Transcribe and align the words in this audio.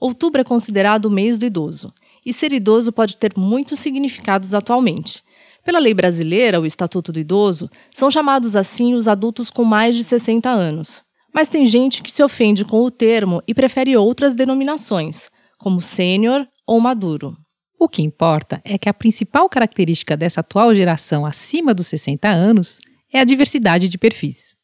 Outubro 0.00 0.40
é 0.40 0.44
considerado 0.44 1.04
o 1.04 1.10
mês 1.10 1.36
do 1.38 1.44
idoso, 1.44 1.92
e 2.24 2.32
ser 2.32 2.52
idoso 2.52 2.90
pode 2.90 3.18
ter 3.18 3.34
muitos 3.36 3.78
significados 3.78 4.54
atualmente. 4.54 5.22
Pela 5.62 5.78
lei 5.78 5.92
brasileira, 5.92 6.60
o 6.60 6.64
Estatuto 6.64 7.12
do 7.12 7.20
Idoso, 7.20 7.68
são 7.92 8.10
chamados 8.10 8.56
assim 8.56 8.94
os 8.94 9.06
adultos 9.06 9.50
com 9.50 9.62
mais 9.62 9.94
de 9.94 10.02
60 10.02 10.48
anos. 10.48 11.04
Mas 11.34 11.48
tem 11.48 11.66
gente 11.66 12.02
que 12.02 12.10
se 12.10 12.22
ofende 12.22 12.64
com 12.64 12.82
o 12.82 12.90
termo 12.90 13.42
e 13.46 13.54
prefere 13.54 13.96
outras 13.96 14.34
denominações, 14.34 15.30
como 15.58 15.82
sênior 15.82 16.46
ou 16.66 16.80
maduro. 16.80 17.36
O 17.78 17.88
que 17.88 18.02
importa 18.02 18.60
é 18.64 18.76
que 18.78 18.88
a 18.88 18.94
principal 18.94 19.48
característica 19.48 20.16
dessa 20.16 20.40
atual 20.40 20.74
geração 20.74 21.24
acima 21.24 21.72
dos 21.72 21.88
60 21.88 22.28
anos 22.28 22.78
é 23.12 23.20
a 23.20 23.24
diversidade 23.24 23.88
de 23.88 23.98
perfis. 23.98 24.54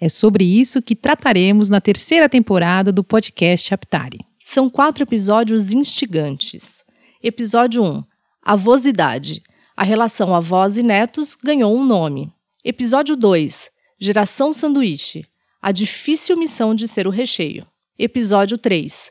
É 0.00 0.08
sobre 0.08 0.44
isso 0.44 0.82
que 0.82 0.94
trataremos 0.94 1.70
na 1.70 1.80
terceira 1.80 2.28
temporada 2.28 2.92
do 2.92 3.02
podcast 3.02 3.72
Aptari. 3.72 4.18
São 4.48 4.70
quatro 4.70 5.02
episódios 5.02 5.72
instigantes. 5.72 6.84
Episódio 7.20 7.82
1: 7.82 8.04
Avosidade. 8.40 9.42
A 9.76 9.82
relação 9.82 10.32
avós 10.32 10.78
e 10.78 10.84
netos 10.84 11.34
ganhou 11.34 11.76
um 11.76 11.84
nome. 11.84 12.32
Episódio 12.64 13.16
2: 13.16 13.72
Geração 13.98 14.52
Sanduíche. 14.52 15.26
A 15.60 15.72
difícil 15.72 16.36
missão 16.36 16.76
de 16.76 16.86
ser 16.86 17.08
o 17.08 17.10
recheio. 17.10 17.66
Episódio 17.98 18.56
3: 18.56 19.10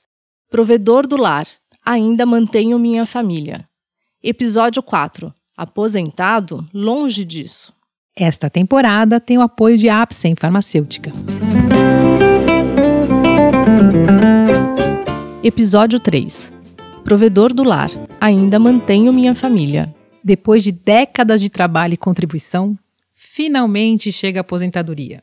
Provedor 0.49 1.05
do 1.05 1.17
lar 1.17 1.45
ainda 1.85 2.25
mantenho 2.25 2.79
minha 2.79 3.05
família. 3.05 3.67
Episódio 4.23 4.81
4. 4.81 5.33
Aposentado? 5.57 6.65
Longe 6.73 7.25
disso. 7.25 7.73
Esta 8.15 8.49
temporada 8.49 9.19
tem 9.19 9.37
o 9.37 9.41
apoio 9.41 9.77
de 9.77 9.89
Apsen 9.89 10.33
Farmacêutica. 10.33 11.11
Episódio 15.47 15.99
3. 15.99 16.51
Provedor 17.03 17.53
do 17.53 17.63
lar. 17.63 17.91
Ainda 18.19 18.57
mantenho 18.57 19.13
minha 19.13 19.35
família. 19.35 19.93
Depois 20.23 20.63
de 20.63 20.71
décadas 20.71 21.39
de 21.39 21.51
trabalho 21.51 21.93
e 21.93 21.97
contribuição, 21.97 22.75
finalmente 23.13 24.11
chega 24.11 24.39
a 24.39 24.41
aposentadoria. 24.41 25.21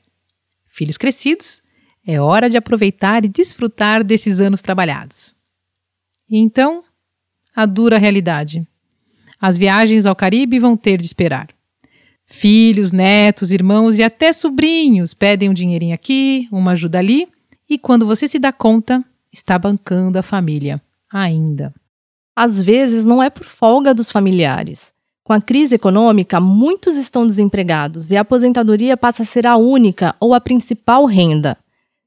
Filhos 0.69 0.97
crescidos, 0.97 1.61
é 2.07 2.21
hora 2.21 2.49
de 2.49 2.57
aproveitar 2.57 3.25
e 3.25 3.29
desfrutar 3.29 4.05
desses 4.05 4.41
anos 4.41 4.63
trabalhados. 4.63 5.35
E 6.31 6.39
então, 6.39 6.85
a 7.53 7.67
dura 7.67 7.99
realidade. 7.99 8.65
As 9.41 9.57
viagens 9.59 10.07
ao 10.07 10.15
Caribe 10.15 10.61
vão 10.61 10.77
ter 10.77 10.99
de 10.99 11.07
esperar. 11.07 11.49
Filhos, 12.27 12.93
netos, 12.93 13.51
irmãos 13.51 13.99
e 13.99 14.05
até 14.05 14.33
sobrinhos 14.33 15.15
pedem 15.15 15.51
um 15.51 15.53
dinheirinho 15.53 15.97
aqui, 15.97 16.47
uma 16.53 16.75
ajuda 16.75 17.01
ali, 17.01 17.27
e 17.69 17.77
quando 17.77 18.07
você 18.07 18.29
se 18.29 18.39
dá 18.39 18.53
conta, 18.53 19.05
está 19.33 19.59
bancando 19.59 20.19
a 20.19 20.23
família 20.23 20.81
ainda. 21.11 21.73
Às 22.37 22.63
vezes 22.63 23.05
não 23.05 23.23
é 23.23 23.31
por 23.31 23.45
folga 23.45 23.95
dos 23.95 24.11
familiares. 24.11 24.93
Com 25.25 25.33
a 25.33 25.41
crise 25.41 25.77
econômica, 25.77 26.41
muitos 26.41 26.97
estão 26.97 27.27
desempregados 27.27 28.11
e 28.11 28.17
a 28.17 28.23
aposentadoria 28.23 28.97
passa 28.97 29.23
a 29.23 29.27
ser 29.27 29.47
a 29.47 29.57
única 29.57 30.15
ou 30.19 30.35
a 30.35 30.41
principal 30.41 31.05
renda. 31.07 31.57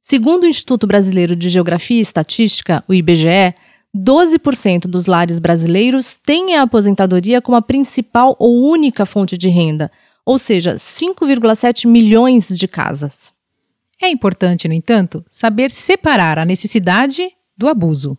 Segundo 0.01 0.43
o 0.43 0.47
Instituto 0.47 0.85
Brasileiro 0.85 1.35
de 1.35 1.49
Geografia 1.49 1.97
e 1.97 2.01
Estatística, 2.01 2.83
o 2.87 2.93
IBGE, 2.93 3.55
12% 3.95 4.81
dos 4.81 5.05
lares 5.05 5.39
brasileiros 5.39 6.13
têm 6.13 6.55
a 6.55 6.63
aposentadoria 6.63 7.41
como 7.41 7.55
a 7.55 7.61
principal 7.61 8.35
ou 8.37 8.69
única 8.69 9.05
fonte 9.05 9.37
de 9.37 9.49
renda, 9.49 9.89
ou 10.25 10.37
seja, 10.37 10.75
5,7 10.75 11.87
milhões 11.87 12.49
de 12.49 12.67
casas. 12.67 13.34
É 14.01 14.09
importante, 14.09 14.67
no 14.67 14.73
entanto, 14.73 15.23
saber 15.29 15.71
separar 15.71 16.37
a 16.37 16.45
necessidade 16.45 17.29
do 17.57 17.67
abuso. 17.67 18.17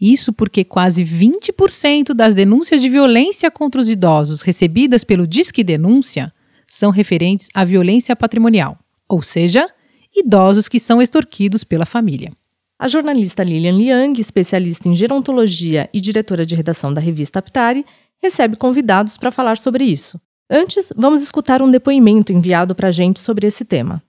Isso 0.00 0.32
porque 0.32 0.64
quase 0.64 1.04
20% 1.04 2.14
das 2.14 2.34
denúncias 2.34 2.80
de 2.80 2.88
violência 2.88 3.50
contra 3.50 3.80
os 3.80 3.88
idosos 3.88 4.40
recebidas 4.40 5.04
pelo 5.04 5.26
Disque 5.26 5.62
Denúncia 5.62 6.32
são 6.66 6.90
referentes 6.90 7.48
à 7.52 7.64
violência 7.64 8.16
patrimonial, 8.16 8.78
ou 9.08 9.20
seja, 9.20 9.68
idosos 10.16 10.68
que 10.68 10.80
são 10.80 11.02
extorquidos 11.02 11.64
pela 11.64 11.84
família. 11.84 12.32
A 12.78 12.88
jornalista 12.88 13.44
Lilian 13.44 13.76
Liang, 13.76 14.18
especialista 14.18 14.88
em 14.88 14.94
gerontologia 14.94 15.90
e 15.92 16.00
diretora 16.00 16.46
de 16.46 16.54
redação 16.54 16.94
da 16.94 17.00
revista 17.00 17.40
Aptari, 17.40 17.84
recebe 18.22 18.56
convidados 18.56 19.18
para 19.18 19.30
falar 19.30 19.58
sobre 19.58 19.84
isso. 19.84 20.18
Antes, 20.48 20.90
vamos 20.96 21.22
escutar 21.22 21.60
um 21.60 21.70
depoimento 21.70 22.32
enviado 22.32 22.74
para 22.74 22.88
a 22.88 22.90
gente 22.90 23.20
sobre 23.20 23.46
esse 23.46 23.64
tema. 23.66 24.02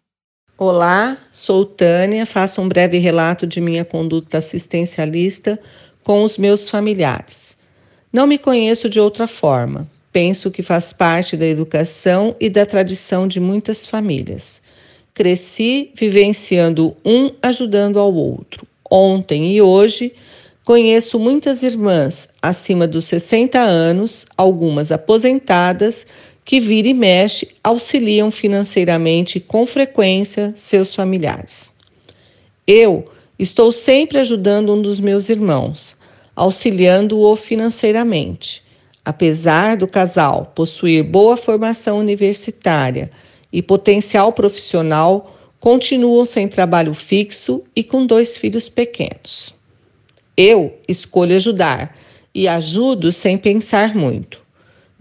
Olá, 0.64 1.18
sou 1.32 1.66
Tânia, 1.66 2.24
faço 2.24 2.62
um 2.62 2.68
breve 2.70 3.00
relato 3.00 3.48
de 3.48 3.60
minha 3.60 3.84
conduta 3.84 4.38
assistencialista 4.38 5.60
com 6.04 6.22
os 6.22 6.38
meus 6.38 6.70
familiares. 6.70 7.58
Não 8.14 8.28
me 8.28 8.38
conheço 8.38 8.88
de 8.88 9.00
outra 9.00 9.28
forma. 9.28 9.90
Penso 10.14 10.52
que 10.52 10.62
faz 10.62 10.94
parte 10.94 11.36
da 11.36 11.48
educação 11.48 12.36
e 12.40 12.48
da 12.48 12.64
tradição 12.64 13.28
de 13.28 13.40
muitas 13.40 13.88
famílias. 13.88 14.62
Cresci 15.16 15.90
vivenciando 15.96 16.96
um 17.04 17.32
ajudando 17.42 17.98
ao 17.98 18.14
outro. 18.14 18.68
Ontem 18.88 19.52
e 19.56 19.64
hoje 19.64 20.14
conheço 20.64 21.18
muitas 21.18 21.64
irmãs 21.64 22.30
acima 22.40 22.88
dos 22.88 23.06
60 23.06 23.58
anos, 23.58 24.28
algumas 24.38 24.92
aposentadas, 24.92 26.06
que 26.44 26.60
vira 26.60 26.88
e 26.88 26.94
mexe 26.94 27.50
auxiliam 27.64 28.32
financeiramente 28.32 29.40
com 29.40 29.66
frequência 29.66 30.54
seus 30.56 30.94
familiares. 30.94 31.72
Eu 32.68 33.10
estou 33.38 33.72
sempre 33.72 34.20
ajudando 34.20 34.74
um 34.74 34.82
dos 34.82 35.00
meus 35.00 35.30
irmãos, 35.30 35.98
auxiliando-o 36.36 37.36
financeiramente. 37.36 38.64
Apesar 39.04 39.78
do 39.78 39.88
casal 39.88 40.52
possuir 40.56 41.04
boa 41.04 41.36
formação 41.36 41.98
universitária, 41.98 43.12
e 43.52 43.62
potencial 43.62 44.32
profissional 44.32 45.38
continuam 45.60 46.26
sem 46.26 46.48
trabalho 46.48 46.94
fixo 46.94 47.64
e 47.76 47.84
com 47.84 48.06
dois 48.06 48.38
filhos 48.38 48.70
pequenos. 48.70 49.54
Eu 50.36 50.80
escolho 50.88 51.36
ajudar 51.36 51.98
e 52.34 52.48
ajudo 52.48 53.12
sem 53.12 53.38
pensar 53.38 53.94
muito. 53.96 54.41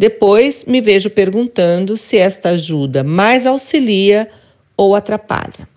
Depois 0.00 0.64
me 0.64 0.80
vejo 0.80 1.10
perguntando 1.10 1.94
se 1.94 2.16
esta 2.16 2.48
ajuda 2.52 3.04
mais 3.04 3.44
auxilia 3.44 4.30
ou 4.74 4.94
atrapalha. 4.94 5.68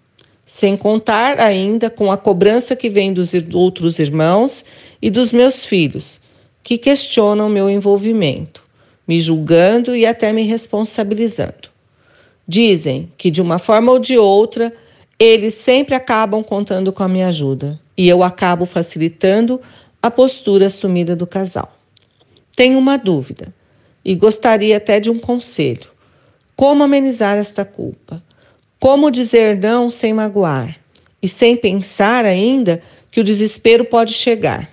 Sem 0.45 0.77
contar 0.77 1.41
ainda 1.41 1.89
com 1.89 2.09
a 2.09 2.15
cobrança 2.15 2.73
que 2.73 2.89
vem 2.89 3.11
dos 3.11 3.31
outros 3.53 3.99
irmãos 3.99 4.63
e 5.01 5.09
dos 5.09 5.33
meus 5.33 5.65
filhos, 5.65 6.21
que 6.63 6.77
questionam 6.77 7.49
meu 7.49 7.69
envolvimento, 7.69 8.63
me 9.05 9.19
julgando 9.19 9.93
e 9.93 10.05
até 10.05 10.31
me 10.31 10.43
responsabilizando. 10.43 11.67
Dizem 12.47 13.11
que 13.17 13.29
de 13.29 13.41
uma 13.41 13.59
forma 13.59 13.91
ou 13.91 13.99
de 13.99 14.17
outra, 14.17 14.71
eles 15.19 15.53
sempre 15.53 15.95
acabam 15.95 16.41
contando 16.41 16.93
com 16.93 17.03
a 17.03 17.09
minha 17.09 17.27
ajuda 17.27 17.77
e 17.97 18.07
eu 18.07 18.23
acabo 18.23 18.65
facilitando 18.65 19.59
a 20.01 20.09
postura 20.09 20.67
assumida 20.67 21.13
do 21.13 21.27
casal. 21.27 21.77
Tenho 22.55 22.79
uma 22.79 22.95
dúvida 22.95 23.53
e 24.03 24.15
gostaria 24.15 24.77
até 24.77 24.99
de 24.99 25.09
um 25.09 25.17
conselho. 25.17 25.89
Como 26.55 26.83
amenizar 26.83 27.37
esta 27.37 27.63
culpa? 27.65 28.21
Como 28.79 29.09
dizer 29.09 29.57
não 29.57 29.89
sem 29.89 30.13
magoar? 30.13 30.77
E 31.21 31.27
sem 31.27 31.55
pensar 31.55 32.25
ainda 32.25 32.81
que 33.09 33.21
o 33.21 33.23
desespero 33.23 33.85
pode 33.85 34.13
chegar. 34.13 34.69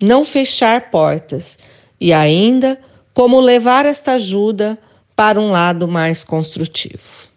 Não 0.00 0.24
fechar 0.24 0.90
portas 0.90 1.58
e 2.00 2.12
ainda 2.12 2.78
como 3.14 3.40
levar 3.40 3.86
esta 3.86 4.12
ajuda 4.12 4.78
para 5.16 5.40
um 5.40 5.50
lado 5.50 5.88
mais 5.88 6.24
construtivo. 6.24 7.28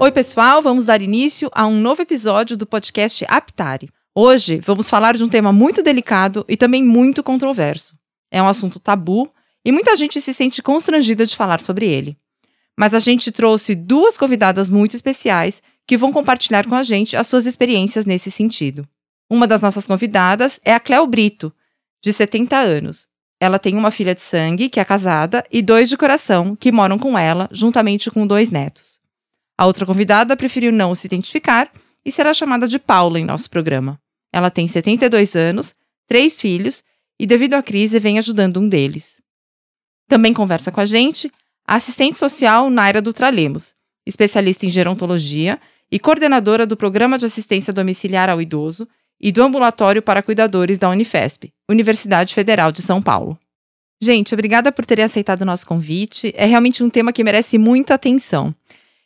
Oi, 0.00 0.10
pessoal, 0.10 0.60
vamos 0.60 0.84
dar 0.84 1.00
início 1.00 1.48
a 1.52 1.66
um 1.66 1.76
novo 1.76 2.02
episódio 2.02 2.56
do 2.56 2.66
podcast 2.66 3.24
Aptare. 3.28 3.88
Hoje 4.14 4.60
vamos 4.62 4.90
falar 4.90 5.16
de 5.16 5.24
um 5.24 5.28
tema 5.28 5.54
muito 5.54 5.82
delicado 5.82 6.44
e 6.46 6.54
também 6.54 6.84
muito 6.84 7.22
controverso. 7.22 7.96
É 8.30 8.42
um 8.42 8.48
assunto 8.48 8.78
tabu 8.78 9.32
e 9.64 9.72
muita 9.72 9.96
gente 9.96 10.20
se 10.20 10.34
sente 10.34 10.60
constrangida 10.62 11.24
de 11.24 11.34
falar 11.34 11.62
sobre 11.62 11.86
ele. 11.86 12.18
Mas 12.76 12.92
a 12.92 12.98
gente 12.98 13.32
trouxe 13.32 13.74
duas 13.74 14.18
convidadas 14.18 14.68
muito 14.68 14.94
especiais 14.94 15.62
que 15.86 15.96
vão 15.96 16.12
compartilhar 16.12 16.66
com 16.66 16.74
a 16.74 16.82
gente 16.82 17.16
as 17.16 17.26
suas 17.26 17.46
experiências 17.46 18.04
nesse 18.04 18.30
sentido. 18.30 18.86
Uma 19.30 19.46
das 19.46 19.62
nossas 19.62 19.86
convidadas 19.86 20.60
é 20.62 20.74
a 20.74 20.80
Cléo 20.80 21.06
Brito, 21.06 21.50
de 22.02 22.12
70 22.12 22.54
anos. 22.54 23.08
Ela 23.40 23.58
tem 23.58 23.76
uma 23.76 23.90
filha 23.90 24.14
de 24.14 24.20
sangue, 24.20 24.68
que 24.68 24.78
é 24.78 24.84
casada, 24.84 25.42
e 25.50 25.62
dois 25.62 25.88
de 25.88 25.96
coração, 25.96 26.54
que 26.54 26.70
moram 26.70 26.98
com 26.98 27.18
ela, 27.18 27.48
juntamente 27.50 28.10
com 28.10 28.26
dois 28.26 28.50
netos. 28.50 29.00
A 29.56 29.64
outra 29.64 29.86
convidada 29.86 30.36
preferiu 30.36 30.70
não 30.70 30.94
se 30.94 31.06
identificar 31.06 31.70
e 32.04 32.12
será 32.12 32.34
chamada 32.34 32.68
de 32.68 32.78
Paula 32.78 33.18
em 33.18 33.24
nosso 33.24 33.48
programa. 33.48 34.01
Ela 34.32 34.50
tem 34.50 34.66
72 34.66 35.36
anos, 35.36 35.74
três 36.06 36.40
filhos 36.40 36.82
e, 37.18 37.26
devido 37.26 37.54
à 37.54 37.62
crise, 37.62 37.98
vem 37.98 38.18
ajudando 38.18 38.58
um 38.58 38.68
deles. 38.68 39.20
Também 40.08 40.32
conversa 40.32 40.72
com 40.72 40.80
a 40.80 40.86
gente 40.86 41.30
a 41.66 41.76
assistente 41.76 42.18
social 42.18 42.68
Naira 42.70 43.00
Dutralemos, 43.00 43.74
especialista 44.06 44.66
em 44.66 44.70
gerontologia 44.70 45.60
e 45.90 45.98
coordenadora 45.98 46.66
do 46.66 46.76
Programa 46.76 47.18
de 47.18 47.26
Assistência 47.26 47.72
Domiciliar 47.72 48.28
ao 48.28 48.40
Idoso 48.40 48.88
e 49.20 49.30
do 49.30 49.42
Ambulatório 49.42 50.02
para 50.02 50.22
Cuidadores 50.22 50.78
da 50.78 50.88
Unifesp, 50.88 51.52
Universidade 51.68 52.34
Federal 52.34 52.72
de 52.72 52.82
São 52.82 53.00
Paulo. 53.00 53.38
Gente, 54.02 54.34
obrigada 54.34 54.72
por 54.72 54.84
terem 54.84 55.04
aceitado 55.04 55.42
o 55.42 55.44
nosso 55.46 55.64
convite. 55.64 56.34
É 56.36 56.44
realmente 56.44 56.82
um 56.82 56.90
tema 56.90 57.12
que 57.12 57.22
merece 57.22 57.56
muita 57.56 57.94
atenção. 57.94 58.52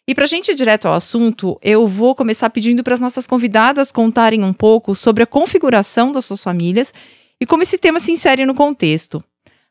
E 0.09 0.15
para 0.15 0.25
a 0.25 0.29
gente 0.29 0.53
ir 0.53 0.55
direto 0.55 0.87
ao 0.87 0.95
assunto, 0.95 1.59
eu 1.61 1.89
vou 1.89 2.15
começar 2.15 2.49
pedindo 2.51 2.85
para 2.85 2.95
as 2.95 3.01
nossas 3.01 3.27
convidadas 3.27 3.91
contarem 3.91 4.45
um 4.45 4.53
pouco 4.53 4.95
sobre 4.95 5.25
a 5.25 5.27
configuração 5.27 6.13
das 6.13 6.25
suas 6.25 6.43
famílias 6.43 6.95
e 7.41 7.47
como 7.47 7.65
esse 7.65 7.77
tema 7.77 7.99
se 7.99 8.13
insere 8.13 8.47
no 8.47 8.55
contexto. 8.55 9.23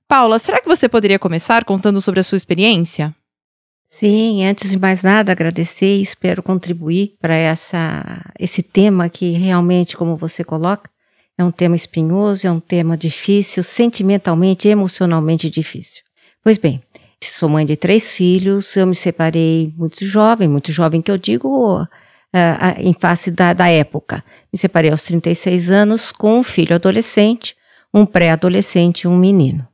Paula, 0.08 0.38
será 0.38 0.60
que 0.60 0.68
você 0.68 0.90
poderia 0.90 1.18
começar 1.18 1.64
contando 1.64 2.02
sobre 2.02 2.20
a 2.20 2.24
sua 2.24 2.36
experiência? 2.36 3.16
Sim, 3.90 4.46
antes 4.46 4.72
de 4.72 4.78
mais 4.78 5.04
nada, 5.04 5.32
agradecer 5.32 5.98
e 5.98 6.02
espero 6.02 6.44
contribuir 6.44 7.16
para 7.22 7.34
essa 7.34 8.30
esse 8.38 8.62
tema 8.62 9.08
que 9.08 9.32
realmente, 9.32 9.96
como 9.96 10.18
você 10.18 10.44
coloca, 10.44 10.90
é 11.38 11.44
um 11.44 11.52
tema 11.52 11.78
espinhoso, 11.78 12.46
é 12.46 12.52
um 12.52 12.60
tema 12.60 12.98
difícil, 12.98 13.64
sentimentalmente, 13.64 14.68
emocionalmente 14.68 15.50
difícil. 15.50 16.04
Pois 16.44 16.58
bem, 16.58 16.82
Sou 17.24 17.50
mãe 17.50 17.66
de 17.66 17.76
três 17.76 18.14
filhos, 18.14 18.76
eu 18.78 18.86
me 18.86 18.96
separei 18.96 19.74
muito 19.78 20.06
jovem, 20.06 20.48
muito 20.48 20.72
jovem 20.72 21.02
que 21.02 21.12
eu 21.12 21.18
digo 21.18 21.82
uh, 21.82 21.88
em 22.78 22.94
face 22.94 23.32
da, 23.32 23.54
da 23.54 23.68
época. 23.70 24.24
Me 24.52 24.60
separei 24.60 24.92
aos 24.92 25.04
36 25.04 25.72
anos 25.72 26.12
com 26.12 26.40
um 26.40 26.44
filho 26.44 26.76
adolescente, 26.76 27.56
um 27.94 28.06
pré-adolescente 28.06 29.02
e 29.02 29.08
um 29.08 29.18
menino. 29.18 29.68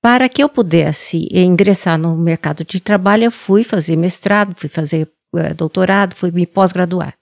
Para 0.00 0.28
que 0.28 0.42
eu 0.42 0.48
pudesse 0.48 1.28
ingressar 1.32 1.98
no 1.98 2.16
mercado 2.16 2.64
de 2.64 2.80
trabalho, 2.80 3.24
eu 3.24 3.32
fui 3.32 3.64
fazer 3.64 3.96
mestrado, 3.96 4.54
fui 4.56 4.68
fazer 4.68 5.08
uh, 5.34 5.54
doutorado, 5.54 6.14
fui 6.14 6.30
me 6.30 6.46
pós-graduar. 6.46 7.14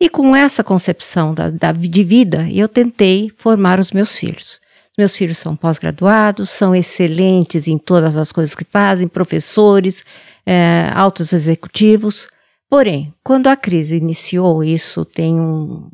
E 0.00 0.08
com 0.08 0.34
essa 0.34 0.64
concepção 0.64 1.34
da, 1.34 1.50
da, 1.50 1.72
de 1.72 2.04
vida, 2.04 2.48
eu 2.50 2.68
tentei 2.68 3.30
formar 3.36 3.78
os 3.78 3.92
meus 3.92 4.16
filhos. 4.16 4.60
Meus 4.96 5.16
filhos 5.16 5.38
são 5.38 5.56
pós-graduados, 5.56 6.50
são 6.50 6.74
excelentes 6.74 7.66
em 7.66 7.78
todas 7.78 8.16
as 8.16 8.30
coisas 8.30 8.54
que 8.54 8.64
fazem, 8.64 9.08
professores, 9.08 10.04
é, 10.44 10.90
altos 10.94 11.32
executivos. 11.32 12.28
Porém, 12.68 13.12
quando 13.24 13.46
a 13.46 13.56
crise 13.56 13.96
iniciou, 13.96 14.62
isso 14.62 15.04
tem 15.04 15.40
um, 15.40 15.90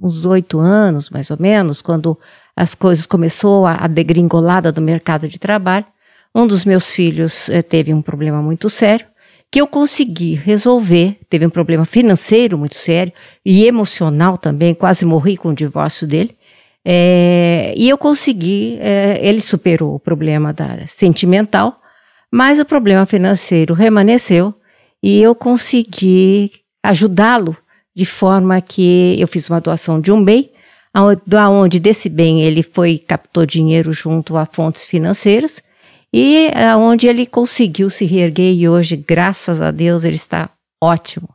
uns 0.00 0.24
oito 0.24 0.58
anos, 0.60 1.10
mais 1.10 1.30
ou 1.30 1.36
menos, 1.40 1.82
quando 1.82 2.16
as 2.54 2.74
coisas 2.74 3.06
começou 3.06 3.66
a, 3.66 3.74
a 3.74 3.86
degringolada 3.86 4.70
do 4.70 4.80
mercado 4.80 5.28
de 5.28 5.38
trabalho, 5.38 5.86
um 6.34 6.46
dos 6.46 6.64
meus 6.64 6.90
filhos 6.90 7.48
é, 7.48 7.62
teve 7.62 7.92
um 7.92 8.02
problema 8.02 8.40
muito 8.40 8.70
sério 8.70 9.06
que 9.50 9.60
eu 9.60 9.66
consegui 9.66 10.34
resolver. 10.34 11.18
Teve 11.30 11.46
um 11.46 11.50
problema 11.50 11.84
financeiro 11.84 12.58
muito 12.58 12.74
sério 12.74 13.12
e 13.44 13.64
emocional 13.64 14.36
também, 14.36 14.74
quase 14.74 15.06
morri 15.06 15.36
com 15.36 15.48
o 15.48 15.54
divórcio 15.54 16.06
dele. 16.06 16.35
É, 16.88 17.74
e 17.76 17.88
eu 17.88 17.98
consegui, 17.98 18.78
é, 18.80 19.18
ele 19.20 19.40
superou 19.40 19.96
o 19.96 19.98
problema 19.98 20.52
da 20.52 20.86
sentimental, 20.86 21.80
mas 22.32 22.60
o 22.60 22.64
problema 22.64 23.04
financeiro 23.04 23.74
remanesceu 23.74 24.54
e 25.02 25.20
eu 25.20 25.34
consegui 25.34 26.52
ajudá-lo 26.84 27.56
de 27.92 28.04
forma 28.04 28.60
que 28.60 29.16
eu 29.18 29.26
fiz 29.26 29.50
uma 29.50 29.60
doação 29.60 30.00
de 30.00 30.12
um 30.12 30.22
bem, 30.22 30.48
aonde 31.36 31.80
desse 31.80 32.08
bem 32.08 32.42
ele 32.42 32.62
foi 32.62 32.98
captou 32.98 33.44
dinheiro 33.44 33.92
junto 33.92 34.36
a 34.36 34.46
fontes 34.46 34.84
financeiras 34.84 35.60
e 36.14 36.52
aonde 36.72 37.08
ele 37.08 37.26
conseguiu 37.26 37.90
se 37.90 38.04
reerguer 38.04 38.54
e 38.54 38.68
hoje, 38.68 38.96
graças 38.96 39.60
a 39.60 39.72
Deus, 39.72 40.04
ele 40.04 40.14
está 40.14 40.50
ótimo. 40.80 41.28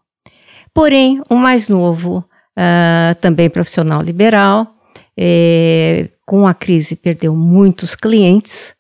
Porém, 0.74 1.22
o 1.30 1.36
mais 1.36 1.68
novo, 1.68 2.24
uh, 2.58 3.16
também 3.20 3.50
profissional 3.50 4.02
liberal, 4.02 4.78
é, 5.18 6.10
com 6.26 6.48
a 6.48 6.54
crise 6.54 6.96
perdeu 6.96 7.36
muitos 7.36 7.96
clientes 7.96 8.74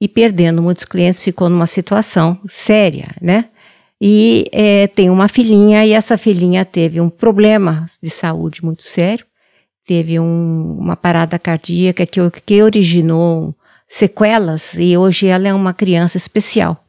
e 0.00 0.08
perdendo 0.08 0.62
muitos 0.62 0.84
clientes 0.84 1.22
ficou 1.22 1.48
numa 1.48 1.66
situação 1.66 2.38
séria, 2.46 3.14
né? 3.20 3.46
E 4.00 4.46
é, 4.52 4.86
tem 4.88 5.08
uma 5.08 5.28
filhinha 5.28 5.86
e 5.86 5.92
essa 5.92 6.18
filhinha 6.18 6.64
teve 6.64 7.00
um 7.00 7.08
problema 7.08 7.86
de 8.02 8.10
saúde 8.10 8.64
muito 8.64 8.82
sério, 8.82 9.24
teve 9.86 10.18
um, 10.18 10.76
uma 10.78 10.96
parada 10.96 11.38
cardíaca 11.38 12.04
que, 12.04 12.20
que 12.44 12.62
originou 12.62 13.54
sequelas 13.88 14.74
e 14.74 14.96
hoje 14.96 15.26
ela 15.26 15.48
é 15.48 15.54
uma 15.54 15.72
criança 15.72 16.16
especial. 16.16 16.84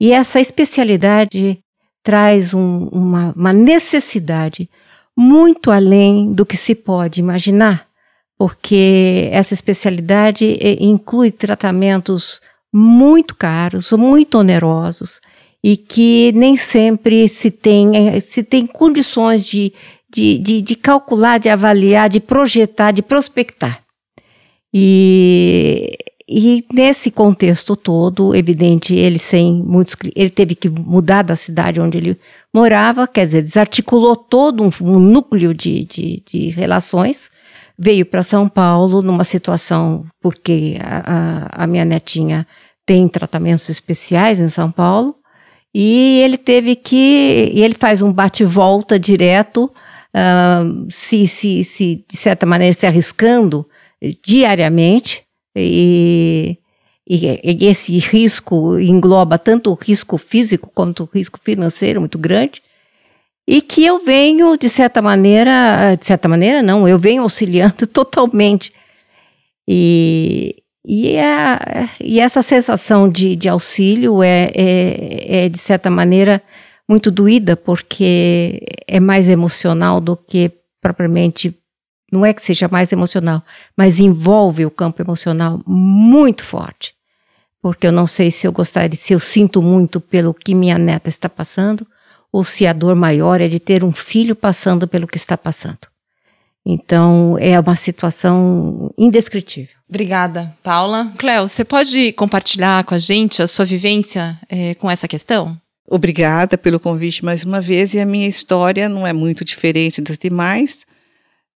E 0.00 0.12
essa 0.12 0.40
especialidade 0.40 1.58
traz 2.02 2.52
um, 2.52 2.88
uma, 2.88 3.32
uma 3.36 3.52
necessidade 3.52 4.68
muito 5.16 5.70
além 5.70 6.32
do 6.34 6.44
que 6.44 6.56
se 6.56 6.74
pode 6.74 7.20
imaginar 7.20 7.86
porque 8.38 9.28
essa 9.32 9.54
especialidade 9.54 10.58
eh, 10.60 10.76
inclui 10.80 11.30
tratamentos 11.30 12.40
muito 12.72 13.34
caros, 13.34 13.92
muito 13.92 14.38
onerosos 14.38 15.20
e 15.62 15.76
que 15.76 16.32
nem 16.34 16.56
sempre 16.56 17.28
se 17.28 17.50
tem, 17.50 17.96
eh, 17.96 18.20
se 18.20 18.42
tem 18.42 18.66
condições 18.66 19.46
de, 19.46 19.72
de, 20.10 20.38
de, 20.38 20.60
de 20.60 20.76
calcular, 20.76 21.38
de 21.38 21.48
avaliar, 21.48 22.08
de 22.08 22.20
projetar, 22.20 22.90
de 22.90 23.02
prospectar. 23.02 23.82
E, 24.72 25.96
e 26.28 26.64
nesse 26.72 27.12
contexto 27.12 27.76
todo, 27.76 28.34
evidente, 28.34 28.94
ele 28.94 29.20
sem 29.20 29.62
muitos, 29.62 29.94
ele 30.16 30.30
teve 30.30 30.56
que 30.56 30.68
mudar 30.68 31.22
da 31.22 31.36
cidade 31.36 31.80
onde 31.80 31.98
ele 31.98 32.18
morava, 32.52 33.06
quer 33.06 33.24
dizer, 33.26 33.42
desarticulou 33.42 34.16
todo 34.16 34.64
um, 34.64 34.70
um 34.80 34.98
núcleo 34.98 35.54
de, 35.54 35.84
de, 35.84 36.22
de 36.26 36.48
relações 36.48 37.30
veio 37.78 38.06
para 38.06 38.22
São 38.22 38.48
Paulo 38.48 39.02
numa 39.02 39.24
situação, 39.24 40.04
porque 40.20 40.78
a, 40.80 41.58
a, 41.58 41.64
a, 41.64 41.66
minha 41.66 41.84
netinha 41.84 42.46
tem 42.86 43.08
tratamentos 43.08 43.68
especiais 43.68 44.38
em 44.38 44.48
São 44.48 44.70
Paulo, 44.70 45.16
e 45.74 46.20
ele 46.20 46.38
teve 46.38 46.76
que. 46.76 47.50
E 47.52 47.62
ele 47.62 47.74
faz 47.74 48.00
um 48.00 48.12
bate-volta 48.12 48.98
direto, 48.98 49.64
uh, 50.14 50.86
se, 50.90 51.26
se, 51.26 51.64
se, 51.64 52.04
de 52.08 52.16
certa 52.16 52.46
maneira, 52.46 52.72
se 52.72 52.86
arriscando 52.86 53.66
diariamente, 54.24 55.22
e, 55.56 56.58
e, 57.08 57.26
e 57.44 57.66
esse 57.66 57.98
risco 57.98 58.78
engloba 58.78 59.36
tanto 59.36 59.70
o 59.70 59.74
risco 59.74 60.16
físico 60.16 60.70
quanto 60.72 61.04
o 61.04 61.08
risco 61.12 61.40
financeiro 61.42 62.00
muito 62.00 62.18
grande 62.18 62.62
e 63.46 63.60
que 63.60 63.84
eu 63.84 64.02
venho, 64.04 64.56
de 64.56 64.68
certa 64.68 65.02
maneira, 65.02 65.96
de 65.96 66.06
certa 66.06 66.28
maneira 66.28 66.62
não, 66.62 66.88
eu 66.88 66.98
venho 66.98 67.22
auxiliando 67.22 67.86
totalmente. 67.88 68.72
E, 69.68 70.56
e, 70.84 71.16
é, 71.16 71.88
e 72.00 72.20
essa 72.20 72.42
sensação 72.42 73.08
de, 73.08 73.36
de 73.36 73.48
auxílio 73.48 74.22
é, 74.22 74.50
é, 74.54 75.44
é, 75.44 75.48
de 75.48 75.58
certa 75.58 75.90
maneira, 75.90 76.42
muito 76.88 77.10
doída, 77.10 77.56
porque 77.56 78.60
é 78.86 79.00
mais 79.00 79.28
emocional 79.28 80.00
do 80.00 80.16
que 80.16 80.50
propriamente. 80.80 81.58
Não 82.12 82.24
é 82.24 82.32
que 82.32 82.42
seja 82.42 82.68
mais 82.68 82.92
emocional, 82.92 83.42
mas 83.76 83.98
envolve 83.98 84.64
o 84.64 84.70
campo 84.70 85.02
emocional 85.02 85.60
muito 85.66 86.44
forte. 86.44 86.94
Porque 87.60 87.86
eu 87.86 87.92
não 87.92 88.06
sei 88.06 88.30
se 88.30 88.46
eu 88.46 88.52
gostaria, 88.52 88.96
se 88.96 89.14
eu 89.14 89.18
sinto 89.18 89.60
muito 89.60 90.00
pelo 90.00 90.32
que 90.32 90.54
minha 90.54 90.78
neta 90.78 91.08
está 91.08 91.28
passando, 91.28 91.84
ou 92.34 92.42
se 92.42 92.66
a 92.66 92.72
dor 92.72 92.96
maior 92.96 93.40
é 93.40 93.46
de 93.46 93.60
ter 93.60 93.84
um 93.84 93.92
filho 93.92 94.34
passando 94.34 94.88
pelo 94.88 95.06
que 95.06 95.16
está 95.16 95.38
passando. 95.38 95.78
Então, 96.66 97.38
é 97.38 97.60
uma 97.60 97.76
situação 97.76 98.92
indescritível. 98.98 99.76
Obrigada, 99.88 100.52
Paula. 100.60 101.12
Cléo, 101.16 101.46
você 101.46 101.64
pode 101.64 102.12
compartilhar 102.14 102.82
com 102.82 102.92
a 102.92 102.98
gente 102.98 103.40
a 103.40 103.46
sua 103.46 103.64
vivência 103.64 104.36
é, 104.48 104.74
com 104.74 104.90
essa 104.90 105.06
questão? 105.06 105.56
Obrigada 105.88 106.58
pelo 106.58 106.80
convite 106.80 107.24
mais 107.24 107.44
uma 107.44 107.60
vez. 107.60 107.94
E 107.94 108.00
a 108.00 108.06
minha 108.06 108.26
história 108.26 108.88
não 108.88 109.06
é 109.06 109.12
muito 109.12 109.44
diferente 109.44 110.02
das 110.02 110.18
demais. 110.18 110.84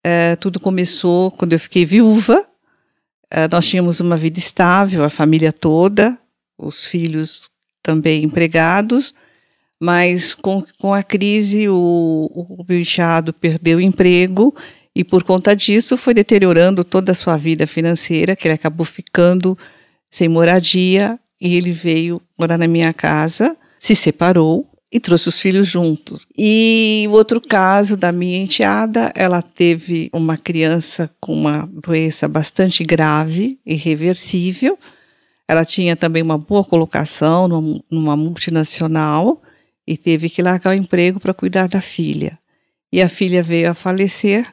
É, 0.05 0.37
tudo 0.37 0.61
começou 0.61 1.31
quando 1.31 1.55
eu 1.55 1.59
fiquei 1.59 1.87
viúva. 1.87 2.45
É, 3.31 3.49
nós 3.49 3.67
tínhamos 3.67 3.99
uma 3.99 4.19
vida 4.19 4.39
estável, 4.39 5.05
a 5.05 5.09
família 5.09 5.55
toda, 5.55 6.19
os 6.59 6.85
filhos 6.87 7.49
também 7.83 8.25
empregados 8.25 9.15
Mas 9.81 10.35
com, 10.35 10.59
com 10.79 10.95
a 10.95 11.03
crise, 11.03 11.69
o, 11.69 12.31
o 12.69 12.73
enteado 12.73 13.33
perdeu 13.33 13.79
o 13.79 13.81
emprego 13.81 14.55
e 14.95 15.05
por 15.05 15.23
conta 15.23 15.55
disso 15.55 15.97
foi 15.99 16.15
deteriorando 16.15 16.83
toda 16.83 17.13
a 17.13 17.15
sua 17.15 17.37
vida 17.37 17.67
financeira, 17.67 18.35
que 18.35 18.49
ele 18.49 18.55
acabou 18.55 18.87
ficando 18.87 19.57
sem 20.11 20.29
moradia 20.29 21.19
e 21.39 21.55
ele 21.55 21.71
veio 21.71 22.23
morar 22.39 22.57
na 22.57 22.67
minha 22.67 22.95
casa, 22.95 23.55
se 23.79 23.95
separou 23.95 24.67
e 24.91 24.99
trouxe 24.99 25.29
os 25.29 25.39
filhos 25.39 25.67
juntos. 25.67 26.27
E 26.37 27.05
o 27.11 27.13
outro 27.13 27.39
caso 27.39 27.95
da 27.95 28.11
minha 28.11 28.39
enteada, 28.39 29.13
ela 29.15 29.43
teve 29.43 30.09
uma 30.13 30.39
criança 30.39 31.11
com 31.21 31.35
uma 31.35 31.69
doença 31.71 32.27
bastante 32.27 32.83
grave, 32.83 33.59
irreversível. 33.67 34.79
Ela 35.47 35.67
tinha 35.67 35.95
também 35.95 36.23
uma 36.23 36.39
boa 36.39 36.65
colocação 36.65 37.47
numa, 37.47 37.85
numa 37.91 38.17
multinacional 38.17 39.43
e 39.87 39.97
teve 39.97 40.29
que 40.29 40.43
largar 40.43 40.71
o 40.71 40.75
emprego 40.75 41.21
para 41.21 41.35
cuidar 41.35 41.69
da 41.69 41.81
filha. 41.81 42.39
E 42.93 43.01
a 43.01 43.09
filha 43.09 43.43
veio 43.43 43.71
a 43.71 43.75
falecer 43.75 44.47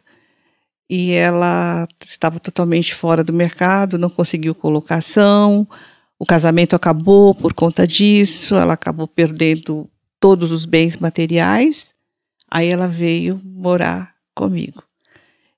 e 0.89 1.11
ela 1.11 1.87
estava 2.05 2.39
totalmente 2.39 2.93
fora 2.93 3.23
do 3.23 3.33
mercado, 3.33 3.97
não 3.97 4.09
conseguiu 4.09 4.53
colocação. 4.53 5.67
O 6.19 6.25
casamento 6.25 6.75
acabou 6.75 7.33
por 7.33 7.53
conta 7.53 7.87
disso, 7.87 8.55
ela 8.55 8.73
acabou 8.73 9.07
perdendo 9.07 9.89
todos 10.19 10.51
os 10.51 10.65
bens 10.65 10.97
materiais. 10.97 11.91
Aí 12.49 12.69
ela 12.69 12.87
veio 12.87 13.39
morar 13.43 14.13
comigo. 14.35 14.83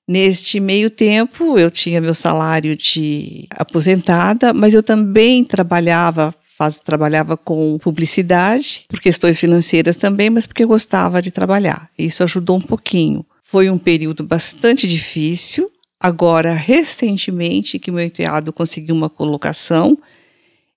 Neste 0.08 0.60
meio 0.60 0.88
tempo, 0.88 1.58
eu 1.58 1.70
tinha 1.70 2.00
meu 2.00 2.14
salário 2.14 2.76
de 2.76 3.48
aposentada, 3.50 4.52
mas 4.52 4.72
eu 4.72 4.82
também 4.82 5.42
trabalhava, 5.42 6.32
faz, 6.56 6.78
trabalhava 6.78 7.36
com 7.36 7.78
publicidade, 7.78 8.86
por 8.88 8.98
questões 8.98 9.38
financeiras 9.38 9.96
também, 9.96 10.30
mas 10.30 10.46
porque 10.46 10.64
gostava 10.64 11.20
de 11.20 11.30
trabalhar. 11.30 11.90
Isso 11.98 12.22
ajudou 12.22 12.56
um 12.56 12.62
pouquinho. 12.62 13.24
Foi 13.44 13.68
um 13.68 13.76
período 13.76 14.24
bastante 14.24 14.88
difícil. 14.88 15.70
Agora, 16.00 16.54
recentemente, 16.54 17.78
que 17.78 17.90
meu 17.90 18.04
enteado 18.04 18.52
conseguiu 18.52 18.94
uma 18.94 19.10
colocação 19.10 19.98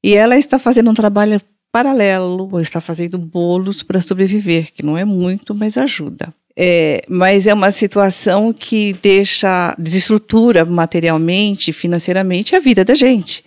e 0.03 0.13
ela 0.13 0.37
está 0.37 0.59
fazendo 0.59 0.89
um 0.89 0.93
trabalho 0.93 1.41
paralelo, 1.71 2.49
ou 2.51 2.59
está 2.59 2.81
fazendo 2.81 3.17
bolos 3.17 3.83
para 3.83 4.01
sobreviver, 4.01 4.73
que 4.73 4.83
não 4.83 4.97
é 4.97 5.05
muito, 5.05 5.53
mas 5.53 5.77
ajuda. 5.77 6.33
É, 6.57 7.03
mas 7.07 7.47
é 7.47 7.53
uma 7.53 7.71
situação 7.71 8.51
que 8.51 8.93
deixa, 9.01 9.73
desestrutura 9.77 10.65
materialmente, 10.65 11.71
financeiramente 11.71 12.55
a 12.55 12.59
vida 12.59 12.83
da 12.83 12.95
gente. 12.95 13.43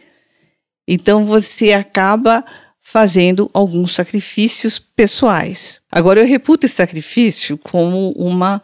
Então 0.87 1.25
você 1.25 1.73
acaba 1.73 2.45
fazendo 2.81 3.49
alguns 3.55 3.95
sacrifícios 3.95 4.79
pessoais. 4.79 5.81
Agora 5.91 6.21
eu 6.21 6.27
reputo 6.27 6.67
esse 6.67 6.75
sacrifício 6.75 7.57
como 7.57 8.11
uma 8.13 8.61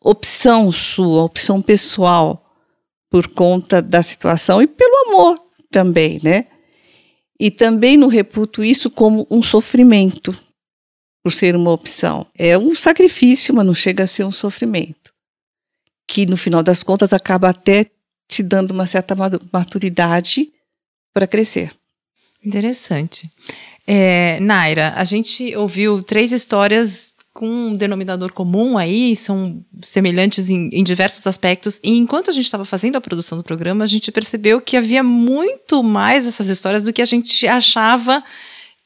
opção 0.00 0.70
sua, 0.72 1.22
opção 1.22 1.62
pessoal, 1.62 2.42
por 3.08 3.28
conta 3.28 3.80
da 3.80 4.02
situação 4.02 4.60
e 4.60 4.66
pelo 4.66 5.08
amor 5.08 5.40
também, 5.70 6.20
né? 6.22 6.46
E 7.38 7.50
também 7.50 7.96
não 7.96 8.08
reputo 8.08 8.64
isso 8.64 8.90
como 8.90 9.26
um 9.30 9.42
sofrimento, 9.42 10.32
por 11.22 11.32
ser 11.32 11.54
uma 11.54 11.70
opção. 11.70 12.26
É 12.36 12.56
um 12.56 12.74
sacrifício, 12.74 13.54
mas 13.54 13.66
não 13.66 13.74
chega 13.74 14.04
a 14.04 14.06
ser 14.06 14.24
um 14.24 14.30
sofrimento. 14.30 15.12
Que 16.08 16.26
no 16.26 16.36
final 16.36 16.62
das 16.62 16.82
contas 16.82 17.12
acaba 17.12 17.48
até 17.48 17.86
te 18.28 18.42
dando 18.42 18.70
uma 18.70 18.86
certa 18.86 19.14
maturidade 19.52 20.52
para 21.16 21.26
crescer. 21.26 21.70
Interessante. 22.44 23.30
É, 23.86 24.38
Naira, 24.38 24.92
a 24.94 25.02
gente 25.02 25.56
ouviu 25.56 26.02
três 26.02 26.30
histórias 26.30 27.14
com 27.32 27.48
um 27.48 27.74
denominador 27.74 28.34
comum 28.34 28.76
aí, 28.76 29.16
são 29.16 29.64
semelhantes 29.80 30.50
em, 30.50 30.68
em 30.70 30.84
diversos 30.84 31.26
aspectos. 31.26 31.80
E 31.82 31.96
enquanto 31.96 32.28
a 32.28 32.34
gente 32.34 32.44
estava 32.44 32.66
fazendo 32.66 32.96
a 32.96 33.00
produção 33.00 33.38
do 33.38 33.44
programa, 33.44 33.82
a 33.82 33.86
gente 33.86 34.12
percebeu 34.12 34.60
que 34.60 34.76
havia 34.76 35.02
muito 35.02 35.82
mais 35.82 36.26
essas 36.26 36.48
histórias 36.48 36.82
do 36.82 36.92
que 36.92 37.00
a 37.00 37.06
gente 37.06 37.48
achava 37.48 38.22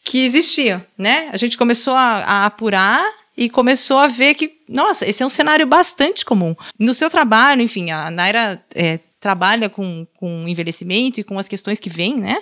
que 0.05 0.25
existia, 0.25 0.87
né? 0.97 1.31
A 1.33 1.37
gente 1.37 1.59
começou 1.59 1.95
a, 1.95 2.19
a 2.19 2.47
apurar 2.47 3.03
e 3.37 3.51
começou 3.51 3.99
a 3.99 4.07
ver 4.07 4.35
que, 4.35 4.53
nossa, 4.69 5.05
esse 5.05 5.21
é 5.21 5.27
um 5.27 5.29
cenário 5.29 5.67
bastante 5.67 6.25
comum. 6.25 6.55
No 6.79 6.95
seu 6.95 7.11
trabalho, 7.11 7.61
enfim, 7.61 7.91
a 7.91 8.09
Naira 8.09 8.65
é, 8.73 9.01
trabalha 9.21 9.69
com, 9.69 10.07
com 10.17 10.49
envelhecimento 10.49 11.21
e 11.21 11.25
com 11.25 11.39
as 11.39 11.47
questões 11.47 11.79
que 11.79 11.91
vêm, 11.91 12.19
né? 12.19 12.39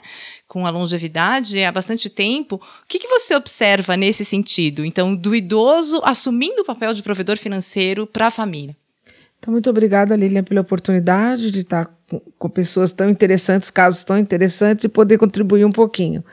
Com 0.46 0.64
a 0.64 0.70
longevidade 0.70 1.62
há 1.62 1.72
bastante 1.72 2.08
tempo. 2.08 2.54
O 2.56 2.86
que, 2.86 3.00
que 3.00 3.08
você 3.08 3.34
observa 3.34 3.96
nesse 3.96 4.24
sentido? 4.24 4.84
Então, 4.84 5.14
do 5.14 5.34
idoso 5.34 6.00
assumindo 6.04 6.62
o 6.62 6.64
papel 6.64 6.94
de 6.94 7.02
provedor 7.02 7.36
financeiro 7.36 8.06
para 8.06 8.28
a 8.28 8.30
família. 8.30 8.76
Então, 9.38 9.52
muito 9.52 9.68
obrigada, 9.68 10.16
Lilian, 10.16 10.42
pela 10.42 10.60
oportunidade 10.60 11.50
de 11.50 11.60
estar 11.60 11.86
com, 12.08 12.20
com 12.38 12.48
pessoas 12.48 12.92
tão 12.92 13.08
interessantes, 13.08 13.70
casos 13.70 14.02
tão 14.02 14.18
interessantes 14.18 14.84
e 14.84 14.88
poder 14.88 15.18
contribuir 15.18 15.64
um 15.64 15.72
pouquinho. 15.72 16.24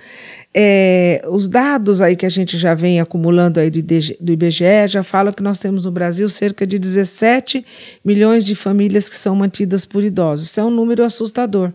É, 0.57 1.21
os 1.27 1.49
dados 1.49 1.99
aí 1.99 2.15
que 2.15 2.25
a 2.25 2.29
gente 2.29 2.57
já 2.57 2.73
vem 2.73 3.01
acumulando 3.01 3.59
aí 3.59 3.69
do, 3.69 3.77
IDG, 3.77 4.15
do 4.21 4.31
IBGE 4.31 4.87
já 4.87 5.03
falam 5.03 5.33
que 5.33 5.43
nós 5.43 5.59
temos 5.59 5.83
no 5.83 5.91
Brasil 5.91 6.29
cerca 6.29 6.65
de 6.65 6.79
17 6.79 7.65
milhões 8.05 8.45
de 8.45 8.55
famílias 8.55 9.09
que 9.09 9.17
são 9.17 9.35
mantidas 9.35 9.83
por 9.83 10.01
idosos. 10.01 10.45
Isso 10.45 10.59
é 10.61 10.63
um 10.63 10.69
número 10.69 11.03
assustador. 11.03 11.73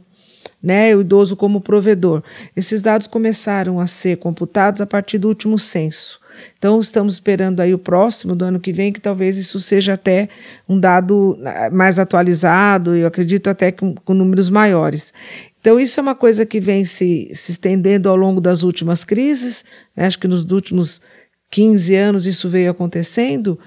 Né, 0.63 0.95
o 0.95 1.01
idoso 1.01 1.37
como 1.37 1.61
provedor. 1.61 2.23
Esses 2.55 2.83
dados 2.83 3.07
começaram 3.07 3.81
a 3.81 3.87
ser 3.87 4.19
computados 4.19 4.83
a 4.83 4.87
partir 4.87 5.17
do 5.17 5.29
último 5.29 5.59
censo. 5.59 6.21
Então, 6.59 6.79
estamos 6.81 7.15
esperando 7.15 7.61
aí 7.61 7.73
o 7.73 7.79
próximo 7.79 8.37
do 8.37 8.45
ano 8.45 8.61
que 8.61 8.73
vem, 8.73 8.93
que 8.93 9.01
talvez 9.01 9.37
isso 9.39 9.59
seja 9.59 9.95
até 9.95 10.29
um 10.69 10.79
dado 10.79 11.39
ah, 11.45 11.71
mais 11.73 11.99
atualizado, 11.99 12.95
eu 12.95 13.07
acredito 13.07 13.49
até 13.49 13.73
com, 13.73 13.95
com 13.95 14.15
números 14.15 14.51
maiores. 14.51 15.13
Então, 15.61 15.79
isso 15.79 16.01
é 16.01 16.03
uma 16.03 16.15
coisa 16.15 16.47
que 16.47 16.59
vem 16.59 16.85
se, 16.85 17.31
se 17.33 17.53
estendendo 17.53 18.09
ao 18.09 18.17
longo 18.17 18.41
das 18.41 18.63
últimas 18.63 19.05
crises, 19.05 19.65
né? 19.95 20.07
acho 20.07 20.19
que 20.19 20.27
nos 20.27 20.51
últimos 20.51 21.03
15 21.51 21.95
anos 21.95 22.27
isso 22.27 22.49
veio 22.49 22.71
acontecendo, 22.71 23.59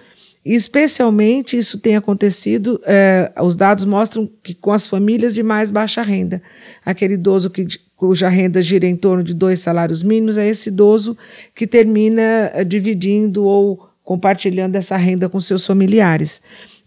e 0.45 0.55
especialmente 0.55 1.57
isso 1.57 1.77
tem 1.77 1.95
acontecido, 1.95 2.81
é, 2.85 3.31
os 3.41 3.55
dados 3.55 3.85
mostram 3.85 4.29
que 4.41 4.53
com 4.53 4.71
as 4.71 4.87
famílias 4.87 5.33
de 5.33 5.41
mais 5.41 5.69
baixa 5.69 6.01
renda. 6.01 6.41
Aquele 6.85 7.13
idoso 7.13 7.49
que, 7.49 7.65
cuja 7.95 8.27
renda 8.27 8.61
gira 8.61 8.85
em 8.85 8.95
torno 8.95 9.23
de 9.23 9.33
dois 9.33 9.61
salários 9.61 10.03
mínimos 10.03 10.37
é 10.37 10.47
esse 10.47 10.67
idoso 10.67 11.17
que 11.55 11.65
termina 11.65 12.51
é, 12.53 12.63
dividindo 12.65 13.45
ou 13.45 13.87
compartilhando 14.03 14.75
essa 14.75 14.97
renda 14.97 15.29
com 15.29 15.39
seus 15.39 15.65
familiares. 15.65 16.41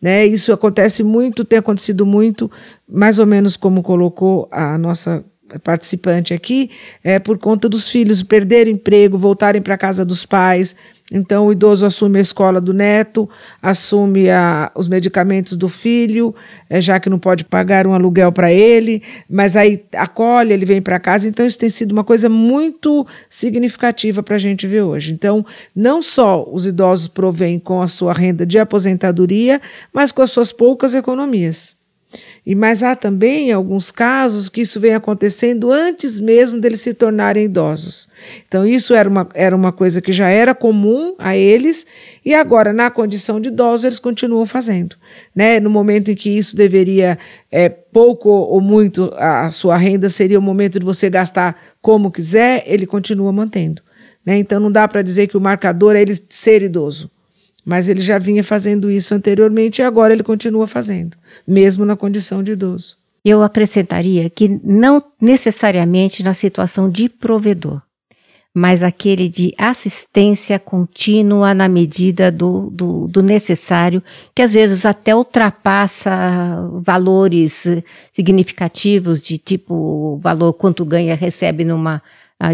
Né? 0.06 0.25
Isso 0.25 0.52
acontece 0.52 1.02
muito, 1.02 1.44
tem 1.44 1.58
acontecido 1.58 2.06
muito, 2.06 2.48
mais 2.88 3.18
ou 3.18 3.26
menos 3.26 3.56
como 3.56 3.82
colocou 3.82 4.46
a 4.52 4.78
nossa 4.78 5.25
participante 5.64 6.32
aqui, 6.32 6.70
é 7.02 7.18
por 7.18 7.38
conta 7.38 7.68
dos 7.68 7.88
filhos 7.88 8.22
perderem 8.22 8.75
emprego, 8.75 9.18
voltarem 9.18 9.60
para 9.60 9.76
casa 9.76 10.04
dos 10.04 10.25
pais, 10.25 10.76
então, 11.10 11.46
o 11.46 11.52
idoso 11.52 11.86
assume 11.86 12.18
a 12.18 12.22
escola 12.22 12.60
do 12.60 12.75
neto, 12.75 13.28
assume 13.62 14.28
a, 14.28 14.72
os 14.75 14.88
medicamentos 14.88 15.56
do 15.56 15.68
filho, 15.68 16.34
é, 16.68 16.80
já 16.80 16.98
que 16.98 17.08
não 17.08 17.18
pode 17.18 17.44
pagar 17.44 17.86
um 17.86 17.94
aluguel 17.94 18.32
para 18.32 18.52
ele, 18.52 19.02
mas 19.30 19.56
aí 19.56 19.84
acolhe, 19.94 20.52
ele 20.52 20.66
vem 20.66 20.82
para 20.82 20.98
casa. 20.98 21.28
Então, 21.28 21.46
isso 21.46 21.58
tem 21.58 21.68
sido 21.68 21.92
uma 21.92 22.02
coisa 22.02 22.28
muito 22.28 23.06
significativa 23.28 24.22
para 24.22 24.34
a 24.34 24.38
gente 24.38 24.66
ver 24.66 24.82
hoje. 24.82 25.12
Então, 25.12 25.46
não 25.75 26.02
só 26.02 26.44
os 26.50 26.66
idosos 26.66 27.06
provêm 27.06 27.58
com 27.58 27.80
a 27.80 27.88
sua 27.88 28.12
renda 28.12 28.44
de 28.44 28.58
aposentadoria, 28.58 29.60
mas 29.92 30.10
com 30.10 30.22
as 30.22 30.30
suas 30.32 30.50
poucas 30.50 30.94
economias. 30.94 31.76
E 32.46 32.54
mas 32.54 32.80
há 32.84 32.94
também 32.94 33.50
alguns 33.50 33.90
casos 33.90 34.48
que 34.48 34.60
isso 34.60 34.78
vem 34.78 34.94
acontecendo 34.94 35.72
antes 35.72 36.16
mesmo 36.16 36.60
deles 36.60 36.80
se 36.80 36.94
tornarem 36.94 37.46
idosos. 37.46 38.08
Então 38.46 38.64
isso 38.64 38.94
era 38.94 39.08
uma, 39.08 39.28
era 39.34 39.56
uma 39.56 39.72
coisa 39.72 40.00
que 40.00 40.12
já 40.12 40.28
era 40.28 40.54
comum 40.54 41.16
a 41.18 41.36
eles 41.36 41.84
e 42.24 42.32
agora 42.32 42.72
na 42.72 42.88
condição 42.88 43.40
de 43.40 43.48
idosos 43.48 43.84
eles 43.84 43.98
continuam 43.98 44.46
fazendo, 44.46 44.94
né? 45.34 45.58
No 45.58 45.68
momento 45.68 46.12
em 46.12 46.14
que 46.14 46.30
isso 46.30 46.54
deveria 46.54 47.18
é, 47.50 47.68
pouco 47.68 48.28
ou 48.28 48.60
muito 48.60 49.12
a, 49.16 49.46
a 49.46 49.50
sua 49.50 49.76
renda 49.76 50.08
seria 50.08 50.38
o 50.38 50.42
momento 50.42 50.78
de 50.78 50.86
você 50.86 51.10
gastar 51.10 51.60
como 51.82 52.12
quiser, 52.12 52.62
ele 52.64 52.86
continua 52.86 53.32
mantendo. 53.32 53.82
Né? 54.24 54.38
Então 54.38 54.60
não 54.60 54.70
dá 54.70 54.86
para 54.86 55.02
dizer 55.02 55.26
que 55.26 55.36
o 55.36 55.40
marcador 55.40 55.96
é 55.96 56.02
ele 56.02 56.16
ser 56.28 56.62
idoso. 56.62 57.10
Mas 57.66 57.88
ele 57.88 58.00
já 58.00 58.16
vinha 58.16 58.44
fazendo 58.44 58.88
isso 58.88 59.12
anteriormente 59.12 59.82
e 59.82 59.85
agora 59.85 60.12
ele 60.12 60.23
continua 60.23 60.68
fazendo, 60.68 61.16
mesmo 61.44 61.85
na 61.85 61.96
condição 61.96 62.40
de 62.40 62.52
idoso. 62.52 62.96
Eu 63.25 63.42
acrescentaria 63.42 64.30
que 64.30 64.61
não 64.62 65.02
necessariamente 65.20 66.23
na 66.23 66.32
situação 66.32 66.88
de 66.88 67.08
provedor, 67.08 67.82
mas 68.54 68.85
aquele 68.85 69.28
de 69.28 69.52
assistência 69.58 70.61
contínua 70.61 71.52
na 71.52 71.68
medida 71.68 72.30
do, 72.30 72.70
do, 72.70 73.08
do, 73.08 73.20
necessário, 73.20 74.00
que 74.32 74.42
às 74.42 74.54
vezes 74.54 74.87
até 74.87 75.12
ultrapassa 75.12 76.70
valores 76.85 77.66
significativos 78.12 79.20
de 79.20 79.38
tipo 79.38 80.18
valor 80.23 80.52
quanto 80.52 80.85
ganha 80.85 81.16
recebe 81.16 81.64
numa 81.64 82.00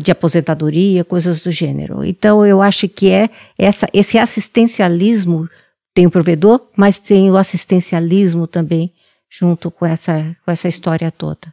de 0.02 0.10
aposentadoria, 0.10 1.04
coisas 1.04 1.42
do 1.42 1.50
gênero. 1.50 2.04
Então, 2.04 2.46
eu 2.46 2.62
acho 2.62 2.88
que 2.88 3.10
é 3.10 3.28
essa, 3.58 3.86
esse 3.92 4.16
assistencialismo, 4.16 5.48
tem 5.92 6.06
o 6.06 6.10
provedor, 6.10 6.68
mas 6.76 6.98
tem 6.98 7.30
o 7.30 7.36
assistencialismo 7.36 8.46
também, 8.46 8.92
junto 9.28 9.70
com 9.70 9.84
essa, 9.84 10.36
com 10.44 10.50
essa 10.50 10.68
história 10.68 11.10
toda. 11.10 11.52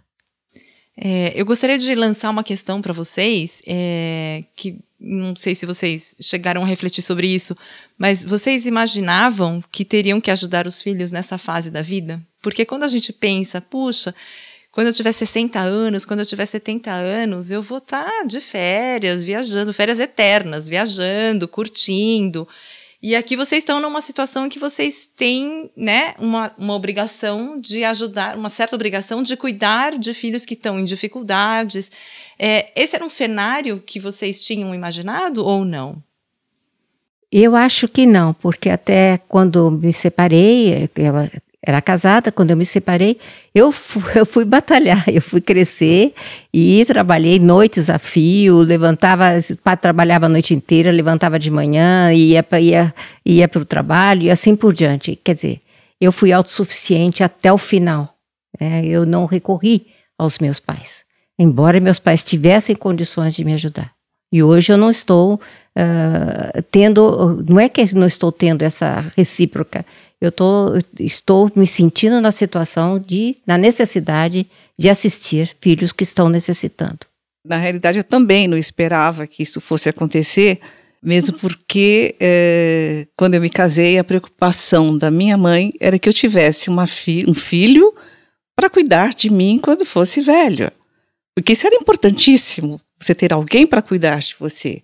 É, 0.96 1.34
eu 1.34 1.46
gostaria 1.46 1.78
de 1.78 1.96
lançar 1.96 2.30
uma 2.30 2.44
questão 2.44 2.82
para 2.82 2.94
vocês, 2.94 3.62
é, 3.66 4.44
que 4.56 4.78
não 5.00 5.34
sei 5.34 5.56
se 5.56 5.66
vocês 5.66 6.14
chegaram 6.20 6.62
a 6.62 6.68
refletir 6.68 7.02
sobre 7.02 7.28
isso, 7.28 7.56
mas 7.98 8.24
vocês 8.24 8.66
imaginavam 8.66 9.64
que 9.72 9.86
teriam 9.86 10.20
que 10.20 10.30
ajudar 10.30 10.68
os 10.68 10.82
filhos 10.82 11.10
nessa 11.10 11.38
fase 11.38 11.72
da 11.72 11.82
vida? 11.82 12.22
Porque 12.42 12.66
quando 12.66 12.84
a 12.84 12.88
gente 12.90 13.14
pensa, 13.14 13.62
puxa, 13.62 14.14
quando 14.80 14.88
eu 14.88 14.94
tiver 14.94 15.12
60 15.12 15.60
anos, 15.60 16.06
quando 16.06 16.22
eu 16.22 16.26
tiver 16.26 16.46
70 16.46 16.90
anos, 16.90 17.52
eu 17.52 17.62
vou 17.62 17.80
estar 17.80 18.06
tá 18.06 18.24
de 18.24 18.40
férias, 18.40 19.22
viajando, 19.22 19.74
férias 19.74 20.00
eternas, 20.00 20.70
viajando, 20.70 21.50
curtindo. 21.50 22.48
E 23.04 23.14
aqui 23.14 23.36
vocês 23.36 23.62
estão 23.62 23.82
numa 23.82 24.00
situação 24.00 24.46
em 24.46 24.50
que 24.50 24.58
vocês 24.58 25.06
têm, 25.06 25.70
né, 25.76 26.14
uma, 26.18 26.54
uma 26.58 26.74
obrigação 26.76 27.60
de 27.60 27.84
ajudar, 27.84 28.38
uma 28.38 28.48
certa 28.48 28.74
obrigação 28.74 29.22
de 29.22 29.36
cuidar 29.36 30.00
de 30.00 30.14
filhos 30.14 30.46
que 30.46 30.54
estão 30.54 30.80
em 30.80 30.86
dificuldades. 30.86 31.92
É, 32.40 32.72
esse 32.74 32.96
era 32.96 33.04
um 33.04 33.10
cenário 33.10 33.84
que 33.86 34.00
vocês 34.00 34.42
tinham 34.42 34.74
imaginado 34.74 35.44
ou 35.44 35.66
não? 35.66 36.02
Eu 37.30 37.54
acho 37.54 37.86
que 37.90 38.06
não, 38.06 38.34
porque 38.34 38.70
até 38.70 39.18
quando 39.28 39.70
me 39.70 39.92
separei, 39.92 40.90
era 41.62 41.82
casada, 41.82 42.32
quando 42.32 42.52
eu 42.52 42.58
me 42.58 42.66
separei, 42.66 43.18
eu 43.54 43.72
fui, 43.72 44.02
eu 44.16 44.26
fui 44.26 44.46
batalhar, 44.46 45.04
eu 45.08 45.22
fui 45.22 45.42
crescer 45.42 46.14
e 46.54 46.84
trabalhei 46.86 47.38
noites 47.38 47.90
a 47.90 48.00
fio, 48.00 48.60
levantava, 48.60 49.32
trabalhava 49.80 50.28
a 50.28 50.30
noite 50.30 50.54
inteira, 50.54 50.92
levantava 50.92 51.38
de 51.38 51.52
manhã, 51.52 52.14
ia, 52.14 52.46
ia, 52.62 52.94
ia 53.26 53.48
para 53.48 53.62
o 53.62 53.66
trabalho 53.66 54.24
e 54.24 54.32
assim 54.32 54.56
por 54.56 54.74
diante. 54.74 55.20
Quer 55.22 55.36
dizer, 55.36 55.62
eu 56.00 56.12
fui 56.12 56.32
autossuficiente 56.32 57.24
até 57.24 57.52
o 57.52 57.58
final. 57.58 58.16
Né? 58.60 58.86
Eu 58.86 59.06
não 59.06 59.26
recorri 59.26 59.88
aos 60.18 60.40
meus 60.40 60.60
pais, 60.60 61.04
embora 61.38 61.80
meus 61.80 62.00
pais 62.00 62.24
tivessem 62.24 62.76
condições 62.76 63.36
de 63.36 63.44
me 63.44 63.54
ajudar. 63.54 63.92
E 64.32 64.44
hoje 64.44 64.72
eu 64.72 64.78
não 64.78 64.92
estou 64.92 65.36
uh, 65.36 66.62
tendo, 66.70 67.44
não 67.48 67.60
é 67.60 67.68
que 67.68 67.96
não 67.96 68.06
estou 68.06 68.32
tendo 68.32 68.62
essa 68.62 69.12
recíproca, 69.18 69.84
eu 70.22 70.32
tô, 70.32 70.74
estou 71.00 71.52
me 71.56 71.66
sentindo 71.66 72.20
na 72.20 72.32
situação 72.32 73.00
de, 73.00 73.38
na 73.48 73.58
necessidade 73.58 74.48
de 74.78 74.90
assistir 74.90 75.56
filhos 75.62 75.92
que 75.92 76.04
estão 76.04 76.28
necessitando. 76.28 77.00
Na 77.46 77.58
realidade, 77.58 78.00
eu 78.00 78.04
também 78.04 78.48
não 78.48 78.58
esperava 78.58 79.26
que 79.26 79.42
isso 79.42 79.62
fosse 79.62 79.88
acontecer, 79.88 80.60
mesmo 81.02 81.38
porque 81.40 82.16
é, 82.20 83.08
quando 83.16 83.36
eu 83.36 83.42
me 83.42 83.50
casei, 83.50 83.98
a 83.98 84.04
preocupação 84.04 84.98
da 84.98 85.10
minha 85.10 85.38
mãe 85.38 85.72
era 85.80 85.98
que 85.98 86.10
eu 86.10 86.14
tivesse 86.14 86.70
fi 86.88 87.24
um 87.26 87.34
filho 87.34 87.94
para 88.56 88.70
cuidar 88.70 89.14
de 89.14 89.32
mim 89.32 89.58
quando 89.58 89.86
fosse 89.86 90.20
velho. 90.20 90.70
Porque 91.34 91.54
isso 91.54 91.66
era 91.66 91.78
importantíssimo, 91.78 92.78
você 93.00 93.16
ter 93.16 93.32
alguém 93.32 93.66
para 93.66 93.82
cuidar 93.82 94.20
de 94.20 94.36
você. 94.38 94.82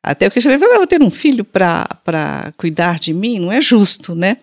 Até 0.00 0.26
eu 0.26 0.30
questionei, 0.30 0.64
eu 0.64 0.76
vou 0.76 0.86
ter 0.86 1.02
um 1.02 1.10
filho 1.10 1.44
para 1.44 2.52
cuidar 2.56 3.00
de 3.00 3.12
mim? 3.12 3.40
Não 3.40 3.50
é 3.50 3.60
justo, 3.60 4.14
né? 4.14 4.36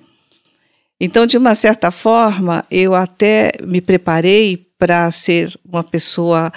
Então, 1.05 1.25
de 1.25 1.37
uma 1.37 1.53
certa 1.53 1.91
forma, 1.91 2.63
eu 2.71 2.95
até 2.95 3.51
me 3.61 3.81
preparei 3.81 4.55
para 4.77 5.11
ser 5.11 5.53
uma 5.65 5.83
pessoa, 5.83 6.49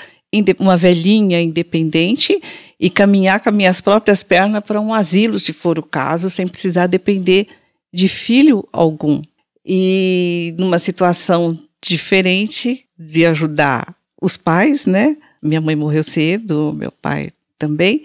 uma 0.61 0.77
velhinha 0.77 1.41
independente 1.41 2.41
e 2.79 2.89
caminhar 2.89 3.41
com 3.41 3.49
as 3.49 3.55
minhas 3.57 3.81
próprias 3.81 4.23
pernas 4.23 4.63
para 4.63 4.81
um 4.81 4.95
asilo, 4.95 5.37
se 5.41 5.53
for 5.53 5.81
o 5.81 5.83
caso, 5.83 6.31
sem 6.31 6.47
precisar 6.47 6.87
depender 6.87 7.49
de 7.93 8.07
filho 8.07 8.65
algum. 8.73 9.21
E 9.65 10.55
numa 10.57 10.79
situação 10.79 11.51
diferente 11.85 12.85
de 12.97 13.27
ajudar 13.27 13.97
os 14.23 14.37
pais, 14.37 14.87
né? 14.87 15.17
Minha 15.43 15.61
mãe 15.61 15.75
morreu 15.75 16.05
cedo, 16.05 16.73
meu 16.73 16.93
pai 17.03 17.33
também. 17.59 18.05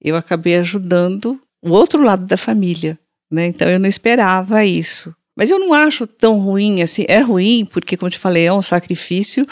Eu 0.00 0.14
acabei 0.14 0.54
ajudando 0.58 1.40
o 1.60 1.70
outro 1.70 2.04
lado 2.04 2.24
da 2.24 2.36
família, 2.36 2.96
né? 3.28 3.46
Então 3.46 3.68
eu 3.68 3.80
não 3.80 3.88
esperava 3.88 4.64
isso. 4.64 5.12
Mas 5.36 5.50
eu 5.50 5.58
não 5.58 5.72
acho 5.72 6.06
tão 6.06 6.38
ruim 6.38 6.82
assim. 6.82 7.04
É 7.08 7.20
ruim 7.20 7.64
porque, 7.64 7.96
como 7.96 8.08
eu 8.08 8.12
te 8.12 8.18
falei, 8.18 8.46
é 8.46 8.52
um 8.52 8.62
sacrifício. 8.62 9.46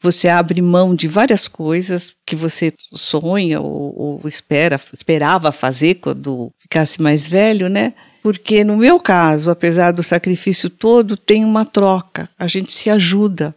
Você 0.00 0.28
abre 0.28 0.60
mão 0.60 0.94
de 0.94 1.06
várias 1.06 1.46
coisas 1.46 2.12
que 2.26 2.34
você 2.34 2.72
sonha 2.94 3.60
ou, 3.60 4.20
ou 4.22 4.28
espera, 4.28 4.80
esperava 4.92 5.52
fazer 5.52 5.96
quando 5.96 6.52
ficasse 6.58 7.00
mais 7.00 7.26
velho, 7.26 7.68
né? 7.68 7.94
Porque 8.20 8.64
no 8.64 8.76
meu 8.76 8.98
caso, 8.98 9.50
apesar 9.50 9.92
do 9.92 10.02
sacrifício 10.02 10.68
todo, 10.68 11.16
tem 11.16 11.44
uma 11.44 11.64
troca. 11.64 12.28
A 12.38 12.46
gente 12.46 12.72
se 12.72 12.90
ajuda. 12.90 13.54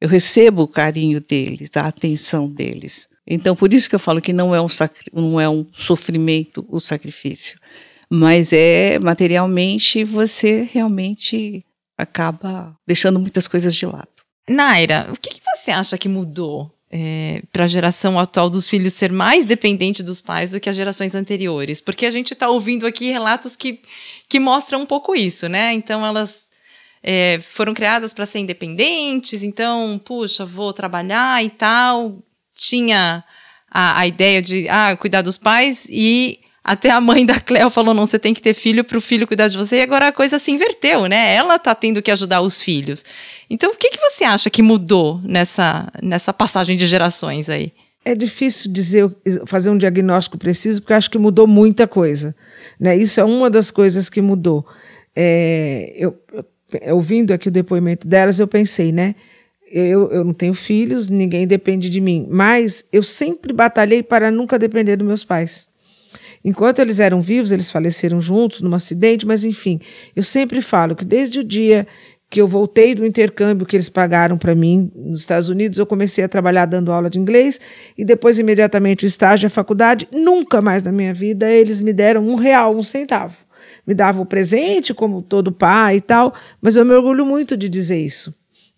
Eu 0.00 0.08
recebo 0.08 0.62
o 0.62 0.68
carinho 0.68 1.20
deles, 1.20 1.70
a 1.76 1.82
atenção 1.82 2.48
deles. 2.48 3.08
Então, 3.26 3.56
por 3.56 3.72
isso 3.72 3.88
que 3.88 3.94
eu 3.94 4.00
falo 4.00 4.20
que 4.20 4.32
não 4.32 4.54
é 4.54 4.60
um, 4.60 4.66
não 5.12 5.40
é 5.40 5.48
um 5.48 5.64
sofrimento 5.72 6.66
o 6.68 6.78
sacrifício 6.78 7.58
mas 8.14 8.52
é 8.52 8.96
materialmente 9.02 10.04
você 10.04 10.68
realmente 10.72 11.64
acaba 11.98 12.76
deixando 12.86 13.18
muitas 13.18 13.48
coisas 13.48 13.74
de 13.74 13.84
lado. 13.86 14.08
Naira, 14.48 15.08
o 15.12 15.16
que, 15.18 15.30
que 15.30 15.40
você 15.56 15.72
acha 15.72 15.98
que 15.98 16.08
mudou 16.08 16.72
é, 16.90 17.42
para 17.50 17.64
a 17.64 17.68
geração 17.68 18.16
atual 18.18 18.48
dos 18.48 18.68
filhos 18.68 18.92
ser 18.92 19.10
mais 19.10 19.44
dependente 19.44 20.00
dos 20.00 20.20
pais 20.20 20.52
do 20.52 20.60
que 20.60 20.68
as 20.68 20.76
gerações 20.76 21.12
anteriores? 21.12 21.80
Porque 21.80 22.06
a 22.06 22.10
gente 22.10 22.34
está 22.34 22.48
ouvindo 22.48 22.86
aqui 22.86 23.10
relatos 23.10 23.56
que, 23.56 23.80
que 24.28 24.38
mostram 24.38 24.82
um 24.82 24.86
pouco 24.86 25.16
isso, 25.16 25.48
né? 25.48 25.72
Então 25.72 26.06
elas 26.06 26.44
é, 27.02 27.40
foram 27.40 27.74
criadas 27.74 28.14
para 28.14 28.26
ser 28.26 28.38
independentes, 28.38 29.42
então, 29.42 30.00
puxa, 30.04 30.46
vou 30.46 30.72
trabalhar 30.72 31.44
e 31.44 31.50
tal. 31.50 32.22
Tinha 32.54 33.24
a, 33.68 33.98
a 33.98 34.06
ideia 34.06 34.40
de 34.40 34.68
ah, 34.68 34.96
cuidar 34.96 35.22
dos 35.22 35.36
pais 35.36 35.88
e 35.90 36.43
até 36.64 36.90
a 36.90 37.00
mãe 37.00 37.26
da 37.26 37.38
Cleo 37.38 37.68
falou: 37.68 37.92
não, 37.92 38.06
você 38.06 38.18
tem 38.18 38.32
que 38.32 38.40
ter 38.40 38.54
filho 38.54 38.82
para 38.82 38.96
o 38.96 39.00
filho 39.00 39.26
cuidar 39.26 39.48
de 39.48 39.56
você, 39.56 39.76
e 39.76 39.82
agora 39.82 40.08
a 40.08 40.12
coisa 40.12 40.38
se 40.38 40.50
inverteu, 40.50 41.06
né? 41.06 41.34
Ela 41.34 41.56
está 41.56 41.74
tendo 41.74 42.00
que 42.00 42.10
ajudar 42.10 42.40
os 42.40 42.62
filhos. 42.62 43.04
Então, 43.50 43.72
o 43.72 43.76
que, 43.76 43.90
que 43.90 44.00
você 44.00 44.24
acha 44.24 44.48
que 44.48 44.62
mudou 44.62 45.20
nessa, 45.22 45.92
nessa 46.02 46.32
passagem 46.32 46.76
de 46.76 46.86
gerações 46.86 47.50
aí? 47.50 47.72
É 48.02 48.14
difícil 48.14 48.72
dizer, 48.72 49.10
fazer 49.46 49.70
um 49.70 49.78
diagnóstico 49.78 50.38
preciso, 50.38 50.80
porque 50.80 50.94
acho 50.94 51.10
que 51.10 51.18
mudou 51.18 51.46
muita 51.46 51.86
coisa. 51.86 52.34
Né? 52.78 52.96
Isso 52.96 53.20
é 53.20 53.24
uma 53.24 53.48
das 53.48 53.70
coisas 53.70 54.10
que 54.10 54.20
mudou. 54.20 54.66
É, 55.16 55.92
eu, 55.96 56.18
ouvindo 56.92 57.32
aqui 57.32 57.48
o 57.48 57.52
depoimento 57.52 58.06
delas, 58.06 58.40
eu 58.40 58.46
pensei, 58.46 58.92
né? 58.92 59.14
Eu, 59.70 60.10
eu 60.10 60.24
não 60.24 60.34
tenho 60.34 60.54
filhos, 60.54 61.08
ninguém 61.08 61.46
depende 61.46 61.90
de 61.90 62.00
mim, 62.00 62.26
mas 62.30 62.84
eu 62.92 63.02
sempre 63.02 63.52
batalhei 63.52 64.02
para 64.02 64.30
nunca 64.30 64.58
depender 64.58 64.96
dos 64.96 65.06
meus 65.06 65.24
pais. 65.24 65.68
Enquanto 66.44 66.80
eles 66.80 67.00
eram 67.00 67.22
vivos, 67.22 67.52
eles 67.52 67.70
faleceram 67.70 68.20
juntos 68.20 68.60
num 68.60 68.74
acidente, 68.74 69.26
mas 69.26 69.44
enfim, 69.44 69.80
eu 70.14 70.22
sempre 70.22 70.60
falo 70.60 70.94
que 70.94 71.04
desde 71.04 71.40
o 71.40 71.44
dia 71.44 71.86
que 72.28 72.40
eu 72.40 72.48
voltei 72.48 72.94
do 72.94 73.06
intercâmbio 73.06 73.64
que 73.64 73.76
eles 73.76 73.88
pagaram 73.88 74.36
para 74.36 74.54
mim 74.54 74.90
nos 74.94 75.20
Estados 75.20 75.48
Unidos, 75.48 75.78
eu 75.78 75.86
comecei 75.86 76.24
a 76.24 76.28
trabalhar 76.28 76.66
dando 76.66 76.92
aula 76.92 77.08
de 77.08 77.18
inglês 77.18 77.60
e 77.96 78.04
depois 78.04 78.38
imediatamente 78.38 79.04
o 79.04 79.06
estágio 79.06 79.46
e 79.46 79.48
a 79.48 79.50
faculdade. 79.50 80.08
Nunca 80.12 80.60
mais 80.60 80.82
na 80.82 80.92
minha 80.92 81.14
vida 81.14 81.48
eles 81.48 81.80
me 81.80 81.92
deram 81.92 82.26
um 82.26 82.34
real, 82.34 82.76
um 82.76 82.82
centavo. 82.82 83.36
Me 83.86 83.94
davam 83.94 84.22
o 84.22 84.26
presente, 84.26 84.92
como 84.92 85.22
todo 85.22 85.52
pai 85.52 85.96
e 85.96 86.00
tal, 86.00 86.34
mas 86.60 86.74
eu 86.74 86.84
me 86.84 86.92
orgulho 86.92 87.24
muito 87.24 87.56
de 87.56 87.68
dizer 87.68 87.98
isso. 87.98 88.34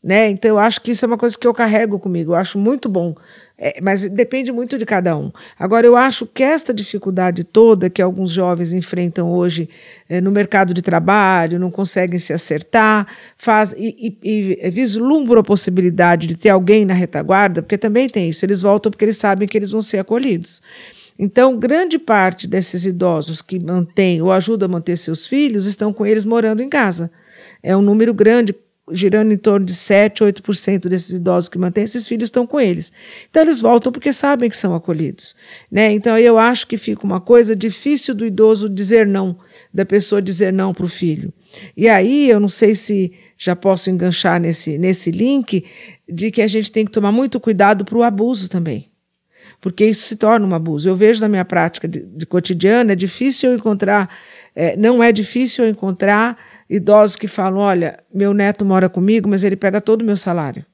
Né? 0.07 0.29
Então 0.29 0.51
eu 0.51 0.59
acho 0.59 0.81
que 0.81 0.92
isso 0.92 1.05
é 1.05 1.09
uma 1.09 1.19
coisa 1.19 1.37
que 1.37 1.49
eu 1.49 1.53
carrego 1.53 1.99
comigo, 1.99 2.31
eu 2.31 2.37
acho 2.37 2.57
muito 2.57 2.88
bom 2.88 3.16
é, 3.59 3.81
mas 3.81 4.07
depende 4.09 4.53
muito 4.53 4.77
de 4.77 4.85
cada 4.85 5.16
um. 5.16 5.33
Agora, 5.59 5.87
eu 5.87 5.97
acho 5.97 6.27
que 6.27 6.42
esta 6.42 6.75
dificuldade 6.75 7.42
toda 7.42 7.88
que 7.88 8.03
alguns 8.03 8.31
jovens 8.31 8.73
enfrentam 8.75 9.33
hoje 9.33 9.69
é, 10.09 10.21
no 10.21 10.31
mercado 10.31 10.75
de 10.75 10.83
trabalho, 10.83 11.59
não 11.59 11.71
conseguem 11.71 12.19
se 12.19 12.35
acertar, 12.35 13.07
faz 13.38 13.75
e, 13.77 14.19
e, 14.23 14.59
e 14.61 15.38
a 15.38 15.42
possibilidade 15.42 16.27
de 16.27 16.37
ter 16.37 16.51
alguém 16.51 16.85
na 16.85 16.92
retaguarda, 16.92 17.62
porque 17.62 17.79
também 17.79 18.09
tem 18.09 18.29
isso, 18.29 18.45
eles 18.45 18.61
voltam 18.61 18.90
porque 18.90 19.07
eles 19.07 19.16
sabem 19.16 19.49
que 19.49 19.57
eles 19.57 19.71
vão 19.71 19.81
ser 19.81 19.99
acolhidos. 19.99 20.61
Então, 21.19 21.59
grande 21.59 21.99
parte 21.99 22.47
desses 22.47 22.85
idosos 22.85 23.40
que 23.40 23.59
mantêm 23.59 24.21
ou 24.21 24.31
ajudam 24.31 24.69
a 24.69 24.73
manter 24.73 24.99
seus 24.99 25.27
filhos 25.27 25.64
estão 25.64 25.95
com 25.95 26.05
eles 26.05 26.27
morando 26.27 26.62
em 26.62 26.69
casa. 26.69 27.11
É 27.62 27.75
um 27.75 27.81
número 27.81 28.12
grande, 28.12 28.55
girando 28.92 29.33
em 29.33 29.37
torno 29.37 29.66
de 29.66 29.75
7, 29.75 30.22
8% 30.22 30.88
desses 30.88 31.16
idosos 31.16 31.49
que 31.49 31.59
mantêm 31.59 31.85
esses 31.85 32.07
filhos 32.07 32.29
estão 32.29 32.46
com 32.46 32.61
eles. 32.61 32.92
Então 33.29 33.42
eles 33.42 33.61
voltam 33.61 33.90
porque 33.90 34.12
sabem 34.12 34.49
que 34.49 34.57
são 34.57 34.75
acolhidos, 34.75 35.35
né? 35.70 35.92
Então 35.92 36.16
eu 36.18 36.38
acho 36.38 36.66
que 36.66 36.77
fica 36.77 37.05
uma 37.05 37.20
coisa 37.20 37.57
difícil 37.57 38.14
do 38.14 38.25
idoso 38.25 38.68
dizer 38.68 39.07
não, 39.07 39.38
da 39.75 39.85
pessoa 39.85 40.22
dizer 40.22 40.53
não 40.53 40.72
para 40.72 40.85
o 40.85 40.88
filho. 40.88 41.33
E 41.77 41.88
aí 41.88 42.29
eu 42.31 42.38
não 42.38 42.49
sei 42.49 42.75
se 42.75 43.12
já 43.37 43.57
posso 43.57 43.90
enganchar 43.90 44.40
nesse 44.40 44.79
nesse 44.79 45.11
link 45.11 45.64
de 46.09 46.31
que 46.31 46.40
a 46.40 46.46
gente 46.46 46.70
tem 46.70 46.85
que 46.85 46.92
tomar 46.92 47.11
muito 47.11 47.40
cuidado 47.40 47.85
para 47.85 47.99
o 47.99 48.03
abuso 48.03 48.49
também. 48.49 48.90
porque 49.61 49.85
isso 49.85 50.07
se 50.07 50.16
torna 50.16 50.46
um 50.46 50.55
abuso. 50.55 50.88
Eu 50.88 50.96
vejo 50.96 51.20
na 51.20 51.29
minha 51.29 51.44
prática 51.44 51.88
de, 51.88 52.01
de 52.01 52.27
cotidiana, 52.27 52.92
é 52.92 52.96
difícil 52.96 53.51
eu 53.51 53.57
encontrar, 53.57 54.09
é, 54.57 54.75
não 54.75 55.03
é 55.03 55.12
difícil 55.12 55.69
encontrar 55.69 56.38
idosos 56.69 57.14
que 57.14 57.29
falam: 57.29 57.59
olha, 57.59 58.03
meu 58.12 58.33
neto 58.33 58.64
mora 58.64 58.88
comigo, 58.88 59.29
mas 59.29 59.45
ele 59.45 59.55
pega 59.55 59.83
todo 59.83 60.01
o 60.01 60.05
meu 60.05 60.16
salário. 60.16 60.64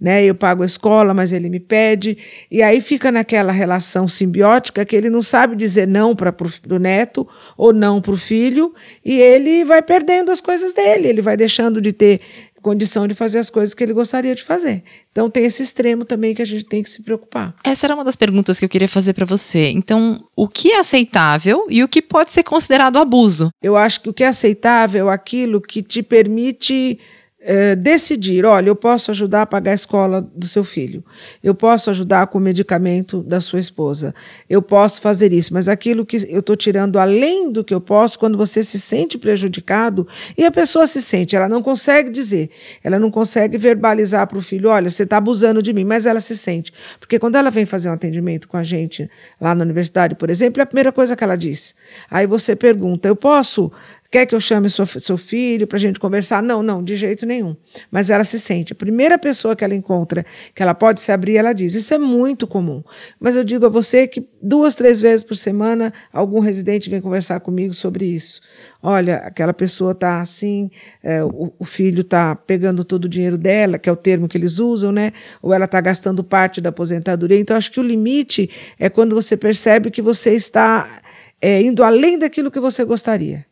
Né? 0.00 0.24
Eu 0.24 0.34
pago 0.34 0.62
a 0.62 0.66
escola, 0.66 1.12
mas 1.12 1.30
ele 1.30 1.50
me 1.50 1.60
pede. 1.60 2.16
E 2.50 2.62
aí 2.62 2.80
fica 2.80 3.12
naquela 3.12 3.52
relação 3.52 4.08
simbiótica 4.08 4.82
que 4.86 4.96
ele 4.96 5.10
não 5.10 5.20
sabe 5.20 5.54
dizer 5.54 5.86
não 5.86 6.16
para 6.16 6.34
o 6.70 6.78
neto 6.78 7.28
ou 7.54 7.70
não 7.74 8.00
para 8.00 8.12
o 8.12 8.16
filho, 8.16 8.74
e 9.04 9.20
ele 9.20 9.62
vai 9.62 9.82
perdendo 9.82 10.32
as 10.32 10.40
coisas 10.40 10.72
dele, 10.72 11.06
ele 11.06 11.20
vai 11.20 11.36
deixando 11.36 11.82
de 11.82 11.92
ter 11.92 12.22
condição 12.62 13.06
de 13.06 13.14
fazer 13.14 13.38
as 13.38 13.50
coisas 13.50 13.74
que 13.74 13.82
ele 13.82 13.92
gostaria 13.92 14.34
de 14.34 14.42
fazer. 14.42 14.82
Então 15.10 15.28
tem 15.28 15.44
esse 15.44 15.62
extremo 15.62 16.04
também 16.04 16.34
que 16.34 16.42
a 16.42 16.46
gente 16.46 16.64
tem 16.64 16.82
que 16.82 16.90
se 16.90 17.02
preocupar. 17.02 17.54
Essa 17.64 17.86
era 17.86 17.94
uma 17.94 18.04
das 18.04 18.16
perguntas 18.16 18.58
que 18.58 18.64
eu 18.64 18.68
queria 18.68 18.88
fazer 18.88 19.14
para 19.14 19.26
você. 19.26 19.70
Então, 19.70 20.24
o 20.36 20.48
que 20.48 20.72
é 20.72 20.80
aceitável 20.80 21.66
e 21.68 21.82
o 21.82 21.88
que 21.88 22.00
pode 22.00 22.30
ser 22.30 22.42
considerado 22.42 22.98
abuso? 22.98 23.50
Eu 23.62 23.76
acho 23.76 24.00
que 24.00 24.10
o 24.10 24.14
que 24.14 24.24
é 24.24 24.28
aceitável 24.28 25.10
é 25.10 25.14
aquilo 25.14 25.60
que 25.60 25.82
te 25.82 26.02
permite 26.02 26.98
é, 27.42 27.74
decidir, 27.74 28.44
olha, 28.44 28.68
eu 28.68 28.76
posso 28.76 29.10
ajudar 29.10 29.42
a 29.42 29.46
pagar 29.46 29.70
a 29.70 29.74
escola 29.74 30.20
do 30.20 30.46
seu 30.46 30.62
filho, 30.62 31.02
eu 31.42 31.54
posso 31.54 31.88
ajudar 31.88 32.26
com 32.26 32.36
o 32.36 32.40
medicamento 32.40 33.22
da 33.22 33.40
sua 33.40 33.58
esposa, 33.58 34.14
eu 34.48 34.60
posso 34.60 35.00
fazer 35.00 35.32
isso, 35.32 35.54
mas 35.54 35.66
aquilo 35.66 36.04
que 36.04 36.18
eu 36.28 36.40
estou 36.40 36.54
tirando 36.54 36.98
além 36.98 37.50
do 37.50 37.64
que 37.64 37.72
eu 37.72 37.80
posso, 37.80 38.18
quando 38.18 38.36
você 38.36 38.62
se 38.62 38.78
sente 38.78 39.16
prejudicado, 39.16 40.06
e 40.36 40.44
a 40.44 40.50
pessoa 40.50 40.86
se 40.86 41.00
sente, 41.00 41.34
ela 41.34 41.48
não 41.48 41.62
consegue 41.62 42.10
dizer, 42.10 42.50
ela 42.84 42.98
não 42.98 43.10
consegue 43.10 43.56
verbalizar 43.56 44.26
para 44.26 44.36
o 44.36 44.42
filho, 44.42 44.68
olha, 44.68 44.90
você 44.90 45.04
está 45.04 45.16
abusando 45.16 45.62
de 45.62 45.72
mim, 45.72 45.84
mas 45.84 46.04
ela 46.04 46.20
se 46.20 46.36
sente. 46.36 46.72
Porque 46.98 47.18
quando 47.18 47.36
ela 47.36 47.50
vem 47.50 47.64
fazer 47.64 47.88
um 47.88 47.92
atendimento 47.92 48.48
com 48.48 48.56
a 48.58 48.62
gente 48.62 49.10
lá 49.40 49.54
na 49.54 49.64
universidade, 49.64 50.14
por 50.14 50.28
exemplo, 50.28 50.60
é 50.60 50.64
a 50.64 50.66
primeira 50.66 50.92
coisa 50.92 51.16
que 51.16 51.24
ela 51.24 51.36
diz. 51.36 51.74
Aí 52.10 52.26
você 52.26 52.54
pergunta, 52.54 53.08
eu 53.08 53.16
posso 53.16 53.72
Quer 54.10 54.26
que 54.26 54.34
eu 54.34 54.40
chame 54.40 54.68
sua, 54.68 54.86
seu 54.86 55.16
filho 55.16 55.68
para 55.68 55.76
a 55.76 55.80
gente 55.80 56.00
conversar? 56.00 56.42
Não, 56.42 56.64
não, 56.64 56.82
de 56.82 56.96
jeito 56.96 57.24
nenhum. 57.24 57.54
Mas 57.92 58.10
ela 58.10 58.24
se 58.24 58.40
sente. 58.40 58.72
A 58.72 58.74
primeira 58.76 59.16
pessoa 59.16 59.54
que 59.54 59.62
ela 59.62 59.72
encontra, 59.74 60.26
que 60.52 60.60
ela 60.60 60.74
pode 60.74 61.00
se 61.00 61.12
abrir, 61.12 61.36
ela 61.36 61.52
diz. 61.52 61.76
Isso 61.76 61.94
é 61.94 61.98
muito 61.98 62.44
comum. 62.44 62.82
Mas 63.20 63.36
eu 63.36 63.44
digo 63.44 63.66
a 63.66 63.68
você 63.68 64.08
que 64.08 64.28
duas, 64.42 64.74
três 64.74 65.00
vezes 65.00 65.22
por 65.22 65.36
semana, 65.36 65.92
algum 66.12 66.40
residente 66.40 66.90
vem 66.90 67.00
conversar 67.00 67.38
comigo 67.38 67.72
sobre 67.72 68.04
isso. 68.04 68.40
Olha, 68.82 69.18
aquela 69.18 69.54
pessoa 69.54 69.92
está 69.92 70.20
assim, 70.20 70.72
é, 71.04 71.22
o, 71.22 71.52
o, 71.56 71.64
filho 71.64 72.00
está 72.00 72.34
pegando 72.34 72.82
todo 72.82 73.04
o 73.04 73.08
dinheiro 73.08 73.38
dela, 73.38 73.78
que 73.78 73.88
é 73.88 73.92
o 73.92 73.96
termo 73.96 74.26
que 74.26 74.36
eles 74.36 74.58
usam, 74.58 74.90
né? 74.90 75.12
Ou 75.40 75.54
ela 75.54 75.66
está 75.66 75.80
gastando 75.80 76.24
parte 76.24 76.60
da 76.60 76.70
aposentadoria. 76.70 77.38
Então, 77.38 77.56
acho 77.56 77.70
que 77.70 77.78
o 77.78 77.82
limite 77.82 78.50
é 78.76 78.90
quando 78.90 79.14
você 79.14 79.36
percebe 79.36 79.88
que 79.88 80.02
você 80.02 80.34
está 80.34 81.00
é, 81.40 81.62
indo 81.62 81.84
além 81.84 82.18
daquilo 82.18 82.50
que 82.50 82.58
você 82.58 82.84
gostaria 82.84 83.48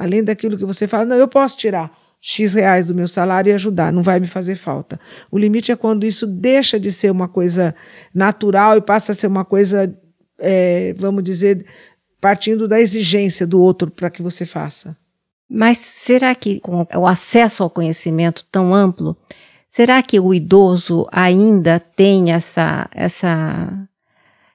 além 0.00 0.24
daquilo 0.24 0.56
que 0.56 0.64
você 0.64 0.88
fala, 0.88 1.04
não, 1.04 1.16
eu 1.16 1.28
posso 1.28 1.58
tirar 1.58 1.94
X 2.22 2.54
reais 2.54 2.86
do 2.86 2.94
meu 2.94 3.06
salário 3.06 3.50
e 3.50 3.52
ajudar, 3.52 3.92
não 3.92 4.02
vai 4.02 4.18
me 4.18 4.26
fazer 4.26 4.56
falta. 4.56 4.98
O 5.30 5.38
limite 5.38 5.70
é 5.70 5.76
quando 5.76 6.06
isso 6.06 6.26
deixa 6.26 6.80
de 6.80 6.90
ser 6.90 7.10
uma 7.10 7.28
coisa 7.28 7.74
natural 8.14 8.78
e 8.78 8.80
passa 8.80 9.12
a 9.12 9.14
ser 9.14 9.26
uma 9.26 9.44
coisa, 9.44 9.94
é, 10.38 10.94
vamos 10.96 11.22
dizer, 11.22 11.66
partindo 12.18 12.66
da 12.66 12.80
exigência 12.80 13.46
do 13.46 13.60
outro 13.60 13.90
para 13.90 14.08
que 14.08 14.22
você 14.22 14.46
faça. 14.46 14.96
Mas 15.46 15.76
será 15.76 16.34
que 16.34 16.60
com 16.60 16.86
o 16.94 17.06
acesso 17.06 17.62
ao 17.62 17.68
conhecimento 17.68 18.46
tão 18.50 18.72
amplo, 18.72 19.14
será 19.68 20.02
que 20.02 20.18
o 20.18 20.32
idoso 20.32 21.06
ainda 21.12 21.78
tem 21.78 22.32
essa, 22.32 22.88
essa, 22.94 23.86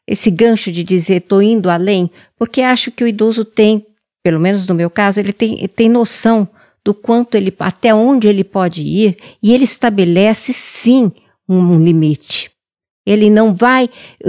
esse 0.08 0.32
gancho 0.32 0.72
de 0.72 0.84
dizer 0.84 1.18
estou 1.18 1.40
indo 1.40 1.70
além? 1.70 2.10
Porque 2.36 2.62
acho 2.62 2.92
que 2.92 3.04
o 3.04 3.08
idoso 3.08 3.46
tem 3.46 3.86
pelo 4.26 4.40
menos 4.40 4.66
no 4.66 4.74
meu 4.74 4.90
caso, 4.90 5.20
ele 5.20 5.32
tem, 5.32 5.68
tem 5.68 5.88
noção 5.88 6.50
do 6.84 6.96
quanto 6.96 7.36
ele, 7.36 7.54
até 7.60 7.94
onde 7.94 8.28
ele 8.28 8.44
pode 8.44 8.82
ir, 8.82 9.18
e 9.42 9.54
ele 9.54 9.66
estabelece 9.66 10.52
sim 10.52 11.12
um 11.48 11.78
limite. 11.78 12.50
Ele 13.06 13.30
não 13.30 13.54
vai, 13.54 13.88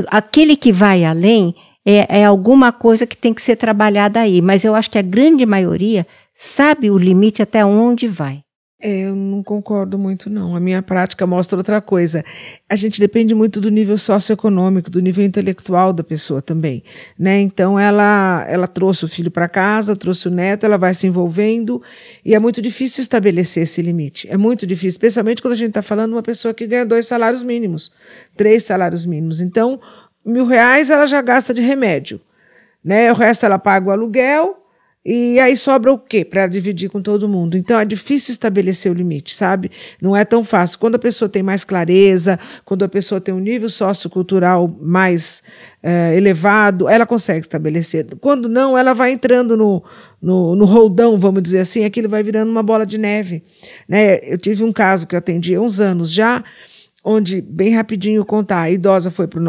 aquele 0.09 0.54
que 0.54 0.70
vai 0.70 1.02
além 1.02 1.54
é, 1.82 2.20
é 2.20 2.24
alguma 2.26 2.72
coisa 2.72 3.06
que 3.06 3.16
tem 3.16 3.32
que 3.32 3.40
ser 3.40 3.56
trabalhada 3.56 4.20
aí, 4.20 4.42
mas 4.42 4.64
eu 4.64 4.74
acho 4.74 4.90
que 4.90 4.98
a 4.98 5.02
grande 5.02 5.46
maioria 5.46 6.06
sabe 6.35 6.90
o 6.90 6.98
limite 6.98 7.40
até 7.40 7.64
onde 7.64 8.06
vai. 8.06 8.42
É, 8.78 9.06
eu 9.06 9.16
não 9.16 9.42
concordo 9.42 9.98
muito, 9.98 10.28
não. 10.28 10.54
A 10.54 10.60
minha 10.60 10.82
prática 10.82 11.26
mostra 11.26 11.56
outra 11.56 11.80
coisa. 11.80 12.22
A 12.68 12.76
gente 12.76 13.00
depende 13.00 13.34
muito 13.34 13.58
do 13.58 13.70
nível 13.70 13.96
socioeconômico, 13.96 14.90
do 14.90 15.00
nível 15.00 15.24
intelectual 15.24 15.94
da 15.94 16.04
pessoa 16.04 16.42
também. 16.42 16.82
Né? 17.18 17.40
Então, 17.40 17.78
ela, 17.78 18.44
ela 18.46 18.66
trouxe 18.66 19.06
o 19.06 19.08
filho 19.08 19.30
para 19.30 19.48
casa, 19.48 19.96
trouxe 19.96 20.28
o 20.28 20.30
neto, 20.30 20.66
ela 20.66 20.76
vai 20.76 20.92
se 20.92 21.06
envolvendo, 21.06 21.82
e 22.22 22.34
é 22.34 22.38
muito 22.38 22.60
difícil 22.60 23.00
estabelecer 23.00 23.62
esse 23.62 23.80
limite. 23.80 24.28
É 24.30 24.36
muito 24.36 24.66
difícil, 24.66 24.88
especialmente 24.88 25.40
quando 25.40 25.54
a 25.54 25.56
gente 25.56 25.68
está 25.68 25.82
falando 25.82 26.10
de 26.10 26.16
uma 26.16 26.22
pessoa 26.22 26.52
que 26.52 26.66
ganha 26.66 26.84
dois 26.84 27.06
salários 27.06 27.42
mínimos, 27.42 27.90
três 28.36 28.64
salários 28.64 29.06
mínimos. 29.06 29.40
Então, 29.40 29.80
mil 30.22 30.44
reais 30.44 30.90
ela 30.90 31.06
já 31.06 31.22
gasta 31.22 31.54
de 31.54 31.62
remédio. 31.62 32.20
Né? 32.84 33.10
O 33.10 33.14
resto 33.14 33.46
ela 33.46 33.58
paga 33.58 33.88
o 33.88 33.90
aluguel 33.90 34.65
e 35.08 35.38
aí 35.38 35.56
sobra 35.56 35.92
o 35.92 35.98
quê 35.98 36.24
para 36.24 36.48
dividir 36.48 36.90
com 36.90 37.00
todo 37.00 37.28
mundo? 37.28 37.56
Então 37.56 37.78
é 37.78 37.84
difícil 37.84 38.32
estabelecer 38.32 38.90
o 38.90 38.94
limite, 38.94 39.36
sabe? 39.36 39.70
Não 40.02 40.16
é 40.16 40.24
tão 40.24 40.42
fácil. 40.42 40.80
Quando 40.80 40.96
a 40.96 40.98
pessoa 40.98 41.28
tem 41.28 41.44
mais 41.44 41.62
clareza, 41.62 42.40
quando 42.64 42.84
a 42.84 42.88
pessoa 42.88 43.20
tem 43.20 43.32
um 43.32 43.38
nível 43.38 43.68
sociocultural 43.68 44.66
mais 44.80 45.44
é, 45.80 46.16
elevado, 46.16 46.88
ela 46.88 47.06
consegue 47.06 47.42
estabelecer. 47.42 48.04
Quando 48.20 48.48
não, 48.48 48.76
ela 48.76 48.94
vai 48.94 49.12
entrando 49.12 49.56
no, 49.56 49.80
no, 50.20 50.56
no 50.56 50.64
roldão, 50.64 51.16
vamos 51.16 51.40
dizer 51.40 51.60
assim, 51.60 51.84
aquilo 51.84 52.08
vai 52.08 52.24
virando 52.24 52.50
uma 52.50 52.62
bola 52.62 52.84
de 52.84 52.98
neve. 52.98 53.44
Né? 53.88 54.18
Eu 54.24 54.36
tive 54.36 54.64
um 54.64 54.72
caso 54.72 55.06
que 55.06 55.14
eu 55.14 55.18
atendi 55.20 55.54
há 55.54 55.60
uns 55.60 55.78
anos 55.78 56.12
já, 56.12 56.42
onde, 57.08 57.40
bem 57.40 57.72
rapidinho 57.72 58.24
contar, 58.24 58.62
a 58.62 58.70
idosa 58.70 59.12
foi 59.12 59.28
para 59.28 59.40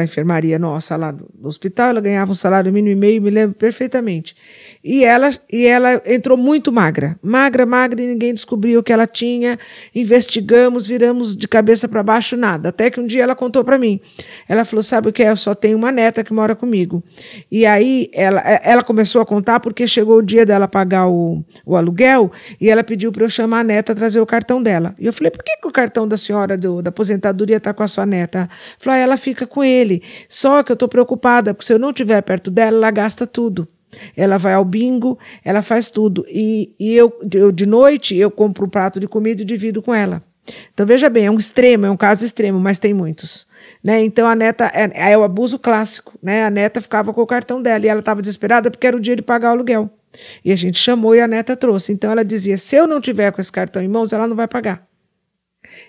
a 0.00 0.04
enfermaria 0.04 0.58
nossa 0.58 0.96
lá 0.96 1.12
no 1.12 1.46
hospital, 1.46 1.90
ela 1.90 2.00
ganhava 2.00 2.32
um 2.32 2.34
salário 2.34 2.72
mínimo 2.72 2.90
e 2.90 2.96
meio, 2.96 3.22
me 3.22 3.30
lembro 3.30 3.54
perfeitamente. 3.54 4.34
E 4.82 5.04
ela, 5.04 5.30
e 5.50 5.64
ela 5.64 6.02
entrou 6.04 6.36
muito 6.36 6.72
magra, 6.72 7.16
magra, 7.22 7.64
magra, 7.64 8.02
e 8.02 8.06
ninguém 8.08 8.34
descobriu 8.34 8.80
o 8.80 8.82
que 8.82 8.92
ela 8.92 9.06
tinha. 9.06 9.56
Investigamos, 9.94 10.88
viramos 10.88 11.36
de 11.36 11.46
cabeça 11.46 11.88
para 11.88 12.02
baixo, 12.02 12.36
nada. 12.36 12.70
Até 12.70 12.90
que 12.90 12.98
um 12.98 13.06
dia 13.06 13.22
ela 13.22 13.36
contou 13.36 13.62
para 13.62 13.78
mim. 13.78 14.00
Ela 14.48 14.64
falou: 14.64 14.82
Sabe 14.82 15.08
o 15.08 15.12
que 15.12 15.22
é? 15.22 15.30
Eu 15.30 15.36
só 15.36 15.54
tenho 15.54 15.78
uma 15.78 15.92
neta 15.92 16.24
que 16.24 16.32
mora 16.32 16.56
comigo. 16.56 17.02
E 17.50 17.64
aí 17.64 18.10
ela, 18.12 18.40
ela 18.40 18.82
começou 18.82 19.22
a 19.22 19.26
contar 19.26 19.60
porque 19.60 19.86
chegou 19.86 20.18
o 20.18 20.22
dia 20.22 20.44
dela 20.44 20.66
pagar 20.66 21.06
o, 21.06 21.44
o 21.64 21.76
aluguel 21.76 22.32
e 22.60 22.68
ela 22.68 22.82
pediu 22.82 23.12
para 23.12 23.24
eu 23.24 23.28
chamar 23.28 23.60
a 23.60 23.64
neta 23.64 23.94
trazer 23.94 24.20
o 24.20 24.26
cartão 24.26 24.60
dela. 24.60 24.96
E 24.98 25.06
eu 25.06 25.12
falei: 25.12 25.30
Por 25.30 25.44
que, 25.44 25.56
que 25.56 25.68
o 25.68 25.72
cartão 25.72 26.08
da 26.08 26.16
senhora 26.16 26.58
do, 26.58 26.82
da 26.82 26.90
aposentadoria 27.04 27.58
está 27.58 27.72
com 27.72 27.82
a 27.82 27.88
sua 27.88 28.06
neta? 28.06 28.48
Falou: 28.78 28.98
Ela 28.98 29.16
fica 29.16 29.46
com 29.46 29.62
ele. 29.62 30.02
Só 30.28 30.62
que 30.62 30.72
eu 30.72 30.74
estou 30.74 30.88
preocupada, 30.88 31.54
porque 31.54 31.66
se 31.66 31.72
eu 31.72 31.78
não 31.78 31.90
estiver 31.90 32.20
perto 32.22 32.50
dela, 32.50 32.76
ela 32.76 32.90
gasta 32.90 33.26
tudo. 33.26 33.68
Ela 34.16 34.38
vai 34.38 34.54
ao 34.54 34.64
bingo, 34.64 35.18
ela 35.44 35.62
faz 35.62 35.88
tudo. 35.88 36.24
E, 36.28 36.74
e 36.80 36.94
eu, 36.94 37.12
eu, 37.32 37.52
de 37.52 37.64
noite, 37.64 38.16
eu 38.16 38.30
compro 38.30 38.66
um 38.66 38.68
prato 38.68 38.98
de 38.98 39.06
comida 39.06 39.42
e 39.42 39.44
divido 39.44 39.80
com 39.80 39.94
ela. 39.94 40.22
Então, 40.72 40.84
veja 40.84 41.08
bem, 41.08 41.26
é 41.26 41.30
um 41.30 41.38
extremo, 41.38 41.86
é 41.86 41.90
um 41.90 41.96
caso 41.96 42.24
extremo, 42.24 42.58
mas 42.58 42.78
tem 42.78 42.92
muitos. 42.92 43.46
Né? 43.82 44.02
Então, 44.02 44.26
a 44.26 44.34
neta, 44.34 44.70
é, 44.74 45.12
é 45.12 45.16
o 45.16 45.22
abuso 45.22 45.58
clássico. 45.58 46.18
Né? 46.22 46.44
A 46.44 46.50
neta 46.50 46.80
ficava 46.80 47.14
com 47.14 47.22
o 47.22 47.26
cartão 47.26 47.62
dela 47.62 47.86
e 47.86 47.88
ela 47.88 48.00
estava 48.00 48.20
desesperada 48.20 48.70
porque 48.70 48.86
era 48.86 48.96
o 48.96 49.00
dia 49.00 49.16
de 49.16 49.22
pagar 49.22 49.50
o 49.50 49.52
aluguel. 49.52 49.88
E 50.44 50.52
a 50.52 50.56
gente 50.56 50.78
chamou 50.78 51.14
e 51.14 51.20
a 51.20 51.28
neta 51.28 51.56
trouxe. 51.56 51.92
Então, 51.92 52.10
ela 52.10 52.24
dizia: 52.24 52.58
se 52.58 52.76
eu 52.76 52.86
não 52.86 53.00
tiver 53.00 53.30
com 53.32 53.40
esse 53.40 53.50
cartão 53.50 53.80
em 53.80 53.88
mãos, 53.88 54.12
ela 54.12 54.26
não 54.26 54.36
vai 54.36 54.46
pagar. 54.46 54.86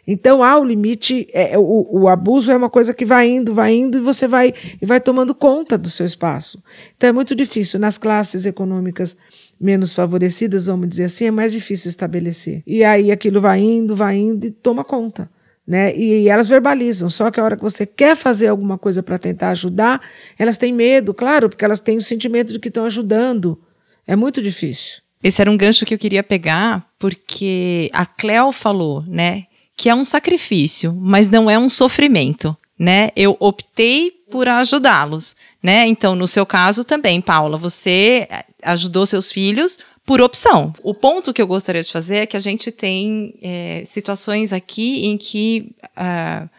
Então 0.07 0.43
há 0.43 0.57
o 0.57 0.63
limite, 0.63 1.27
é, 1.33 1.53
é, 1.53 1.57
o, 1.57 1.87
o, 1.89 2.07
abuso 2.07 2.51
é 2.51 2.55
uma 2.55 2.69
coisa 2.69 2.93
que 2.93 3.05
vai 3.05 3.27
indo, 3.27 3.53
vai 3.53 3.73
indo 3.73 3.97
e 3.97 4.01
você 4.01 4.27
vai 4.27 4.53
e 4.81 4.85
vai 4.85 4.99
tomando 4.99 5.33
conta 5.33 5.77
do 5.77 5.89
seu 5.89 6.05
espaço. 6.05 6.61
Então 6.95 7.09
é 7.09 7.13
muito 7.13 7.35
difícil 7.35 7.79
nas 7.79 7.97
classes 7.97 8.45
econômicas 8.45 9.17
menos 9.59 9.93
favorecidas, 9.93 10.67
vamos 10.67 10.89
dizer 10.89 11.05
assim, 11.05 11.25
é 11.25 11.31
mais 11.31 11.53
difícil 11.53 11.89
estabelecer. 11.89 12.61
E 12.67 12.83
aí 12.83 13.11
aquilo 13.11 13.41
vai 13.41 13.59
indo, 13.59 13.95
vai 13.95 14.15
indo 14.15 14.45
e 14.45 14.51
toma 14.51 14.83
conta. 14.83 15.29
Né? 15.67 15.95
E, 15.95 16.23
e 16.23 16.29
elas 16.29 16.47
verbalizam, 16.47 17.09
só 17.09 17.31
que 17.31 17.39
a 17.39 17.43
hora 17.43 17.55
que 17.57 17.63
você 17.63 17.87
quer 17.87 18.15
fazer 18.15 18.47
alguma 18.47 18.77
coisa 18.77 19.01
para 19.01 19.17
tentar 19.17 19.49
ajudar, 19.49 19.99
elas 20.37 20.59
têm 20.59 20.71
medo, 20.71 21.11
claro, 21.11 21.49
porque 21.49 21.65
elas 21.65 21.79
têm 21.79 21.97
o 21.97 22.01
sentimento 22.01 22.53
de 22.53 22.59
que 22.59 22.67
estão 22.67 22.85
ajudando. 22.85 23.59
É 24.05 24.15
muito 24.15 24.43
difícil. 24.43 25.01
Esse 25.23 25.41
era 25.41 25.49
um 25.49 25.57
gancho 25.57 25.83
que 25.83 25.93
eu 25.95 25.97
queria 25.97 26.21
pegar, 26.21 26.87
porque 26.99 27.89
a 27.91 28.05
Cleo 28.05 28.51
falou, 28.51 29.03
né, 29.07 29.45
que 29.75 29.89
é 29.89 29.95
um 29.95 30.05
sacrifício, 30.05 30.93
mas 30.93 31.29
não 31.29 31.49
é 31.49 31.57
um 31.57 31.69
sofrimento, 31.69 32.55
né? 32.77 33.09
Eu 33.15 33.35
optei 33.39 34.11
por 34.31 34.47
ajudá-los, 34.47 35.35
né? 35.61 35.85
Então, 35.87 36.15
no 36.15 36.27
seu 36.27 36.45
caso 36.45 36.83
também, 36.83 37.21
Paula, 37.21 37.57
você 37.57 38.27
ajudou 38.63 39.05
seus 39.05 39.31
filhos 39.31 39.77
por 40.05 40.21
opção. 40.21 40.73
O 40.83 40.93
ponto 40.93 41.33
que 41.33 41.41
eu 41.41 41.47
gostaria 41.47 41.83
de 41.83 41.91
fazer 41.91 42.17
é 42.17 42.25
que 42.25 42.37
a 42.37 42.39
gente 42.39 42.71
tem 42.71 43.33
é, 43.41 43.83
situações 43.85 44.53
aqui 44.53 45.05
em 45.05 45.17
que 45.17 45.75
uh, 45.83 46.49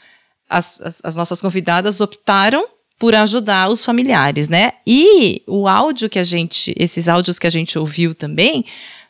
as, 0.48 0.80
as, 0.80 1.00
as 1.04 1.14
nossas 1.14 1.40
convidadas 1.40 2.00
optaram 2.00 2.66
por 2.98 3.14
ajudar 3.14 3.68
os 3.68 3.84
familiares, 3.84 4.48
né? 4.48 4.72
E 4.86 5.42
o 5.46 5.68
áudio 5.68 6.08
que 6.08 6.18
a 6.18 6.24
gente, 6.24 6.74
esses 6.78 7.08
áudios 7.08 7.38
que 7.38 7.46
a 7.46 7.50
gente 7.50 7.78
ouviu 7.78 8.14
também, 8.14 8.64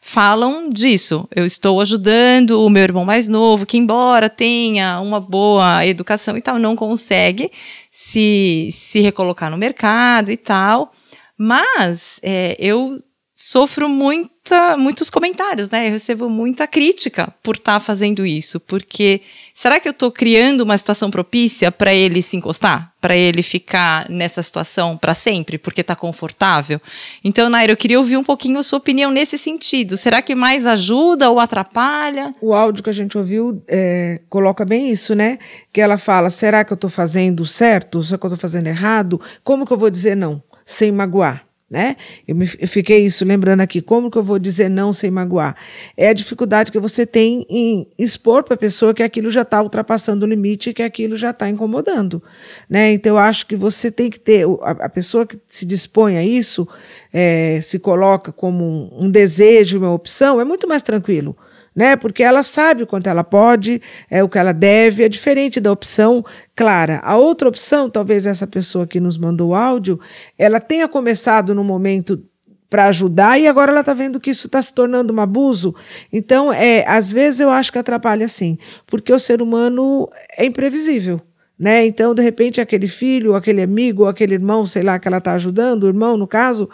falam 0.07 0.71
disso. 0.71 1.27
Eu 1.35 1.45
estou 1.45 1.81
ajudando 1.81 2.65
o 2.65 2.71
meu 2.71 2.85
irmão 2.85 3.05
mais 3.05 3.27
novo, 3.27 3.67
que 3.67 3.77
embora 3.77 4.31
tenha 4.31 5.01
uma 5.01 5.19
boa 5.21 5.85
educação 5.85 6.37
e 6.37 6.41
tal, 6.41 6.61
não 6.61 6.77
consegue 6.77 7.51
se, 7.91 8.69
se 8.71 9.01
recolocar 9.01 9.51
no 9.51 9.59
mercado 9.59 10.31
e 10.31 10.37
tal. 10.37 10.93
Mas 11.37 12.21
é, 12.23 12.57
eu 12.59 13.01
sofro 13.39 13.87
muita, 13.87 14.79
muitos 14.79 15.11
comentários, 15.11 15.69
né? 15.69 15.89
Eu 15.89 15.93
recebo 15.93 16.27
muita 16.27 16.67
crítica 16.67 17.35
por 17.43 17.57
estar 17.57 17.75
tá 17.75 17.81
fazendo 17.81 18.25
isso, 18.25 18.59
porque 18.59 19.21
será 19.53 19.79
que 19.79 19.87
eu 19.87 19.91
estou 19.91 20.11
criando 20.11 20.63
uma 20.63 20.79
situação 20.79 21.11
propícia 21.11 21.71
para 21.71 21.93
ele 21.93 22.23
se 22.23 22.35
encostar, 22.39 22.95
para 22.99 23.15
ele 23.15 23.43
ficar 23.43 24.09
nessa 24.09 24.43
situação 24.43 24.97
para 24.97 25.13
sempre, 25.13 25.59
porque 25.59 25.83
está 25.83 25.95
confortável? 25.95 26.81
Então, 27.23 27.51
Naira, 27.51 27.73
eu 27.73 27.77
queria 27.77 27.99
ouvir 27.99 28.17
um 28.17 28.25
pouquinho 28.25 28.59
a 28.59 28.63
sua 28.63 28.79
opinião 28.79 29.11
nesse 29.11 29.37
sentido. 29.37 29.99
Será 29.99 30.23
que 30.23 30.35
mais 30.35 30.65
ajuda 30.65 31.29
ou 31.29 31.39
atrapalha? 31.39 32.35
O 32.41 32.55
áudio 32.55 32.85
que 32.85 32.91
a 32.91 32.95
gente 32.95 33.19
ouviu 33.19 33.63
é, 33.69 34.23
coloca 34.31 34.65
bem 34.65 34.91
isso, 34.91 35.15
né? 35.15 35.39
Que 35.71 35.83
ela 35.83 35.99
fala: 35.99 36.31
será 36.31 36.65
que 36.65 36.73
eu 36.73 36.77
estou 36.77 36.89
fazendo 36.89 37.45
certo? 37.45 38.03
Será 38.03 38.17
que 38.17 38.25
eu 38.25 38.29
estou 38.29 38.41
fazendo 38.41 38.69
errado? 38.69 39.21
Como 39.45 39.67
que 39.67 39.75
eu 39.75 39.79
vou 39.79 39.91
dizer 39.91 40.17
não 40.17 40.43
sem 40.65 40.91
magoar? 40.91 41.46
Né? 41.69 41.97
Eu, 42.27 42.37
me, 42.37 42.49
eu 42.61 42.69
fiquei 42.69 43.05
isso 43.05 43.25
lembrando 43.25 43.61
aqui, 43.61 43.81
como 43.81 44.11
que 44.11 44.17
eu 44.17 44.23
vou 44.23 44.39
dizer 44.39 44.69
não 44.69 44.93
sem 44.93 45.11
magoar? 45.11 45.57
É 45.97 46.09
a 46.09 46.13
dificuldade 46.13 46.71
que 46.71 46.79
você 46.79 47.05
tem 47.05 47.45
em 47.49 47.89
expor 47.99 48.45
para 48.45 48.55
a 48.55 48.59
pessoa 48.59 48.95
que 48.95 49.03
aquilo 49.03 49.31
já 49.31 49.43
está 49.43 49.61
ultrapassando 49.61 50.25
o 50.25 50.29
limite 50.29 50.71
e 50.71 50.75
que 50.75 50.83
aquilo 50.83 51.17
já 51.17 51.31
está 51.31 51.49
incomodando, 51.49 52.23
né? 52.71 52.93
Então 52.93 53.15
eu 53.15 53.19
acho 53.19 53.47
que 53.47 53.57
você 53.57 53.91
tem 53.91 54.09
que 54.09 54.21
ter 54.21 54.47
a, 54.63 54.71
a 54.87 54.89
pessoa 54.89 55.27
que 55.27 55.39
se 55.49 55.67
dispõe 55.67 56.17
a 56.17 56.25
isso, 56.25 56.69
é, 57.13 57.61
se 57.61 57.81
coloca 57.81 58.31
como 58.31 58.65
um, 58.65 59.07
um 59.07 59.11
desejo, 59.11 59.79
uma 59.79 59.93
opção, 59.93 60.41
é 60.41 60.45
muito 60.45 60.69
mais 60.69 60.83
tranquilo 60.83 61.37
né? 61.77 61.95
Porque 61.95 62.23
ela 62.23 62.43
sabe 62.43 62.83
o 62.83 62.87
quanto 62.87 63.07
ela 63.07 63.23
pode, 63.23 63.83
é 64.11 64.25
o 64.25 64.29
que 64.31 64.39
ela 64.39 64.53
deve, 64.53 65.05
é 65.05 65.09
diferente 65.11 65.61
da 65.61 65.71
opção 65.71 66.25
clara. 66.55 67.01
A 67.05 67.19
outra 67.19 67.47
opção, 67.47 67.91
talvez 67.91 68.25
essa 68.25 68.47
pessoa 68.47 68.87
que 68.87 68.99
nos 68.99 69.19
mandou 69.19 69.51
o 69.51 69.55
áudio, 69.55 70.01
ela 70.39 70.59
tenha 70.59 70.89
começado 70.89 71.55
no 71.55 71.63
momento 71.63 72.25
para 72.71 72.87
ajudar 72.87 73.39
e 73.39 73.47
agora 73.47 73.71
ela 73.71 73.81
está 73.81 73.93
vendo 73.93 74.19
que 74.19 74.31
isso 74.31 74.47
está 74.47 74.61
se 74.61 74.73
tornando 74.73 75.13
um 75.13 75.21
abuso. 75.21 75.75
Então, 76.11 76.51
é, 76.51 76.83
às 76.89 77.13
vezes 77.13 77.41
eu 77.41 77.51
acho 77.51 77.71
que 77.71 77.79
atrapalha 77.79 78.27
sim, 78.27 78.59
porque 78.87 79.13
o 79.13 79.19
ser 79.19 79.43
humano 79.43 80.09
é 80.37 80.47
imprevisível. 80.47 81.21
Né? 81.59 81.87
Então, 81.87 82.15
de 82.15 82.23
repente, 82.23 82.61
aquele 82.61 82.89
filho, 82.89 83.35
aquele 83.35 83.63
amigo, 83.63 84.07
aquele 84.07 84.35
irmão, 84.35 84.67
sei 84.67 84.83
lá, 84.83 84.99
que 84.99 85.09
ela 85.09 85.19
está 85.19 85.33
ajudando, 85.33 85.85
o 85.85 85.89
irmão, 85.89 86.17
no 86.17 86.27
caso, 86.27 86.69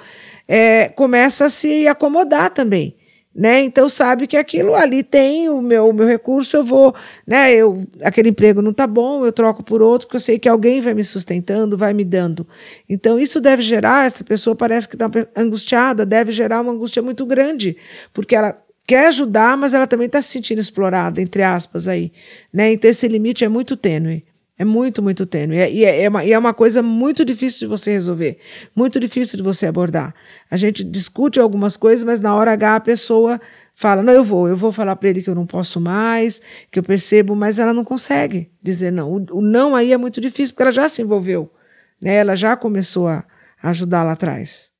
é, 0.48 0.88
começa 0.88 1.44
a 1.44 1.50
se 1.50 1.86
acomodar 1.86 2.50
também 2.50 2.96
né? 3.34 3.62
Então 3.62 3.88
sabe 3.88 4.26
que 4.26 4.36
aquilo 4.36 4.74
ali 4.74 5.02
tem 5.02 5.48
o 5.48 5.62
meu, 5.62 5.88
o 5.88 5.92
meu 5.92 6.06
recurso, 6.06 6.56
eu 6.56 6.64
vou, 6.64 6.94
né? 7.26 7.52
Eu, 7.54 7.86
aquele 8.02 8.28
emprego 8.28 8.60
não 8.60 8.70
está 8.70 8.86
bom, 8.86 9.24
eu 9.24 9.32
troco 9.32 9.62
por 9.62 9.80
outro, 9.80 10.06
porque 10.06 10.16
eu 10.16 10.20
sei 10.20 10.38
que 10.38 10.48
alguém 10.48 10.80
vai 10.80 10.94
me 10.94 11.04
sustentando, 11.04 11.76
vai 11.76 11.94
me 11.94 12.04
dando. 12.04 12.46
Então 12.88 13.18
isso 13.18 13.40
deve 13.40 13.62
gerar, 13.62 14.06
essa 14.06 14.22
pessoa 14.22 14.54
parece 14.54 14.86
que 14.88 14.94
está 14.94 15.10
angustiada, 15.34 16.04
deve 16.04 16.30
gerar 16.30 16.60
uma 16.60 16.72
angústia 16.72 17.02
muito 17.02 17.24
grande, 17.24 17.76
porque 18.12 18.36
ela 18.36 18.56
quer 18.86 19.06
ajudar, 19.06 19.56
mas 19.56 19.74
ela 19.74 19.86
também 19.86 20.06
está 20.06 20.20
se 20.20 20.28
sentindo 20.28 20.60
explorada, 20.60 21.20
entre 21.20 21.42
aspas 21.42 21.88
aí, 21.88 22.12
né? 22.52 22.72
Então 22.72 22.90
esse 22.90 23.08
limite 23.08 23.44
é 23.44 23.48
muito 23.48 23.76
tênue. 23.76 24.24
É 24.62 24.64
muito, 24.64 25.02
muito 25.02 25.26
tênue. 25.26 25.56
E 25.56 25.84
é, 25.84 26.04
é, 26.04 26.08
uma, 26.08 26.24
e 26.24 26.32
é 26.32 26.38
uma 26.38 26.54
coisa 26.54 26.80
muito 26.80 27.24
difícil 27.24 27.58
de 27.58 27.66
você 27.66 27.90
resolver, 27.90 28.38
muito 28.76 29.00
difícil 29.00 29.36
de 29.36 29.42
você 29.42 29.66
abordar. 29.66 30.14
A 30.48 30.56
gente 30.56 30.84
discute 30.84 31.40
algumas 31.40 31.76
coisas, 31.76 32.04
mas 32.04 32.20
na 32.20 32.32
hora 32.32 32.52
H 32.52 32.76
a 32.76 32.80
pessoa 32.80 33.40
fala: 33.74 34.04
Não, 34.04 34.12
eu 34.12 34.22
vou, 34.22 34.46
eu 34.48 34.56
vou 34.56 34.72
falar 34.72 34.94
para 34.94 35.08
ele 35.08 35.20
que 35.20 35.28
eu 35.28 35.34
não 35.34 35.44
posso 35.44 35.80
mais, 35.80 36.40
que 36.70 36.78
eu 36.78 36.82
percebo, 36.84 37.34
mas 37.34 37.58
ela 37.58 37.72
não 37.72 37.84
consegue 37.84 38.52
dizer 38.62 38.92
não. 38.92 39.10
O, 39.10 39.38
o 39.38 39.42
não 39.42 39.74
aí 39.74 39.92
é 39.92 39.96
muito 39.96 40.20
difícil, 40.20 40.54
porque 40.54 40.62
ela 40.62 40.70
já 40.70 40.88
se 40.88 41.02
envolveu, 41.02 41.52
né? 42.00 42.14
ela 42.14 42.36
já 42.36 42.56
começou 42.56 43.08
a, 43.08 43.24
a 43.60 43.70
ajudar 43.70 44.04
lá 44.04 44.12
atrás. 44.12 44.70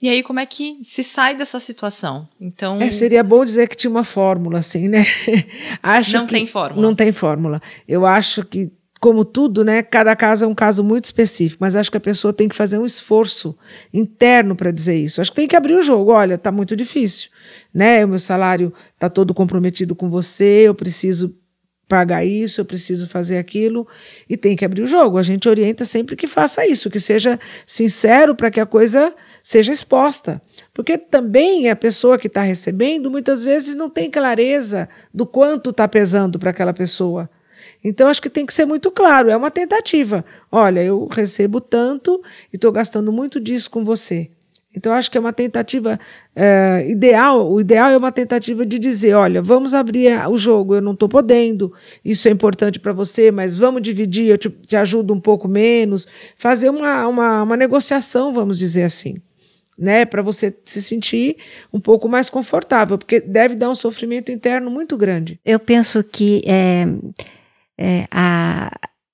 E 0.00 0.08
aí, 0.08 0.22
como 0.22 0.38
é 0.38 0.46
que 0.46 0.78
se 0.84 1.02
sai 1.02 1.36
dessa 1.36 1.58
situação? 1.58 2.28
Então. 2.40 2.80
É, 2.80 2.88
seria 2.88 3.24
bom 3.24 3.44
dizer 3.44 3.68
que 3.68 3.76
tinha 3.76 3.90
uma 3.90 4.04
fórmula, 4.04 4.60
assim, 4.60 4.86
né? 4.88 5.04
acho 5.82 6.18
não 6.18 6.26
tem 6.28 6.46
fórmula. 6.46 6.82
Não 6.86 6.94
tem 6.94 7.10
fórmula. 7.10 7.62
Eu 7.88 8.06
acho 8.06 8.44
que 8.44 8.70
como 9.04 9.22
tudo, 9.22 9.62
né, 9.62 9.82
cada 9.82 10.16
caso 10.16 10.46
é 10.46 10.48
um 10.48 10.54
caso 10.54 10.82
muito 10.82 11.04
específico, 11.04 11.58
mas 11.62 11.76
acho 11.76 11.90
que 11.90 11.98
a 11.98 12.00
pessoa 12.00 12.32
tem 12.32 12.48
que 12.48 12.54
fazer 12.54 12.78
um 12.78 12.86
esforço 12.86 13.54
interno 13.92 14.56
para 14.56 14.70
dizer 14.70 14.94
isso. 14.94 15.20
Acho 15.20 15.30
que 15.30 15.36
tem 15.36 15.46
que 15.46 15.54
abrir 15.54 15.74
o 15.74 15.82
jogo. 15.82 16.10
Olha, 16.10 16.36
está 16.36 16.50
muito 16.50 16.74
difícil, 16.74 17.28
né? 17.74 18.02
O 18.02 18.08
meu 18.08 18.18
salário 18.18 18.72
está 18.94 19.10
todo 19.10 19.34
comprometido 19.34 19.94
com 19.94 20.08
você, 20.08 20.62
eu 20.66 20.74
preciso 20.74 21.36
pagar 21.86 22.24
isso, 22.24 22.62
eu 22.62 22.64
preciso 22.64 23.06
fazer 23.06 23.36
aquilo, 23.36 23.86
e 24.26 24.38
tem 24.38 24.56
que 24.56 24.64
abrir 24.64 24.80
o 24.80 24.86
jogo. 24.86 25.18
A 25.18 25.22
gente 25.22 25.50
orienta 25.50 25.84
sempre 25.84 26.16
que 26.16 26.26
faça 26.26 26.66
isso, 26.66 26.88
que 26.88 26.98
seja 26.98 27.38
sincero 27.66 28.34
para 28.34 28.50
que 28.50 28.58
a 28.58 28.64
coisa 28.64 29.14
seja 29.42 29.70
exposta. 29.70 30.40
Porque 30.72 30.96
também 30.96 31.68
a 31.68 31.76
pessoa 31.76 32.18
que 32.18 32.26
está 32.26 32.40
recebendo 32.40 33.10
muitas 33.10 33.44
vezes 33.44 33.74
não 33.74 33.90
tem 33.90 34.10
clareza 34.10 34.88
do 35.12 35.26
quanto 35.26 35.68
está 35.68 35.86
pesando 35.86 36.38
para 36.38 36.48
aquela 36.48 36.72
pessoa. 36.72 37.28
Então, 37.84 38.08
acho 38.08 38.22
que 38.22 38.30
tem 38.30 38.46
que 38.46 38.54
ser 38.54 38.64
muito 38.64 38.90
claro, 38.90 39.30
é 39.30 39.36
uma 39.36 39.50
tentativa. 39.50 40.24
Olha, 40.50 40.82
eu 40.82 41.06
recebo 41.06 41.60
tanto 41.60 42.22
e 42.50 42.56
estou 42.56 42.72
gastando 42.72 43.12
muito 43.12 43.38
disso 43.38 43.70
com 43.70 43.84
você. 43.84 44.30
Então, 44.76 44.92
acho 44.92 45.10
que 45.10 45.16
é 45.16 45.20
uma 45.20 45.32
tentativa 45.32 46.00
é, 46.34 46.84
ideal. 46.88 47.48
O 47.48 47.60
ideal 47.60 47.90
é 47.90 47.96
uma 47.96 48.10
tentativa 48.10 48.66
de 48.66 48.78
dizer: 48.78 49.14
olha, 49.14 49.40
vamos 49.40 49.72
abrir 49.72 50.08
o 50.28 50.36
jogo, 50.36 50.74
eu 50.74 50.80
não 50.80 50.92
estou 50.92 51.08
podendo, 51.08 51.72
isso 52.04 52.26
é 52.26 52.30
importante 52.30 52.80
para 52.80 52.92
você, 52.92 53.30
mas 53.30 53.56
vamos 53.56 53.82
dividir, 53.82 54.26
eu 54.26 54.38
te, 54.38 54.50
te, 54.50 54.74
ajudo 54.74 55.14
um 55.14 55.20
pouco 55.20 55.46
menos. 55.46 56.08
Fazer 56.36 56.70
uma, 56.70 57.06
uma, 57.06 57.42
uma 57.44 57.56
negociação, 57.56 58.32
vamos 58.32 58.58
dizer 58.58 58.84
assim. 58.84 59.16
Né, 59.76 60.04
para 60.04 60.22
você 60.22 60.54
se 60.64 60.80
sentir 60.80 61.36
um 61.72 61.80
pouco 61.80 62.08
mais 62.08 62.30
confortável, 62.30 62.96
porque 62.96 63.18
deve 63.18 63.56
dar 63.56 63.68
um 63.68 63.74
sofrimento 63.74 64.30
interno 64.30 64.70
muito 64.70 64.96
grande. 64.96 65.36
Eu 65.44 65.58
penso 65.58 66.04
que 66.04 66.44
é, 66.46 66.86
é, 67.78 68.06
a, 68.10 68.70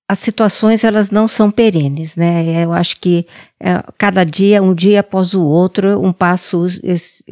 as 0.08 0.18
situações 0.18 0.84
elas 0.84 1.10
não 1.10 1.28
são 1.28 1.50
perenes, 1.50 2.16
né? 2.16 2.64
Eu 2.64 2.72
acho 2.72 3.00
que 3.00 3.26
é, 3.60 3.82
cada 3.96 4.24
dia, 4.24 4.62
um 4.62 4.74
dia 4.74 5.00
após 5.00 5.34
o 5.34 5.42
outro, 5.42 6.00
um 6.00 6.12
passo 6.12 6.66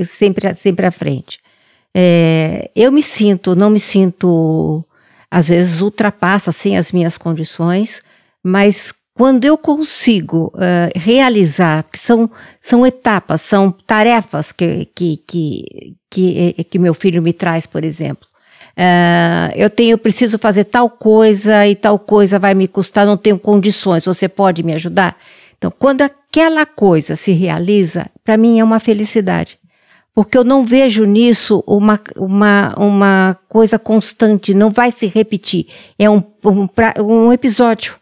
sempre, 0.05 0.55
sempre 0.55 0.87
à 0.87 0.91
frente. 0.91 1.41
É, 1.97 2.71
eu 2.77 2.93
me 2.93 3.03
sinto, 3.03 3.57
não 3.57 3.71
me 3.71 3.81
sinto, 3.81 4.85
às 5.31 5.49
vezes 5.49 5.81
ultrapassa 5.81 6.51
assim 6.51 6.77
as 6.77 6.93
minhas 6.93 7.19
condições, 7.19 8.01
mas 8.45 8.93
quando 9.19 9.45
eu 9.45 9.59
consigo 9.59 10.53
uh, 10.55 10.97
realizar, 10.97 11.85
são, 11.93 12.31
são 12.61 12.87
etapas, 12.87 13.43
são 13.43 13.73
tarefas 13.73 14.53
que, 14.53 14.85
que, 14.95 15.17
que, 15.27 15.97
que, 16.09 16.65
que 16.65 16.79
meu 16.79 16.95
filho 16.95 17.21
me 17.21 17.33
traz, 17.33 17.67
por 17.67 17.83
exemplo. 17.83 18.28
Uh, 18.79 19.51
eu 19.57 19.69
tenho, 19.69 19.99
preciso 19.99 20.39
fazer 20.39 20.63
tal 20.63 20.89
coisa 20.89 21.67
e 21.67 21.75
tal 21.75 21.99
coisa 21.99 22.39
vai 22.39 22.55
me 22.55 22.69
custar, 22.69 23.05
não 23.05 23.17
tenho 23.17 23.37
condições, 23.37 24.05
você 24.05 24.29
pode 24.29 24.63
me 24.63 24.73
ajudar? 24.73 25.17
Então, 25.57 25.73
quando 25.77 26.03
aquela 26.03 26.65
coisa 26.65 27.17
se 27.17 27.33
realiza, 27.33 28.07
para 28.25 28.37
mim 28.37 28.61
é 28.61 28.65
uma 28.65 28.79
felicidade. 28.79 29.59
Porque 30.15 30.39
eu 30.39 30.45
não 30.45 30.65
vejo 30.65 31.05
nisso 31.05 31.63
uma, 31.67 32.01
uma, 32.17 32.75
uma 32.77 33.39
coisa 33.49 33.81
constante, 33.81 34.55
não 34.55 34.71
vai 34.71 34.93
se 34.93 35.07
repetir. 35.07 35.67
É 35.99 36.09
um, 36.09 36.23
um, 36.45 36.69
um 37.03 37.33
episódio. 37.33 37.97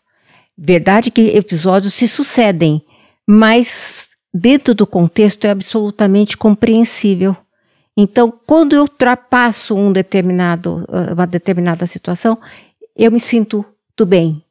Verdade 0.56 1.10
que 1.10 1.36
episódios 1.36 1.94
se 1.94 2.06
sucedem, 2.06 2.82
mas 3.26 4.08
dentro 4.32 4.74
do 4.74 4.86
contexto 4.86 5.46
é 5.46 5.50
absolutamente 5.50 6.36
compreensível. 6.36 7.34
Então, 7.96 8.32
quando 8.46 8.74
eu 8.74 8.82
ultrapasso 8.82 9.74
um 9.74 9.90
determinado, 9.90 10.84
uh, 10.88 11.14
uma 11.14 11.26
determinada 11.26 11.86
situação, 11.86 12.38
eu 12.94 13.10
me 13.10 13.18
sinto 13.18 13.64
tudo 13.94 14.08
bem. 14.08 14.42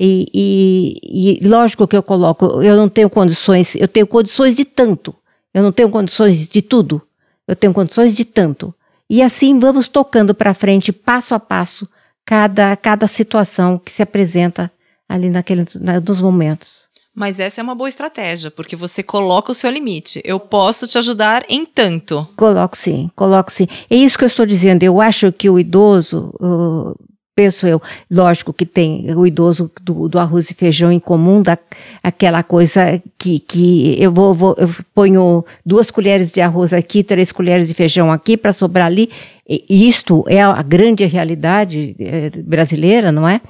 E, 0.00 0.26
e, 0.34 1.38
e, 1.42 1.48
lógico 1.48 1.86
que 1.86 1.96
eu 1.96 2.02
coloco, 2.02 2.62
eu 2.62 2.76
não 2.76 2.88
tenho 2.88 3.08
condições, 3.08 3.74
eu 3.76 3.86
tenho 3.86 4.06
condições 4.06 4.56
de 4.56 4.64
tanto, 4.64 5.14
eu 5.52 5.62
não 5.62 5.70
tenho 5.70 5.88
condições 5.88 6.48
de 6.48 6.62
tudo, 6.62 7.00
eu 7.46 7.54
tenho 7.54 7.72
condições 7.72 8.16
de 8.16 8.24
tanto. 8.24 8.74
E 9.08 9.22
assim 9.22 9.58
vamos 9.58 9.86
tocando 9.86 10.34
para 10.34 10.54
frente, 10.54 10.90
passo 10.92 11.34
a 11.34 11.38
passo, 11.38 11.88
cada, 12.24 12.74
cada 12.76 13.06
situação 13.06 13.78
que 13.78 13.92
se 13.92 14.02
apresenta 14.02 14.72
ali 15.08 15.28
naqueles, 15.28 15.74
nos 15.74 16.20
momentos. 16.20 16.83
Mas 17.14 17.38
essa 17.38 17.60
é 17.60 17.62
uma 17.62 17.74
boa 17.76 17.88
estratégia, 17.88 18.50
porque 18.50 18.74
você 18.74 19.02
coloca 19.02 19.52
o 19.52 19.54
seu 19.54 19.70
limite. 19.70 20.20
Eu 20.24 20.40
posso 20.40 20.88
te 20.88 20.98
ajudar 20.98 21.44
em 21.48 21.64
tanto. 21.64 22.26
Coloco 22.36 22.76
sim, 22.76 23.08
coloco 23.14 23.52
sim. 23.52 23.68
É 23.88 23.94
isso 23.94 24.18
que 24.18 24.24
eu 24.24 24.28
estou 24.28 24.44
dizendo. 24.44 24.82
Eu 24.82 25.00
acho 25.00 25.30
que 25.30 25.48
o 25.48 25.58
idoso, 25.58 26.34
uh, 26.40 26.96
penso 27.34 27.66
eu. 27.66 27.82
Lógico 28.10 28.52
que 28.52 28.64
tem 28.64 29.14
o 29.14 29.26
idoso 29.26 29.70
do, 29.82 30.08
do 30.08 30.18
arroz 30.18 30.50
e 30.50 30.54
feijão 30.54 30.92
em 30.92 31.00
comum, 31.00 31.42
da, 31.42 31.58
aquela 32.02 32.42
coisa 32.42 33.02
que, 33.18 33.38
que 33.40 34.00
eu 34.00 34.12
vou, 34.12 34.34
vou 34.34 34.54
eu 34.58 34.68
ponho 34.94 35.44
duas 35.64 35.90
colheres 35.90 36.32
de 36.32 36.40
arroz 36.40 36.72
aqui, 36.72 37.02
três 37.02 37.32
colheres 37.32 37.68
de 37.68 37.74
feijão 37.74 38.12
aqui 38.12 38.36
para 38.36 38.52
sobrar 38.52 38.86
ali. 38.86 39.10
E 39.46 39.88
isto 39.88 40.24
é 40.26 40.42
a 40.42 40.62
grande 40.62 41.04
realidade 41.04 41.94
é, 41.98 42.30
brasileira, 42.30 43.12
não 43.12 43.28
é? 43.28 43.40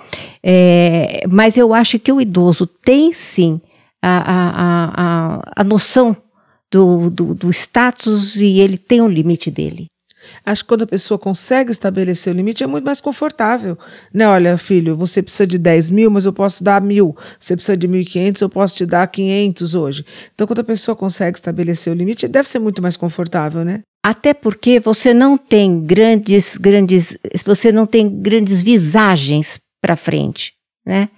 é? 0.43 1.23
Mas 1.29 1.57
eu 1.57 1.73
acho 1.73 1.99
que 1.99 2.11
o 2.11 2.21
idoso 2.21 2.67
tem 2.67 3.13
sim 3.13 3.61
a, 4.03 4.19
a, 4.19 5.37
a, 5.37 5.53
a 5.57 5.65
noção 5.65 6.17
do, 6.71 7.09
do, 7.11 7.35
do 7.35 7.51
status 7.51 8.37
e 8.37 8.59
ele 8.59 8.77
tem 8.77 9.01
um 9.01 9.09
limite 9.09 9.51
dele. 9.51 9.87
Acho 10.45 10.63
que 10.63 10.69
quando 10.69 10.83
a 10.83 10.87
pessoa 10.87 11.19
consegue 11.19 11.71
estabelecer 11.71 12.33
o 12.33 12.37
limite 12.37 12.63
é 12.65 12.67
muito 12.67 12.85
mais 12.85 13.01
confortável. 13.01 13.79
Né? 14.13 14.27
Olha, 14.27 14.59
filho, 14.59 14.97
você 14.97 15.23
precisa 15.23 15.47
de 15.47 15.59
10 15.59 15.91
mil, 15.91 16.11
mas 16.11 16.25
eu 16.25 16.33
posso 16.33 16.63
dar 16.63 16.81
mil. 16.81 17.17
Você 17.39 17.55
precisa 17.55 17.77
de 17.77 17.89
1.500, 17.89 18.43
eu 18.43 18.49
posso 18.49 18.77
te 18.77 18.87
dar 18.87 19.07
500 19.07 19.75
hoje. 19.75 20.05
Então, 20.35 20.47
quando 20.47 20.61
a 20.61 20.65
pessoa 20.65 20.95
consegue 20.97 21.37
estabelecer 21.37 21.93
o 21.93 21.97
limite, 21.97 22.29
deve 22.29 22.49
ser 22.49 22.59
muito 22.59 22.81
mais 22.81 22.97
confortável, 22.97 23.65
né? 23.65 23.81
Até 24.05 24.35
porque 24.35 24.79
você 24.79 25.15
não 25.15 25.39
tem 25.39 25.81
grandes, 25.81 26.59
grandes, 26.59 27.17
você 27.45 27.73
não 27.73 27.87
tem 27.87 28.09
grandes 28.21 28.63
visagens 28.63 29.59
para 29.81 29.97
frente, 29.97 30.53
né? 30.85 31.09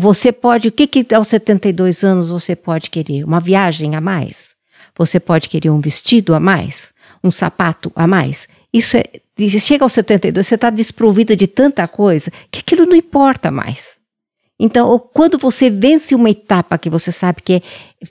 Você 0.00 0.32
pode, 0.32 0.68
o 0.68 0.72
que 0.72 0.86
que 0.86 1.14
aos 1.14 1.28
72 1.28 2.02
anos 2.02 2.30
você 2.30 2.56
pode 2.56 2.88
querer? 2.88 3.24
Uma 3.24 3.40
viagem 3.40 3.94
a 3.94 4.00
mais? 4.00 4.54
Você 4.96 5.20
pode 5.20 5.50
querer 5.50 5.68
um 5.68 5.80
vestido 5.80 6.34
a 6.34 6.40
mais? 6.40 6.94
Um 7.22 7.30
sapato 7.30 7.92
a 7.94 8.06
mais. 8.06 8.48
Isso 8.72 8.96
é. 8.96 9.04
Chega 9.60 9.84
aos 9.84 9.92
72, 9.92 10.46
você 10.46 10.56
está 10.56 10.68
desprovida 10.68 11.36
de 11.36 11.46
tanta 11.46 11.86
coisa 11.86 12.28
que 12.50 12.58
aquilo 12.58 12.84
não 12.86 12.96
importa 12.96 13.52
mais. 13.52 14.00
Então, 14.58 14.98
quando 14.98 15.38
você 15.38 15.70
vence 15.70 16.12
uma 16.12 16.28
etapa 16.28 16.76
que 16.76 16.90
você 16.90 17.12
sabe 17.12 17.40
que 17.42 17.54
é 17.54 17.62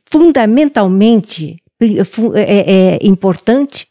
fundamentalmente 0.06 1.62
é, 1.82 2.96
é 2.96 3.00
importante, 3.06 3.88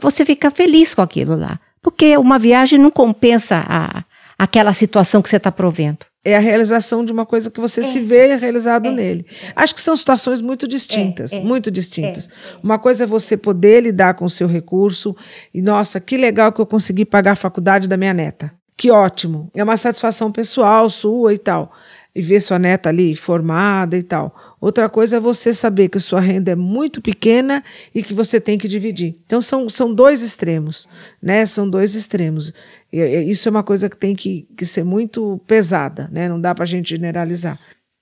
você 0.00 0.24
fica 0.26 0.50
feliz 0.50 0.94
com 0.94 1.00
aquilo 1.00 1.34
lá. 1.36 1.58
Porque 1.80 2.16
uma 2.16 2.38
viagem 2.38 2.78
não 2.78 2.90
compensa 2.90 3.64
a, 3.66 4.04
aquela 4.38 4.72
situação 4.72 5.22
que 5.22 5.28
você 5.28 5.36
está 5.36 5.52
provendo 5.52 6.06
é 6.24 6.36
a 6.36 6.40
realização 6.40 7.04
de 7.04 7.12
uma 7.12 7.26
coisa 7.26 7.50
que 7.50 7.60
você 7.60 7.80
é. 7.80 7.84
se 7.84 8.00
vê 8.00 8.34
realizado 8.34 8.88
é. 8.88 8.92
nele. 8.92 9.26
Acho 9.54 9.74
que 9.74 9.82
são 9.82 9.94
situações 9.94 10.40
muito 10.40 10.66
distintas, 10.66 11.34
é. 11.34 11.36
é. 11.36 11.40
muito 11.40 11.70
distintas. 11.70 12.28
É. 12.28 12.32
Uma 12.62 12.78
coisa 12.78 13.04
é 13.04 13.06
você 13.06 13.36
poder 13.36 13.82
lidar 13.82 14.14
com 14.14 14.24
o 14.24 14.30
seu 14.30 14.48
recurso 14.48 15.14
e, 15.52 15.60
nossa, 15.60 16.00
que 16.00 16.16
legal 16.16 16.50
que 16.50 16.60
eu 16.60 16.66
consegui 16.66 17.04
pagar 17.04 17.32
a 17.32 17.36
faculdade 17.36 17.86
da 17.86 17.96
minha 17.96 18.14
neta. 18.14 18.50
Que 18.76 18.90
ótimo. 18.90 19.50
É 19.54 19.62
uma 19.62 19.76
satisfação 19.76 20.32
pessoal 20.32 20.88
sua 20.88 21.34
e 21.34 21.38
tal. 21.38 21.72
E 22.14 22.22
ver 22.22 22.40
sua 22.40 22.58
neta 22.58 22.88
ali 22.88 23.16
formada 23.16 23.96
e 23.98 24.02
tal. 24.02 24.34
Outra 24.60 24.88
coisa 24.88 25.16
é 25.16 25.20
você 25.20 25.52
saber 25.52 25.88
que 25.88 25.98
sua 25.98 26.20
renda 26.20 26.52
é 26.52 26.54
muito 26.54 27.02
pequena 27.02 27.62
e 27.92 28.02
que 28.02 28.14
você 28.14 28.40
tem 28.40 28.56
que 28.56 28.68
dividir. 28.68 29.14
Então 29.26 29.42
são, 29.42 29.68
são 29.68 29.92
dois 29.92 30.22
extremos, 30.22 30.88
né? 31.20 31.44
São 31.44 31.68
dois 31.68 31.94
extremos. 31.96 32.52
E, 32.92 33.00
isso 33.28 33.48
é 33.48 33.50
uma 33.50 33.64
coisa 33.64 33.90
que 33.90 33.96
tem 33.96 34.14
que, 34.14 34.46
que 34.56 34.64
ser 34.64 34.84
muito 34.84 35.40
pesada, 35.46 36.08
né? 36.12 36.28
Não 36.28 36.40
dá 36.40 36.54
para 36.54 36.62
a 36.62 36.68
gente 36.68 36.90
generalizar. 36.90 37.58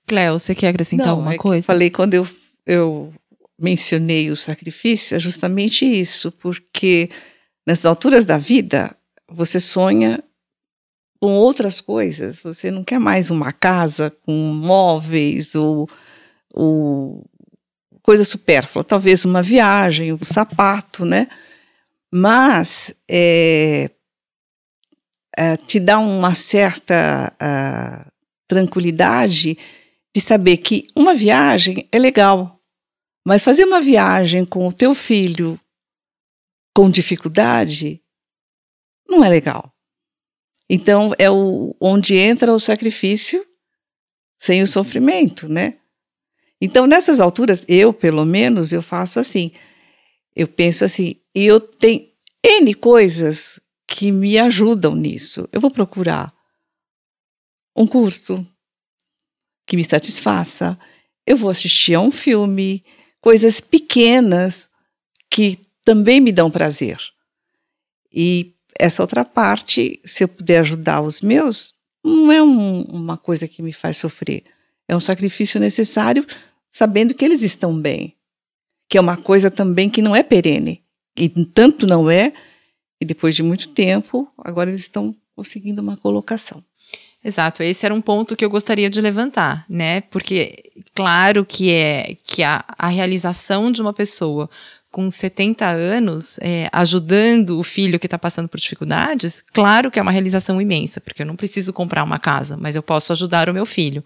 Cléo, 0.07 0.39
você 0.39 0.53
quer 0.53 0.67
acrescentar 0.67 1.07
Não, 1.07 1.13
alguma 1.13 1.33
é 1.33 1.37
coisa? 1.37 1.65
falei 1.65 1.89
quando 1.89 2.13
eu, 2.13 2.27
eu 2.67 3.11
mencionei 3.59 4.29
o 4.29 4.35
sacrifício, 4.35 5.15
é 5.15 5.19
justamente 5.19 5.85
isso, 5.85 6.31
porque 6.33 7.09
nessas 7.65 7.85
alturas 7.85 8.25
da 8.25 8.37
vida 8.37 8.95
você 9.31 9.59
sonha 9.59 10.23
com 11.23 11.37
outras 11.37 11.79
coisas. 11.79 12.41
Você 12.41 12.69
não 12.69 12.83
quer 12.83 12.99
mais 12.99 13.31
uma 13.31 13.53
casa 13.53 14.11
com 14.25 14.33
móveis 14.33 15.55
ou 15.55 15.89
o 16.53 17.23
coisa 18.01 18.25
supérflua, 18.25 18.83
talvez 18.83 19.23
uma 19.23 19.41
viagem, 19.41 20.11
um 20.11 20.19
sapato, 20.25 21.05
né? 21.05 21.29
Mas 22.11 22.93
é, 23.09 23.89
é, 25.37 25.55
te 25.55 25.79
dá 25.79 25.97
uma 25.97 26.35
certa 26.35 27.31
uh, 27.41 28.11
tranquilidade 28.45 29.57
de 30.13 30.21
saber 30.21 30.57
que 30.57 30.87
uma 30.93 31.13
viagem 31.13 31.87
é 31.89 31.97
legal, 31.97 32.59
mas 33.25 33.41
fazer 33.41 33.63
uma 33.63 33.79
viagem 33.79 34.43
com 34.43 34.67
o 34.67 34.73
teu 34.73 34.93
filho 34.93 35.57
com 36.75 36.89
dificuldade 36.89 38.01
não 39.07 39.23
é 39.23 39.29
legal. 39.29 39.72
Então 40.75 41.13
é 41.19 41.29
o, 41.29 41.75
onde 41.79 42.15
entra 42.15 42.51
o 42.51 42.59
sacrifício 42.59 43.45
sem 44.39 44.63
o 44.63 44.67
sofrimento, 44.67 45.47
né? 45.47 45.75
Então, 46.59 46.87
nessas 46.87 47.19
alturas, 47.19 47.63
eu, 47.67 47.93
pelo 47.93 48.25
menos, 48.25 48.73
eu 48.73 48.81
faço 48.81 49.19
assim. 49.19 49.51
Eu 50.35 50.47
penso 50.47 50.83
assim, 50.83 51.17
e 51.35 51.45
eu 51.45 51.59
tenho 51.59 52.09
N 52.43 52.73
coisas 52.73 53.59
que 53.85 54.11
me 54.11 54.39
ajudam 54.39 54.95
nisso. 54.95 55.47
Eu 55.51 55.61
vou 55.61 55.69
procurar 55.69 56.33
um 57.75 57.85
curso 57.85 58.35
que 59.67 59.75
me 59.75 59.83
satisfaça. 59.83 60.75
Eu 61.23 61.37
vou 61.37 61.51
assistir 61.51 61.93
a 61.93 61.99
um 61.99 62.09
filme, 62.09 62.83
coisas 63.21 63.61
pequenas 63.61 64.67
que 65.29 65.59
também 65.85 66.19
me 66.19 66.31
dão 66.31 66.49
prazer. 66.49 66.97
E 68.11 68.52
essa 68.77 69.03
outra 69.03 69.23
parte, 69.23 69.99
se 70.03 70.23
eu 70.23 70.27
puder 70.27 70.59
ajudar 70.59 71.01
os 71.01 71.21
meus, 71.21 71.73
não 72.03 72.31
é 72.31 72.41
um, 72.41 72.81
uma 72.83 73.17
coisa 73.17 73.47
que 73.47 73.61
me 73.61 73.73
faz 73.73 73.97
sofrer. 73.97 74.43
É 74.87 74.95
um 74.95 74.99
sacrifício 74.99 75.59
necessário 75.59 76.25
sabendo 76.69 77.13
que 77.13 77.23
eles 77.23 77.41
estão 77.41 77.79
bem, 77.79 78.15
que 78.89 78.97
é 78.97 79.01
uma 79.01 79.15
coisa 79.15 79.49
também 79.51 79.89
que 79.89 80.01
não 80.01 80.15
é 80.15 80.23
perene, 80.23 80.83
e 81.15 81.29
tanto 81.29 81.85
não 81.85 82.09
é, 82.09 82.33
e 82.99 83.05
depois 83.05 83.35
de 83.35 83.43
muito 83.43 83.69
tempo, 83.69 84.27
agora 84.37 84.69
eles 84.69 84.81
estão 84.81 85.15
conseguindo 85.35 85.81
uma 85.81 85.95
colocação. 85.97 86.63
Exato, 87.23 87.63
esse 87.63 87.85
era 87.85 87.95
um 87.95 88.01
ponto 88.01 88.35
que 88.35 88.43
eu 88.43 88.49
gostaria 88.49 88.89
de 88.89 88.99
levantar, 88.99 89.65
né? 89.69 90.01
Porque 90.01 90.71
claro 90.93 91.45
que 91.45 91.71
é 91.71 92.17
que 92.23 92.43
a, 92.43 92.65
a 92.77 92.87
realização 92.87 93.71
de 93.71 93.81
uma 93.81 93.93
pessoa 93.93 94.49
com 94.93 95.09
70 95.09 95.67
anos, 95.67 96.37
é, 96.39 96.69
ajudando 96.71 97.59
o 97.59 97.63
filho 97.63 97.99
que 97.99 98.05
está 98.05 98.19
passando 98.19 98.47
por 98.47 98.59
dificuldades, 98.59 99.43
claro 99.51 99.89
que 99.89 99.97
é 99.97 100.01
uma 100.03 100.11
realização 100.11 100.61
imensa, 100.61 101.01
porque 101.01 101.23
eu 101.23 101.25
não 101.25 101.35
preciso 101.35 101.73
comprar 101.73 102.03
uma 102.03 102.19
casa, 102.19 102.55
mas 102.55 102.75
eu 102.75 102.83
posso 102.83 103.11
ajudar 103.11 103.49
o 103.49 103.53
meu 103.55 103.65
filho. 103.65 104.05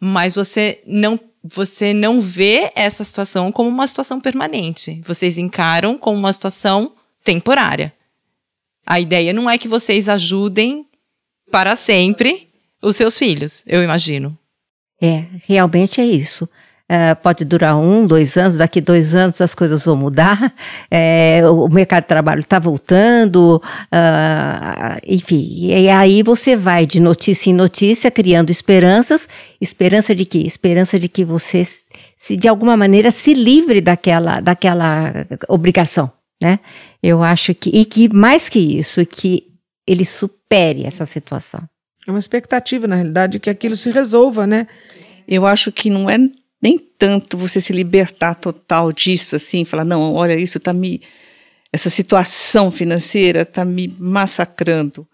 Mas 0.00 0.36
você 0.36 0.80
não 0.86 1.18
você 1.42 1.92
não 1.92 2.20
vê 2.20 2.70
essa 2.76 3.02
situação 3.02 3.50
como 3.50 3.68
uma 3.68 3.84
situação 3.84 4.20
permanente. 4.20 5.02
Vocês 5.04 5.38
encaram 5.38 5.98
como 5.98 6.16
uma 6.16 6.32
situação 6.32 6.92
temporária. 7.24 7.92
A 8.86 9.00
ideia 9.00 9.32
não 9.32 9.50
é 9.50 9.58
que 9.58 9.66
vocês 9.66 10.08
ajudem 10.08 10.86
para 11.50 11.74
sempre 11.74 12.48
os 12.80 12.94
seus 12.94 13.18
filhos, 13.18 13.64
eu 13.66 13.82
imagino. 13.82 14.38
É, 15.00 15.26
realmente 15.48 16.00
é 16.00 16.06
isso. 16.06 16.48
Uh, 16.90 17.16
pode 17.22 17.44
durar 17.44 17.76
um, 17.78 18.06
dois 18.06 18.36
anos, 18.36 18.58
daqui 18.58 18.80
dois 18.80 19.14
anos 19.14 19.40
as 19.40 19.54
coisas 19.54 19.82
vão 19.84 19.96
mudar, 19.96 20.52
é, 20.90 21.40
o 21.48 21.66
mercado 21.68 22.02
de 22.02 22.08
trabalho 22.08 22.40
está 22.40 22.58
voltando, 22.58 23.62
uh, 23.86 25.00
enfim, 25.06 25.68
e 25.68 25.88
aí 25.88 26.22
você 26.22 26.54
vai 26.54 26.84
de 26.84 27.00
notícia 27.00 27.48
em 27.48 27.54
notícia 27.54 28.10
criando 28.10 28.50
esperanças, 28.50 29.26
esperança 29.58 30.14
de 30.14 30.26
quê? 30.26 30.40
Esperança 30.40 30.98
de 30.98 31.08
que 31.08 31.24
você, 31.24 31.62
se 32.18 32.36
de 32.36 32.46
alguma 32.46 32.76
maneira, 32.76 33.10
se 33.10 33.32
livre 33.32 33.80
daquela, 33.80 34.40
daquela 34.40 35.26
obrigação, 35.48 36.12
né? 36.42 36.58
Eu 37.02 37.22
acho 37.22 37.54
que, 37.54 37.70
e 37.70 37.86
que 37.86 38.12
mais 38.12 38.50
que 38.50 38.58
isso, 38.58 39.04
que 39.06 39.44
ele 39.86 40.04
supere 40.04 40.84
essa 40.84 41.06
situação. 41.06 41.62
É 42.06 42.10
uma 42.10 42.18
expectativa, 42.18 42.86
na 42.86 42.96
realidade, 42.96 43.38
que 43.38 43.48
aquilo 43.48 43.76
se 43.76 43.90
resolva, 43.90 44.46
né? 44.46 44.66
Eu 45.26 45.46
acho 45.46 45.70
que 45.70 45.88
não 45.88 46.10
é 46.10 46.18
nem 46.62 46.78
tanto 46.78 47.36
você 47.36 47.60
se 47.60 47.72
libertar 47.72 48.36
total 48.36 48.92
disso, 48.92 49.34
assim, 49.34 49.64
falar, 49.64 49.84
não, 49.84 50.14
olha, 50.14 50.38
isso 50.38 50.58
está 50.58 50.72
me. 50.72 51.02
Essa 51.72 51.90
situação 51.90 52.70
financeira 52.70 53.42
está 53.42 53.64
me 53.64 53.88
massacrando. 53.98 55.08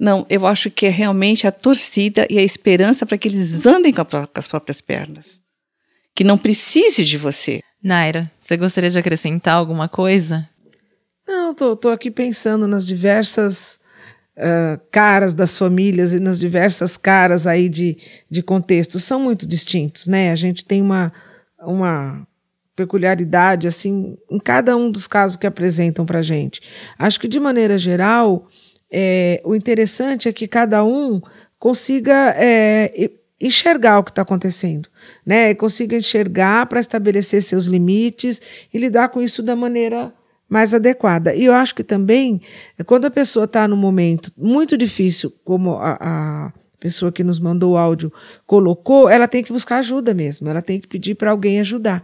Não, 0.00 0.24
eu 0.30 0.46
acho 0.46 0.70
que 0.70 0.86
é 0.86 0.88
realmente 0.88 1.46
a 1.46 1.52
torcida 1.52 2.26
e 2.30 2.38
a 2.38 2.42
esperança 2.42 3.04
para 3.04 3.18
que 3.18 3.28
eles 3.28 3.66
andem 3.66 3.92
com, 3.92 4.00
a, 4.00 4.04
com 4.04 4.28
as 4.34 4.46
próprias 4.46 4.80
pernas. 4.80 5.40
Que 6.14 6.22
não 6.24 6.38
precise 6.38 7.04
de 7.04 7.18
você. 7.18 7.60
Naira, 7.82 8.30
você 8.40 8.56
gostaria 8.56 8.90
de 8.90 8.98
acrescentar 8.98 9.54
alguma 9.54 9.88
coisa? 9.88 10.48
Não, 11.26 11.52
tô, 11.52 11.76
tô 11.76 11.90
aqui 11.90 12.10
pensando 12.10 12.66
nas 12.66 12.86
diversas 12.86 13.78
uh, 14.38 14.80
caras 14.90 15.34
das 15.34 15.58
famílias 15.58 16.12
e 16.12 16.20
nas 16.20 16.38
diversas 16.38 16.96
caras 16.96 17.46
aí 17.46 17.68
de, 17.68 17.96
de 18.30 18.42
contextos 18.42 19.04
são 19.04 19.20
muito 19.20 19.46
distintos, 19.46 20.06
né? 20.06 20.30
A 20.30 20.36
gente 20.36 20.64
tem 20.64 20.80
uma, 20.80 21.12
uma 21.60 22.26
peculiaridade 22.74 23.66
assim 23.66 24.16
em 24.30 24.38
cada 24.38 24.76
um 24.76 24.90
dos 24.90 25.06
casos 25.06 25.36
que 25.36 25.46
apresentam 25.46 26.06
para 26.06 26.22
gente. 26.22 26.62
Acho 26.98 27.20
que 27.20 27.28
de 27.28 27.40
maneira 27.40 27.76
geral 27.76 28.48
é, 28.90 29.42
o 29.44 29.54
interessante 29.54 30.28
é 30.28 30.32
que 30.32 30.46
cada 30.46 30.84
um 30.84 31.20
consiga 31.58 32.34
é, 32.36 33.10
enxergar 33.40 33.98
o 33.98 34.04
que 34.04 34.10
está 34.10 34.22
acontecendo, 34.22 34.88
né? 35.26 35.54
Consiga 35.54 35.96
enxergar 35.96 36.66
para 36.66 36.80
estabelecer 36.80 37.42
seus 37.42 37.66
limites 37.66 38.40
e 38.72 38.78
lidar 38.78 39.08
com 39.08 39.20
isso 39.20 39.42
da 39.42 39.54
maneira 39.54 40.12
mais 40.48 40.72
adequada. 40.72 41.34
E 41.34 41.44
eu 41.44 41.52
acho 41.52 41.74
que 41.74 41.84
também, 41.84 42.40
quando 42.86 43.04
a 43.04 43.10
pessoa 43.10 43.44
está 43.44 43.68
num 43.68 43.76
momento 43.76 44.32
muito 44.36 44.76
difícil, 44.76 45.32
como 45.44 45.76
a, 45.76 45.98
a 46.00 46.52
pessoa 46.80 47.10
que 47.10 47.24
nos 47.24 47.40
mandou 47.40 47.72
o 47.72 47.76
áudio 47.76 48.12
colocou, 48.46 49.08
ela 49.08 49.26
tem 49.26 49.42
que 49.42 49.52
buscar 49.52 49.78
ajuda 49.78 50.14
mesmo, 50.14 50.48
ela 50.48 50.62
tem 50.62 50.78
que 50.80 50.86
pedir 50.86 51.16
para 51.16 51.30
alguém 51.30 51.58
ajudar, 51.58 52.02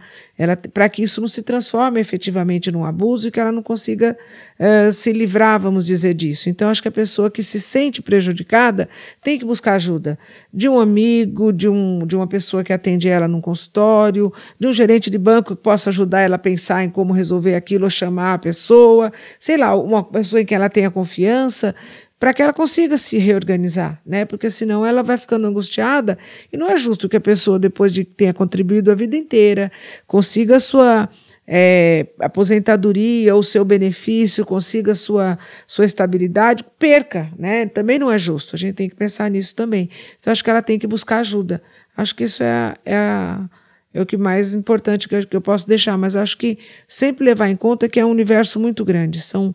para 0.73 0.89
que 0.89 1.03
isso 1.03 1.21
não 1.21 1.27
se 1.27 1.41
transforme 1.41 1.99
efetivamente 1.99 2.71
num 2.71 2.83
abuso 2.83 3.27
e 3.27 3.31
que 3.31 3.39
ela 3.39 3.51
não 3.51 3.63
consiga 3.63 4.17
uh, 4.59 4.91
se 4.91 5.13
livrar, 5.13 5.59
vamos 5.59 5.85
dizer, 5.85 6.13
disso. 6.13 6.49
Então, 6.49 6.69
acho 6.69 6.81
que 6.81 6.87
a 6.87 6.91
pessoa 6.91 7.31
que 7.31 7.41
se 7.41 7.59
sente 7.59 8.01
prejudicada 8.01 8.89
tem 9.23 9.39
que 9.39 9.45
buscar 9.45 9.75
ajuda 9.75 10.19
de 10.53 10.67
um 10.67 10.79
amigo, 10.79 11.53
de, 11.53 11.69
um, 11.69 12.05
de 12.05 12.15
uma 12.15 12.27
pessoa 12.27 12.63
que 12.63 12.73
atende 12.73 13.07
ela 13.07 13.27
num 13.27 13.41
consultório, 13.41 14.31
de 14.59 14.67
um 14.67 14.73
gerente 14.73 15.09
de 15.09 15.17
banco 15.17 15.55
que 15.55 15.61
possa 15.61 15.89
ajudar 15.89 16.21
ela 16.21 16.35
a 16.35 16.39
pensar 16.39 16.83
em 16.83 16.89
como 16.89 17.13
resolver 17.13 17.55
aquilo 17.55 17.85
ou 17.85 17.89
chamar 17.89 18.33
a 18.33 18.37
pessoa, 18.37 19.11
sei 19.39 19.57
lá, 19.57 19.75
uma 19.75 20.03
pessoa 20.03 20.41
em 20.41 20.45
quem 20.45 20.55
ela 20.55 20.69
tenha 20.69 20.91
confiança, 20.91 21.73
para 22.19 22.33
que 22.33 22.41
ela 22.41 22.53
consiga 22.53 22.97
se 22.97 23.17
reorganizar, 23.17 24.01
né? 24.05 24.25
Porque 24.25 24.49
senão 24.49 24.85
ela 24.85 25.03
vai 25.03 25.17
ficando 25.17 25.45
angustiada 25.47 26.17
e 26.51 26.57
não 26.57 26.69
é 26.69 26.77
justo 26.77 27.09
que 27.09 27.17
a 27.17 27.21
pessoa, 27.21 27.59
depois 27.59 27.93
de 27.93 28.03
tenha 28.03 28.33
contribuído 28.33 28.91
a 28.91 28.95
vida 28.95 29.17
inteira, 29.17 29.71
consiga 30.07 30.55
a 30.55 30.59
sua 30.59 31.09
é, 31.47 32.07
aposentadoria 32.19 33.35
ou 33.35 33.43
seu 33.43 33.63
benefício, 33.63 34.45
consiga 34.45 34.95
sua, 34.95 35.37
sua 35.67 35.85
estabilidade, 35.85 36.65
perca, 36.79 37.29
né? 37.37 37.65
Também 37.65 37.99
não 37.99 38.11
é 38.11 38.17
justo. 38.17 38.55
A 38.55 38.59
gente 38.59 38.75
tem 38.75 38.89
que 38.89 38.95
pensar 38.95 39.29
nisso 39.29 39.55
também. 39.55 39.89
Então, 40.19 40.31
acho 40.31 40.43
que 40.43 40.49
ela 40.49 40.61
tem 40.61 40.79
que 40.79 40.87
buscar 40.87 41.19
ajuda. 41.19 41.61
Acho 41.95 42.15
que 42.15 42.23
isso 42.23 42.41
é, 42.41 42.73
é, 42.83 42.95
a, 42.95 43.49
é 43.93 44.01
o 44.01 44.05
que 44.05 44.17
mais 44.17 44.55
importante 44.55 45.07
que 45.07 45.15
eu, 45.15 45.27
que 45.27 45.35
eu 45.35 45.41
posso 45.41 45.67
deixar, 45.67 45.97
mas 45.97 46.15
acho 46.15 46.37
que 46.37 46.57
sempre 46.87 47.25
levar 47.25 47.49
em 47.49 47.55
conta 47.55 47.87
que 47.87 47.99
é 47.99 48.05
um 48.05 48.09
universo 48.09 48.59
muito 48.59 48.83
grande. 48.83 49.21
São 49.21 49.53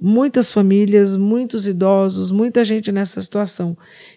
muitas 0.00 0.52
famílias, 0.52 1.16
muitos 1.16 1.66
idosos, 1.66 2.30
muita 2.30 2.64
gente 2.64 2.92
nessa 2.92 3.20
situação. 3.20 3.76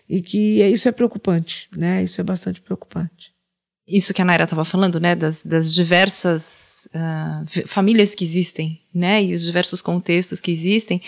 E 0.09 0.21
que 0.21 0.61
isso 0.63 0.87
é 0.87 0.91
preocupante, 0.91 1.67
né? 1.75 2.03
Isso 2.03 2.19
é 2.19 2.23
bastante 2.23 2.61
preocupante. 2.61 3.31
Isso 3.87 4.13
que 4.13 4.21
a 4.21 4.25
Naira 4.25 4.45
estava 4.45 4.63
falando, 4.63 4.99
né? 4.99 5.15
Das, 5.15 5.43
das 5.43 5.73
diversas 5.73 6.87
uh, 6.95 7.67
famílias 7.67 8.15
que 8.15 8.23
existem, 8.23 8.79
né? 8.93 9.23
E 9.23 9.33
os 9.33 9.41
diversos 9.41 9.81
contextos 9.81 10.39
que 10.39 10.51
existem, 10.51 11.01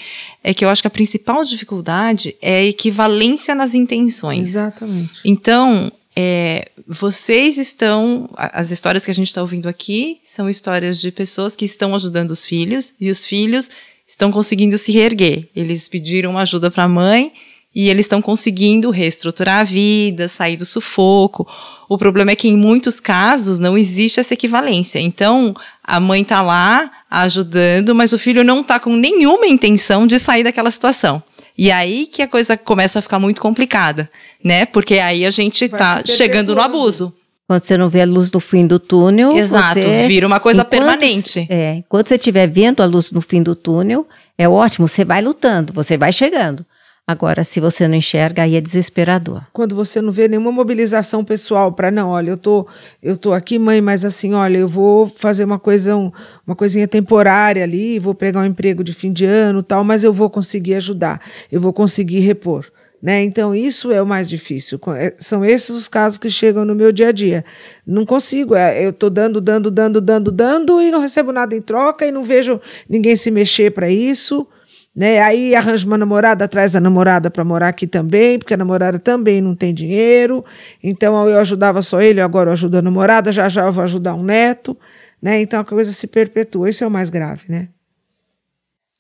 é 0.44 0.54
que 0.54 0.66
eu 0.66 0.70
acho 0.70 0.82
que 0.82 0.88
a 0.88 0.92
principal 0.92 1.44
dificuldade 1.44 2.36
é 2.42 2.58
a 2.58 2.66
equivalência 2.66 3.56
nas 3.56 3.74
intenções. 3.74 4.50
Exatamente. 4.50 5.22
Então, 5.24 5.92
é, 6.16 6.70
vocês 6.88 7.58
estão. 7.58 8.30
As 8.36 8.70
histórias 8.70 9.06
que 9.06 9.12
a 9.12 9.14
gente 9.14 9.28
está 9.28 9.42
ouvindo 9.42 9.70
aqui 9.70 10.20
são 10.24 10.50
histórias 10.50 11.00
de 11.00 11.12
pessoas 11.12 11.56
que 11.56 11.66
estão 11.66 11.96
ajudando 11.96 12.32
os 12.32 12.46
filhos, 12.46 12.94
e 13.00 13.10
os 13.10 13.26
filhos 13.26 13.70
estão 14.06 14.32
conseguindo 14.32 14.78
se 14.78 14.92
reerguer. 14.92 15.48
Eles 15.56 15.88
pediram 15.88 16.38
ajuda 16.38 16.70
para 16.70 16.84
a 16.84 16.90
mãe 16.90 17.32
e 17.76 17.90
eles 17.90 18.06
estão 18.06 18.22
conseguindo 18.22 18.92
reestruturar 18.92 19.60
a 19.62 19.64
vida, 19.64 20.28
sair 20.28 20.58
do 20.58 20.66
sufoco. 20.66 21.48
O 21.90 21.98
problema 21.98 22.32
é 22.32 22.36
que 22.36 22.48
em 22.48 22.56
muitos 22.56 23.00
casos 23.00 23.60
não 23.60 23.78
existe 23.78 24.20
essa 24.20 24.34
equivalência. 24.34 25.00
Então, 25.00 25.56
a 25.84 26.00
mãe 26.00 26.22
está 26.22 26.42
lá 26.42 26.92
ajudando, 27.10 27.96
mas 27.96 28.14
o 28.14 28.20
filho 28.20 28.44
não 28.44 28.62
está 28.62 28.80
com 28.80 28.96
nenhuma 28.96 29.48
intenção 29.48 30.06
de 30.06 30.20
sair 30.20 30.44
daquela 30.44 30.72
situação. 30.72 31.22
E 31.58 31.72
aí 31.72 32.08
que 32.08 32.22
a 32.22 32.28
coisa 32.28 32.58
começa 32.58 33.00
a 33.00 33.02
ficar 33.02 33.20
muito 33.20 33.42
complicada, 33.42 34.10
né? 34.44 34.66
Porque 34.66 34.96
aí 34.96 35.26
a 35.26 35.32
gente 35.32 35.66
está 35.66 36.04
chegando 36.06 36.56
no 36.56 36.62
abuso. 36.62 37.14
Quando 37.48 37.64
você 37.64 37.78
não 37.78 37.90
vê 37.90 38.02
a 38.02 38.06
luz 38.06 38.32
no 38.32 38.40
fim 38.40 38.66
do 38.66 38.80
túnel. 38.80 39.34
Exato, 39.34 39.82
você, 39.82 40.08
vira 40.08 40.26
uma 40.26 40.40
coisa 40.40 40.62
enquanto, 40.62 40.72
permanente. 40.72 41.46
É, 41.50 41.76
enquanto 41.76 42.08
você 42.08 42.16
estiver 42.16 42.48
vendo 42.48 42.82
a 42.82 42.86
luz 42.86 43.12
no 43.12 43.22
fim 43.22 43.44
do 43.44 43.56
túnel, 43.56 44.08
é 44.38 44.48
ótimo, 44.48 44.88
você 44.88 45.04
vai 45.04 45.22
lutando, 45.22 45.74
você 45.74 45.98
vai 45.98 46.14
chegando. 46.14 46.66
Agora, 47.06 47.44
se 47.44 47.60
você 47.60 47.86
não 47.86 47.96
enxerga, 47.96 48.44
aí 48.44 48.56
é 48.56 48.62
desesperador. 48.62 49.42
Quando 49.52 49.76
você 49.76 50.02
não 50.02 50.10
vê 50.10 50.30
nenhuma 50.30 50.54
mobilização 50.54 51.22
pessoal 51.22 51.74
para 51.74 51.92
não, 51.92 52.12
olha, 52.12 52.30
eu 52.30 52.38
tô, 52.38 52.66
eu 53.02 53.18
tô 53.18 53.34
aqui, 53.34 53.60
mãe, 53.60 53.82
mas 53.82 54.06
assim, 54.06 54.34
olha, 54.34 54.58
eu 54.58 54.70
vou 54.70 55.06
fazer 55.10 55.44
uma 55.44 55.60
coisa, 55.60 55.98
uma 55.98 56.56
coisinha 56.56 56.88
temporária 56.88 57.62
ali, 57.62 58.00
vou 58.00 58.16
pegar 58.16 58.40
um 58.40 58.46
emprego 58.46 58.86
de 58.86 58.94
fim 58.94 59.12
de 59.12 59.26
ano, 59.26 59.62
tal, 59.62 59.84
mas 59.84 60.06
eu 60.06 60.14
vou 60.14 60.30
conseguir 60.30 60.76
ajudar, 60.76 61.20
eu 61.52 61.60
vou 61.60 61.74
conseguir 61.74 62.20
repor. 62.20 62.66
Né? 63.04 63.22
Então, 63.22 63.54
isso 63.54 63.92
é 63.92 64.02
o 64.02 64.06
mais 64.06 64.30
difícil. 64.30 64.80
É, 64.96 65.14
são 65.18 65.44
esses 65.44 65.76
os 65.76 65.90
casos 65.90 66.18
que 66.18 66.30
chegam 66.30 66.64
no 66.64 66.74
meu 66.74 66.90
dia 66.90 67.10
a 67.10 67.12
dia. 67.12 67.44
Não 67.86 68.06
consigo, 68.06 68.56
é, 68.56 68.86
eu 68.86 68.92
estou 68.92 69.10
dando, 69.10 69.42
dando, 69.42 69.70
dando, 69.70 70.00
dando, 70.00 70.32
dando 70.32 70.82
e 70.82 70.90
não 70.90 71.02
recebo 71.02 71.34
nada 71.34 71.54
em 71.54 71.62
troca 71.62 72.06
e 72.06 72.12
não 72.14 72.24
vejo 72.24 72.62
ninguém 72.88 73.18
se 73.18 73.30
mexer 73.30 73.72
para 73.72 73.90
isso. 73.90 74.48
Né? 74.96 75.20
Aí 75.20 75.54
arranjo 75.54 75.86
uma 75.86 75.98
namorada, 75.98 76.48
traz 76.48 76.78
a 76.78 76.80
namorada 76.80 77.30
para 77.30 77.44
morar 77.44 77.68
aqui 77.68 77.86
também, 77.86 78.40
porque 78.40 78.54
a 78.54 78.58
namorada 78.58 78.98
também 78.98 79.42
não 79.42 79.54
tem 79.54 79.74
dinheiro. 79.74 80.46
Então 80.82 81.28
eu 81.28 81.40
ajudava 81.40 81.82
só 81.82 82.02
ele, 82.02 82.22
agora 82.22 82.52
eu 82.52 82.54
ajudo 82.54 82.78
a 82.78 82.82
namorada, 82.82 83.34
já 83.34 83.50
já 83.50 83.66
eu 83.66 83.74
vou 83.74 83.84
ajudar 83.84 84.16
um 84.16 84.24
neto. 84.24 84.78
Né? 85.22 85.42
Então 85.42 85.60
a 85.60 85.66
coisa 85.66 85.92
se 85.92 86.08
perpetua. 86.08 86.70
Isso 86.70 86.86
é 86.86 86.88
o 86.88 86.92
mais 86.92 87.10
grave, 87.10 87.44
né? 87.50 87.68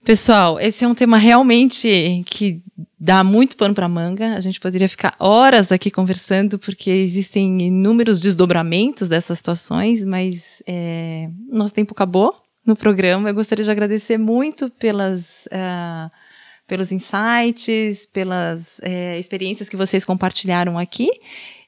Pessoal, 0.03 0.59
esse 0.59 0.83
é 0.83 0.87
um 0.87 0.93
tema 0.93 1.17
realmente 1.17 2.23
que 2.25 2.61
dá 2.99 3.23
muito 3.23 3.55
pano 3.55 3.73
para 3.73 3.87
manga. 3.87 4.33
A 4.35 4.39
gente 4.41 4.59
poderia 4.59 4.89
ficar 4.89 5.15
horas 5.17 5.71
aqui 5.71 5.89
conversando, 5.89 6.59
porque 6.59 6.89
existem 6.89 7.61
inúmeros 7.61 8.19
desdobramentos 8.19 9.07
dessas 9.07 9.37
situações, 9.37 10.03
mas 10.03 10.61
é, 10.67 11.29
nosso 11.49 11.73
tempo 11.73 11.93
acabou 11.93 12.35
no 12.65 12.75
programa. 12.75 13.29
Eu 13.29 13.33
gostaria 13.33 13.63
de 13.63 13.71
agradecer 13.71 14.17
muito 14.17 14.69
pelas. 14.69 15.45
Uh, 15.47 16.11
pelos 16.65 16.93
insights, 16.93 18.05
pelas 18.05 18.79
é, 18.81 19.19
experiências 19.19 19.67
que 19.67 19.75
vocês 19.75 20.05
compartilharam 20.05 20.79
aqui. 20.79 21.09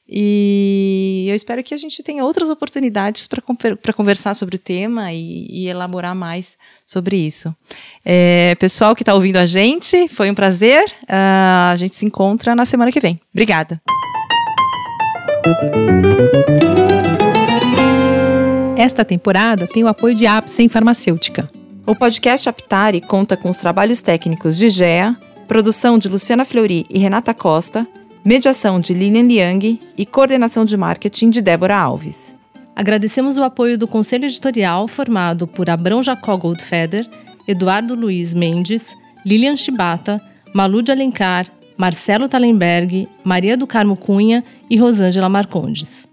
E 0.08 1.26
eu 1.28 1.34
espero 1.34 1.62
que 1.64 1.74
a 1.74 1.76
gente 1.76 2.00
tenha 2.02 2.24
outras 2.24 2.48
oportunidades 2.48 3.26
para 3.26 3.92
conversar 3.92 4.34
sobre 4.34 4.56
o 4.56 4.58
tema 4.58 5.12
e, 5.12 5.46
e 5.50 5.68
elaborar 5.68 6.14
mais 6.14 6.56
sobre 6.84 7.16
isso. 7.16 7.54
É, 8.04 8.54
pessoal 8.54 8.94
que 8.94 9.02
está 9.02 9.14
ouvindo 9.14 9.36
a 9.36 9.46
gente, 9.46 10.06
foi 10.08 10.30
um 10.30 10.34
prazer. 10.34 10.84
Uh, 11.02 11.72
a 11.72 11.76
gente 11.76 11.96
se 11.96 12.06
encontra 12.06 12.54
na 12.54 12.64
semana 12.64 12.92
que 12.92 13.00
vem. 13.00 13.20
Obrigada. 13.34 13.80
Esta 18.76 19.04
temporada 19.04 19.66
tem 19.66 19.82
o 19.82 19.88
apoio 19.88 20.14
de 20.14 20.26
Apsen 20.26 20.68
Farmacêutica. 20.68 21.50
O 21.84 21.96
podcast 21.96 22.48
Aptari 22.48 23.00
conta 23.00 23.36
com 23.36 23.50
os 23.50 23.58
trabalhos 23.58 24.00
técnicos 24.00 24.56
de 24.56 24.68
GEA, 24.68 25.16
produção 25.48 25.98
de 25.98 26.08
Luciana 26.08 26.44
Fleury 26.44 26.84
e 26.90 26.98
Renata 26.98 27.32
Costa 27.32 27.86
mediação 28.26 28.80
de 28.80 28.92
Lilian 28.92 29.28
Liang 29.28 29.80
e 29.96 30.04
coordenação 30.04 30.64
de 30.64 30.76
marketing 30.76 31.30
de 31.30 31.40
Débora 31.40 31.76
Alves. 31.76 32.34
Agradecemos 32.74 33.36
o 33.36 33.44
apoio 33.44 33.78
do 33.78 33.86
Conselho 33.86 34.24
Editorial, 34.24 34.88
formado 34.88 35.46
por 35.46 35.70
Abrão 35.70 36.02
Jacó 36.02 36.36
Goldfeder, 36.36 37.08
Eduardo 37.46 37.94
Luiz 37.94 38.34
Mendes, 38.34 38.96
Lilian 39.24 39.54
Chibata, 39.54 40.20
Malu 40.52 40.82
de 40.82 40.90
Alencar, 40.90 41.46
Marcelo 41.76 42.28
Talenberg, 42.28 43.08
Maria 43.22 43.56
do 43.56 43.64
Carmo 43.64 43.96
Cunha 43.96 44.42
e 44.68 44.76
Rosângela 44.76 45.28
Marcondes. 45.28 46.08